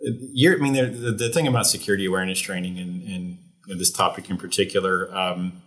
You're, 0.00 0.56
I 0.56 0.58
mean, 0.58 0.74
the, 0.74 1.12
the, 1.12 1.30
thing 1.30 1.46
about 1.46 1.66
security 1.66 2.04
awareness 2.04 2.38
training 2.38 2.78
and, 2.78 3.02
and 3.02 3.38
you 3.66 3.74
know, 3.74 3.78
this 3.78 3.90
topic 3.90 4.28
in 4.28 4.36
particular, 4.36 5.14
um, 5.16 5.62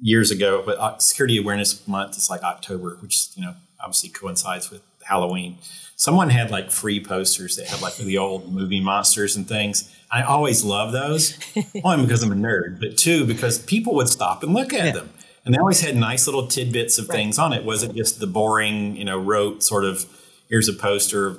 years 0.00 0.30
ago, 0.30 0.62
but 0.64 0.78
uh, 0.78 0.98
Security 0.98 1.38
Awareness 1.38 1.86
Month 1.88 2.16
is 2.16 2.30
like 2.30 2.42
October, 2.42 2.98
which 3.00 3.28
you 3.36 3.44
know 3.44 3.54
obviously 3.80 4.10
coincides 4.10 4.70
with 4.70 4.82
Halloween. 5.02 5.58
Someone 6.04 6.28
had 6.28 6.50
like 6.50 6.70
free 6.70 7.02
posters 7.02 7.56
that 7.56 7.66
had 7.66 7.80
like 7.80 7.96
the 7.96 8.18
old 8.18 8.52
movie 8.52 8.78
monsters 8.78 9.36
and 9.36 9.48
things. 9.48 9.90
I 10.10 10.20
always 10.20 10.62
love 10.62 10.92
those. 10.92 11.32
One 11.80 12.02
because 12.02 12.22
I'm 12.22 12.30
a 12.30 12.34
nerd, 12.34 12.78
but 12.78 12.98
two 12.98 13.24
because 13.24 13.58
people 13.58 13.94
would 13.94 14.10
stop 14.10 14.42
and 14.42 14.52
look 14.52 14.74
at 14.74 14.84
yeah. 14.84 14.92
them, 14.92 15.10
and 15.46 15.54
they 15.54 15.58
always 15.58 15.80
had 15.80 15.96
nice 15.96 16.26
little 16.26 16.46
tidbits 16.46 16.98
of 16.98 17.08
right. 17.08 17.16
things 17.16 17.38
on 17.38 17.54
it. 17.54 17.60
it. 17.60 17.64
Wasn't 17.64 17.96
just 17.96 18.20
the 18.20 18.26
boring, 18.26 18.96
you 18.96 19.06
know, 19.06 19.18
rote 19.18 19.62
sort 19.62 19.86
of 19.86 20.04
here's 20.50 20.68
a 20.68 20.74
poster, 20.74 21.38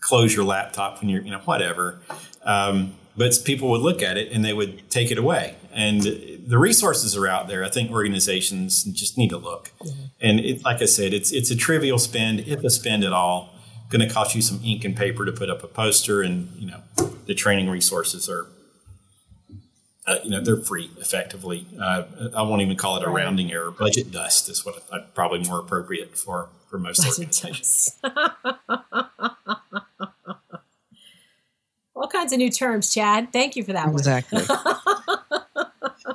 close 0.00 0.34
your 0.34 0.44
laptop 0.44 1.00
when 1.00 1.08
you're, 1.08 1.22
you 1.22 1.30
know, 1.30 1.42
whatever. 1.44 2.00
Um, 2.42 2.96
but 3.16 3.40
people 3.44 3.70
would 3.70 3.80
look 3.80 4.02
at 4.02 4.16
it 4.16 4.32
and 4.32 4.44
they 4.44 4.52
would 4.52 4.90
take 4.90 5.12
it 5.12 5.18
away. 5.18 5.54
And 5.72 6.02
the 6.02 6.58
resources 6.58 7.16
are 7.16 7.28
out 7.28 7.46
there. 7.46 7.62
I 7.62 7.68
think 7.68 7.92
organizations 7.92 8.82
just 8.82 9.16
need 9.16 9.30
to 9.30 9.38
look. 9.38 9.70
Mm-hmm. 9.78 10.04
And 10.20 10.40
it, 10.40 10.64
like 10.64 10.82
I 10.82 10.86
said, 10.86 11.14
it's 11.14 11.32
it's 11.32 11.52
a 11.52 11.56
trivial 11.56 11.98
spend, 11.98 12.40
if 12.40 12.64
a 12.64 12.70
spend 12.70 13.04
at 13.04 13.12
all. 13.12 13.53
Going 13.94 14.08
to 14.08 14.12
cost 14.12 14.34
you 14.34 14.42
some 14.42 14.60
ink 14.64 14.84
and 14.84 14.96
paper 14.96 15.24
to 15.24 15.30
put 15.30 15.48
up 15.48 15.62
a 15.62 15.68
poster, 15.68 16.20
and 16.20 16.50
you 16.58 16.66
know 16.66 16.80
the 17.26 17.34
training 17.34 17.70
resources 17.70 18.28
are. 18.28 18.46
Uh, 20.04 20.16
you 20.24 20.30
know 20.30 20.40
they're 20.40 20.56
free 20.56 20.90
effectively. 20.98 21.64
Uh, 21.80 22.02
I 22.36 22.42
won't 22.42 22.60
even 22.60 22.76
call 22.76 22.96
it 22.96 23.04
a 23.04 23.08
rounding 23.08 23.52
error. 23.52 23.70
Budget 23.70 24.10
dust 24.10 24.48
is 24.48 24.66
what 24.66 24.82
I, 24.92 24.98
probably 24.98 25.48
more 25.48 25.60
appropriate 25.60 26.18
for 26.18 26.48
for 26.68 26.76
most 26.76 27.04
Budget 27.04 27.18
organizations. 27.20 27.96
All 31.94 32.08
kinds 32.08 32.32
of 32.32 32.38
new 32.38 32.50
terms, 32.50 32.92
Chad. 32.92 33.32
Thank 33.32 33.54
you 33.54 33.62
for 33.62 33.74
that 33.74 33.86
one. 33.86 33.94
exactly. 33.94 34.42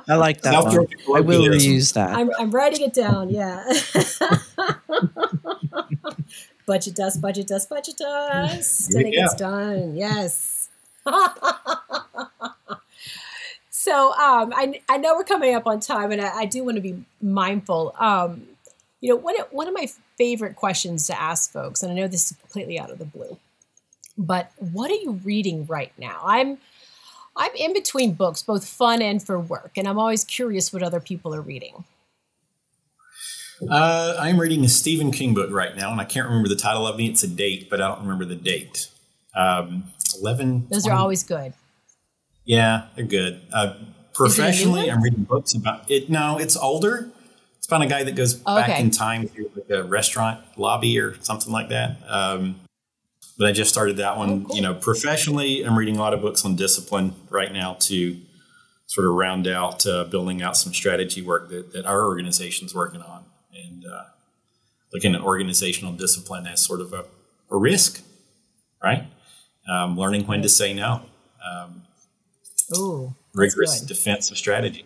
I 0.06 0.16
like 0.16 0.42
that 0.42 0.64
one. 0.64 0.86
I 1.16 1.20
will 1.20 1.44
reuse 1.44 1.94
that. 1.94 2.10
I'm, 2.10 2.30
I'm 2.38 2.50
writing 2.50 2.82
it 2.82 2.92
down. 2.92 3.30
Yeah. 3.30 3.64
budget 6.70 6.94
dust, 6.94 7.20
budget 7.20 7.48
dust, 7.48 7.68
budget 7.68 7.96
dust. 7.96 8.94
And 8.94 9.06
it 9.08 9.10
gets 9.10 9.34
done. 9.34 9.96
Yes. 9.96 10.68
so 13.70 14.12
um, 14.12 14.52
I, 14.54 14.80
I 14.88 14.96
know 14.98 15.16
we're 15.16 15.24
coming 15.24 15.52
up 15.56 15.66
on 15.66 15.80
time, 15.80 16.12
and 16.12 16.20
I, 16.20 16.42
I 16.42 16.44
do 16.44 16.62
want 16.62 16.76
to 16.76 16.80
be 16.80 17.02
mindful. 17.20 17.92
Um, 17.98 18.46
you 19.00 19.08
know, 19.08 19.16
one 19.16 19.40
of, 19.40 19.48
one 19.50 19.66
of 19.66 19.74
my 19.74 19.88
favorite 20.16 20.54
questions 20.54 21.08
to 21.08 21.20
ask 21.20 21.50
folks, 21.50 21.82
and 21.82 21.90
I 21.90 21.96
know 21.96 22.06
this 22.06 22.30
is 22.30 22.36
completely 22.36 22.78
out 22.78 22.90
of 22.90 22.98
the 22.98 23.04
blue, 23.04 23.36
but 24.16 24.52
what 24.58 24.92
are 24.92 25.00
you 25.06 25.20
reading 25.24 25.66
right 25.66 25.92
now? 25.98 26.20
I'm 26.24 26.58
I'm 27.36 27.54
in 27.56 27.72
between 27.72 28.12
books, 28.12 28.44
both 28.44 28.64
fun 28.64 29.02
and 29.02 29.20
for 29.20 29.40
work, 29.40 29.72
and 29.76 29.88
I'm 29.88 29.98
always 29.98 30.22
curious 30.22 30.72
what 30.72 30.84
other 30.84 31.00
people 31.00 31.34
are 31.34 31.40
reading. 31.40 31.82
Uh, 33.68 34.16
I'm 34.18 34.40
reading 34.40 34.64
a 34.64 34.68
Stephen 34.68 35.10
King 35.10 35.34
book 35.34 35.50
right 35.50 35.76
now, 35.76 35.90
and 35.90 36.00
I 36.00 36.04
can't 36.04 36.26
remember 36.26 36.48
the 36.48 36.56
title 36.56 36.86
of 36.86 36.98
it. 36.98 37.04
It's 37.04 37.22
a 37.22 37.28
date, 37.28 37.68
but 37.68 37.80
I 37.80 37.88
don't 37.88 38.00
remember 38.00 38.24
the 38.24 38.36
date. 38.36 38.88
Um, 39.34 39.84
Eleven. 40.18 40.66
Those 40.70 40.84
20, 40.84 40.96
are 40.96 40.98
always 40.98 41.22
good. 41.22 41.52
Yeah, 42.44 42.86
they're 42.96 43.04
good. 43.04 43.40
Uh, 43.52 43.74
professionally, 44.14 44.90
I'm 44.90 45.02
reading 45.02 45.24
books 45.24 45.54
about 45.54 45.90
it. 45.90 46.10
No, 46.10 46.38
it's 46.38 46.56
older. 46.56 47.10
It's 47.58 47.66
about 47.66 47.82
a 47.82 47.86
guy 47.86 48.02
that 48.04 48.16
goes 48.16 48.40
oh, 48.46 48.56
back 48.56 48.80
in 48.80 48.90
time 48.90 49.28
to 49.28 49.50
like 49.54 49.70
a 49.70 49.84
restaurant 49.84 50.40
lobby 50.56 50.98
or 50.98 51.14
something 51.22 51.52
like 51.52 51.68
that. 51.68 51.98
Um, 52.08 52.56
but 53.38 53.48
I 53.48 53.52
just 53.52 53.70
started 53.70 53.98
that 53.98 54.16
one. 54.16 54.30
Oh, 54.30 54.46
cool. 54.46 54.56
You 54.56 54.62
know, 54.62 54.74
professionally, 54.74 55.62
I'm 55.62 55.76
reading 55.76 55.96
a 55.96 56.00
lot 56.00 56.14
of 56.14 56.22
books 56.22 56.44
on 56.44 56.56
discipline 56.56 57.14
right 57.28 57.52
now 57.52 57.74
to 57.80 58.18
sort 58.86 59.06
of 59.06 59.14
round 59.14 59.46
out 59.46 59.86
uh, 59.86 60.04
building 60.04 60.42
out 60.42 60.56
some 60.56 60.74
strategy 60.74 61.22
work 61.22 61.48
that, 61.50 61.72
that 61.72 61.86
our 61.86 62.04
organization's 62.06 62.74
working 62.74 63.02
on 63.02 63.19
and 63.66 63.84
uh, 63.86 64.04
looking 64.92 65.14
at 65.14 65.20
organizational 65.20 65.92
discipline 65.92 66.46
as 66.46 66.64
sort 66.64 66.80
of 66.80 66.92
a, 66.92 67.04
a 67.50 67.56
risk, 67.56 68.02
right? 68.82 69.04
Um, 69.68 69.96
learning 69.96 70.26
when 70.26 70.42
to 70.42 70.48
say 70.48 70.74
no. 70.74 71.02
Um, 71.48 71.82
Ooh, 72.76 73.14
rigorous 73.34 73.80
defensive 73.80 74.36
strategy. 74.36 74.84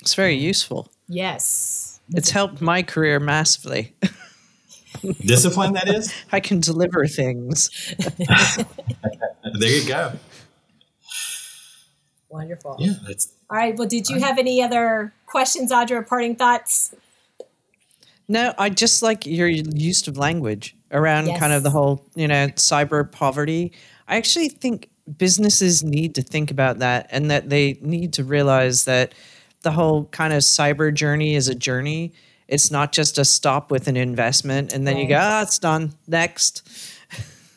It's 0.00 0.14
very 0.14 0.34
useful. 0.34 0.90
Yes. 1.08 2.00
It's 2.10 2.30
helped 2.30 2.60
my 2.60 2.82
career 2.82 3.20
massively. 3.20 3.94
Discipline, 5.20 5.74
that 5.74 5.88
is? 5.88 6.12
I 6.32 6.40
can 6.40 6.60
deliver 6.60 7.06
things. 7.06 7.70
there 9.58 9.70
you 9.70 9.86
go. 9.88 10.12
Wonderful. 12.28 12.76
Yeah, 12.78 12.94
that's. 13.06 13.32
All 13.52 13.58
right. 13.58 13.76
Well, 13.76 13.86
did 13.86 14.08
you 14.08 14.18
have 14.18 14.38
any 14.38 14.62
other 14.62 15.12
questions, 15.26 15.70
Audra, 15.70 15.96
or 15.96 16.02
parting 16.02 16.36
thoughts? 16.36 16.94
No, 18.26 18.54
I 18.56 18.70
just 18.70 19.02
like 19.02 19.26
your 19.26 19.46
use 19.46 20.08
of 20.08 20.16
language 20.16 20.74
around 20.90 21.26
yes. 21.26 21.38
kind 21.38 21.52
of 21.52 21.62
the 21.62 21.68
whole, 21.68 22.02
you 22.14 22.26
know, 22.26 22.48
cyber 22.56 23.12
poverty. 23.12 23.72
I 24.08 24.16
actually 24.16 24.48
think 24.48 24.88
businesses 25.18 25.84
need 25.84 26.14
to 26.14 26.22
think 26.22 26.50
about 26.50 26.78
that 26.78 27.08
and 27.10 27.30
that 27.30 27.50
they 27.50 27.76
need 27.82 28.14
to 28.14 28.24
realize 28.24 28.86
that 28.86 29.12
the 29.60 29.72
whole 29.72 30.06
kind 30.06 30.32
of 30.32 30.38
cyber 30.38 30.92
journey 30.94 31.34
is 31.34 31.48
a 31.48 31.54
journey. 31.54 32.14
It's 32.48 32.70
not 32.70 32.90
just 32.90 33.18
a 33.18 33.24
stop 33.24 33.70
with 33.70 33.86
an 33.86 33.98
investment 33.98 34.72
and 34.72 34.86
then 34.86 34.94
right. 34.94 35.02
you 35.02 35.08
go, 35.10 35.18
ah, 35.20 35.42
it's 35.42 35.58
done. 35.58 35.92
Next. 36.08 36.66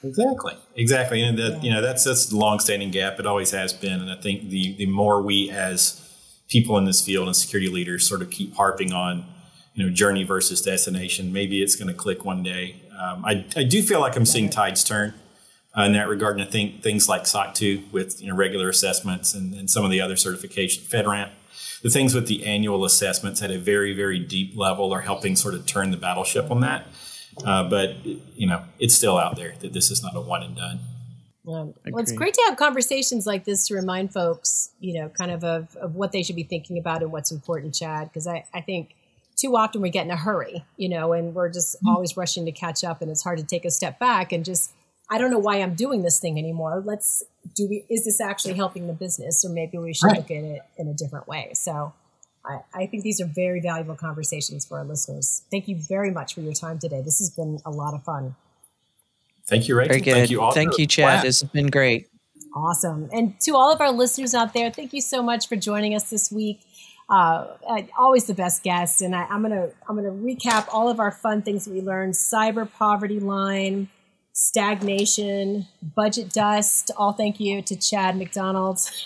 Exactly. 0.06 0.54
Exactly. 0.76 1.22
And 1.22 1.38
that, 1.40 1.64
you 1.64 1.72
know, 1.72 1.82
that's 1.82 2.04
that's 2.04 2.28
the 2.28 2.38
long-standing 2.38 2.92
gap. 2.92 3.20
It 3.20 3.26
always 3.26 3.52
has 3.52 3.74
been. 3.74 4.02
And 4.02 4.12
I 4.12 4.16
think 4.16 4.50
the 4.50 4.76
the 4.78 4.86
more 4.86 5.22
we 5.22 5.50
as 5.50 6.02
people 6.48 6.78
in 6.78 6.86
this 6.86 7.04
field 7.04 7.28
and 7.28 7.36
security 7.36 7.72
leaders 7.72 8.08
sort 8.08 8.22
of 8.22 8.30
keep 8.30 8.56
harping 8.56 8.94
on, 8.94 9.26
you 9.74 9.84
know, 9.84 9.92
journey 9.92 10.24
versus 10.24 10.62
destination, 10.62 11.34
maybe 11.34 11.62
it's 11.64 11.76
going 11.76 11.88
to 11.88 11.94
click 11.94 12.24
one 12.24 12.44
day. 12.44 12.76
Um, 12.98 13.26
I, 13.26 13.46
I 13.56 13.64
do 13.64 13.82
feel 13.82 14.00
like 14.00 14.16
I'm 14.16 14.26
seeing 14.26 14.50
tides 14.50 14.84
turn 14.84 15.14
uh, 15.78 15.84
in 15.84 15.94
that 15.94 16.08
regard. 16.08 16.36
And 16.36 16.48
I 16.48 16.50
think 16.50 16.84
things 16.84 17.10
like 17.10 17.26
SOC 17.26 17.56
2 17.56 17.84
with, 17.92 18.22
you 18.22 18.30
know, 18.30 18.36
regular 18.36 18.70
assessments 18.70 19.34
and, 19.34 19.54
and 19.56 19.70
some 19.70 19.84
of 19.84 19.92
the 19.92 20.02
other 20.02 20.16
certification, 20.16 20.84
FedRAMP, 20.84 21.32
the 21.82 21.90
things 21.90 22.14
with 22.14 22.28
the 22.28 22.46
annual 22.46 22.86
assessments 22.86 23.42
at 23.42 23.52
a 23.52 23.58
very, 23.58 23.94
very 23.94 24.20
deep 24.20 24.56
level 24.56 24.94
are 24.94 25.02
helping 25.02 25.36
sort 25.36 25.56
of 25.56 25.66
turn 25.66 25.92
the 25.92 25.98
battleship 25.98 26.52
on 26.52 26.62
that. 26.62 26.86
Uh, 27.44 27.68
but 27.70 28.06
you 28.06 28.48
know, 28.48 28.64
it's 28.80 28.94
still 28.94 29.18
out 29.18 29.36
there 29.36 29.56
that 29.60 29.74
this 29.74 29.92
is 29.92 30.04
not 30.04 30.16
a 30.16 30.22
one 30.22 30.44
and 30.44 30.56
done. 30.56 30.80
well, 31.92 32.02
it's 32.02 32.12
great 32.12 32.34
to 32.34 32.42
have 32.48 32.58
conversations 32.58 33.28
like 33.28 33.46
this 33.46 33.68
to 33.68 33.76
remind 33.76 34.12
folks, 34.12 34.72
you 34.80 35.00
know, 35.00 35.10
kind 35.10 35.32
of, 35.32 35.44
of 35.44 35.76
of 35.76 35.96
what 35.96 36.12
they 36.12 36.24
should 36.24 36.36
be 36.36 36.44
thinking 36.44 36.78
about 36.78 37.04
and 37.04 37.12
what's 37.12 37.32
important, 37.32 37.76
Chad. 37.76 38.10
Because 38.10 38.26
I, 38.26 38.46
I 38.54 38.62
think 38.62 38.96
too 39.36 39.56
often 39.56 39.82
we 39.82 39.90
get 39.90 40.06
in 40.06 40.12
a 40.12 40.16
hurry, 40.16 40.66
you 40.78 40.90
know, 40.90 41.14
and 41.14 41.36
we're 41.36 41.50
just 41.50 41.76
mm-hmm. 41.76 41.90
always 41.90 42.18
rushing 42.18 42.46
to 42.46 42.52
catch 42.52 42.84
up, 42.84 43.02
and 43.02 43.12
it's 43.12 43.24
hard 43.24 43.38
to 43.38 43.46
take 43.46 43.66
a 43.66 43.72
step 43.72 44.00
back 44.00 44.32
and 44.32 44.44
just, 44.44 44.72
I 45.10 45.18
don't 45.18 45.30
know 45.30 45.40
why 45.40 45.58
I'm 45.58 45.76
doing 45.76 46.02
this 46.02 46.20
thing 46.20 46.40
anymore. 46.40 46.82
Let's 46.84 47.24
do 47.54 47.68
we 47.68 47.86
is 47.90 48.06
this 48.06 48.20
actually 48.20 48.56
helping 48.56 48.88
the 48.88 48.94
business, 48.94 49.46
or 49.46 49.50
maybe 49.50 49.78
we 49.78 49.94
should 49.94 50.08
right. 50.08 50.18
look 50.18 50.32
at 50.32 50.44
it 50.44 50.62
in 50.78 50.88
a 50.88 50.94
different 50.94 51.28
way. 51.28 51.52
So 51.54 51.94
I, 52.48 52.60
I 52.74 52.86
think 52.88 53.04
these 53.04 53.20
are 53.20 53.26
very 53.26 53.60
valuable 53.60 53.96
conversations 53.96 54.66
for 54.66 54.78
our 54.78 54.86
listeners. 54.86 55.44
Thank 55.52 55.68
you 55.68 55.76
very 55.76 56.12
much 56.12 56.34
for 56.36 56.42
your 56.42 56.54
time 56.54 56.80
today. 56.80 57.02
This 57.02 57.20
has 57.20 57.30
been 57.30 57.60
a 57.66 57.72
lot 57.72 57.94
of 57.94 58.04
fun. 58.04 58.36
Thank 59.46 59.68
you, 59.68 59.76
Rachel. 59.76 59.90
Very 59.90 60.02
good. 60.02 60.14
Thank 60.14 60.30
you, 60.30 60.42
all. 60.42 60.52
Thank 60.52 60.78
you, 60.78 60.88
Chad. 60.88 61.24
This 61.24 61.42
has 61.42 61.50
been 61.50 61.68
great. 61.68 62.10
Awesome. 62.56 63.10
And 63.12 63.40
to 63.42 63.56
all 63.56 63.72
of 63.72 63.82
our 63.82 63.92
listeners 63.92 64.34
out 64.34 64.54
there, 64.54 64.72
thank 64.72 64.94
you 64.94 65.02
so 65.02 65.22
much 65.22 65.48
for 65.48 65.56
joining 65.56 65.94
us 65.94 66.10
this 66.10 66.32
week. 66.32 66.62
Uh, 67.08 67.48
always 68.00 68.26
the 68.26 68.34
best 68.34 68.64
guests, 68.64 69.02
and 69.02 69.16
I, 69.16 69.28
am 69.30 69.44
gonna 69.44 69.70
I'm 69.88 69.96
gonna 69.96 70.10
recap 70.10 70.68
all 70.74 70.90
of 70.90 71.00
our 71.00 71.12
fun 71.12 71.44
things 71.44 71.68
we 71.68 71.82
learned: 71.82 72.14
cyber 72.14 72.72
poverty 72.72 73.20
line, 73.20 73.90
stagnation, 74.36 75.66
budget 75.96 76.32
dust. 76.32 76.92
All 76.98 77.14
thank 77.14 77.40
you 77.40 77.62
to 77.64 77.76
Chad 77.76 78.18
McDonald. 78.18 78.80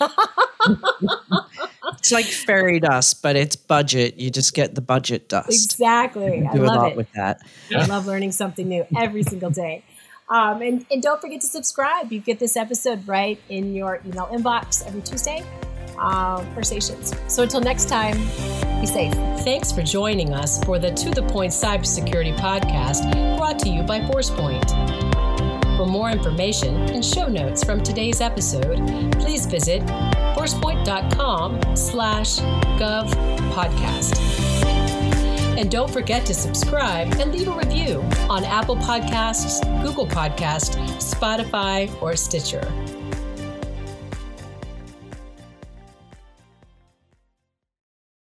it's 1.98 2.12
like 2.12 2.26
fairy 2.26 2.80
dust, 2.80 3.22
but 3.22 3.36
it's 3.36 3.54
budget. 3.54 4.16
You 4.18 4.30
just 4.30 4.54
get 4.54 4.74
the 4.74 4.80
budget 4.80 5.28
dust. 5.28 5.48
Exactly. 5.50 6.46
I 6.46 6.52
love 6.54 6.92
it. 6.92 6.96
with 6.96 7.10
that. 7.12 7.40
I 7.74 7.86
love 7.86 8.06
learning 8.06 8.32
something 8.32 8.68
new 8.68 8.84
every 8.96 9.22
single 9.22 9.50
day. 9.50 9.84
Um, 10.28 10.62
and, 10.62 10.84
and 10.90 11.00
don't 11.02 11.20
forget 11.20 11.40
to 11.40 11.46
subscribe. 11.46 12.12
You 12.12 12.20
get 12.20 12.40
this 12.40 12.56
episode 12.56 13.06
right 13.06 13.40
in 13.48 13.74
your 13.74 14.00
email 14.04 14.26
inbox 14.26 14.84
every 14.86 15.02
Tuesday 15.02 15.44
um, 16.00 16.46
for. 16.54 17.14
So 17.28 17.42
until 17.42 17.60
next 17.60 17.88
time, 17.88 18.16
be 18.80 18.86
safe. 18.86 19.12
Thanks 19.44 19.70
for 19.70 19.82
joining 19.82 20.32
us 20.32 20.62
for 20.64 20.78
the 20.78 20.90
To 20.90 21.10
The 21.10 21.22
Point 21.22 21.52
Cybersecurity 21.52 22.36
Podcast 22.36 23.36
brought 23.36 23.58
to 23.60 23.68
you 23.68 23.82
by 23.82 24.00
ForcePoint. 24.00 24.68
For 25.76 25.86
more 25.86 26.10
information 26.10 26.76
and 26.90 27.04
show 27.04 27.26
notes 27.26 27.64
from 27.64 27.82
today's 27.82 28.20
episode, 28.20 28.76
please 29.12 29.46
visit 29.46 29.80
forcepoint.com 30.36 31.76
slash 31.76 32.38
gov 32.78 33.10
podcast. 33.52 34.18
And 35.58 35.70
don't 35.70 35.90
forget 35.90 36.24
to 36.26 36.34
subscribe 36.34 37.14
and 37.14 37.32
leave 37.32 37.48
a 37.48 37.52
review 37.52 38.02
on 38.28 38.44
Apple 38.44 38.76
Podcasts, 38.76 39.60
Google 39.82 40.06
Podcasts, 40.06 40.76
Spotify, 40.98 41.90
or 42.02 42.16
Stitcher. 42.16 42.66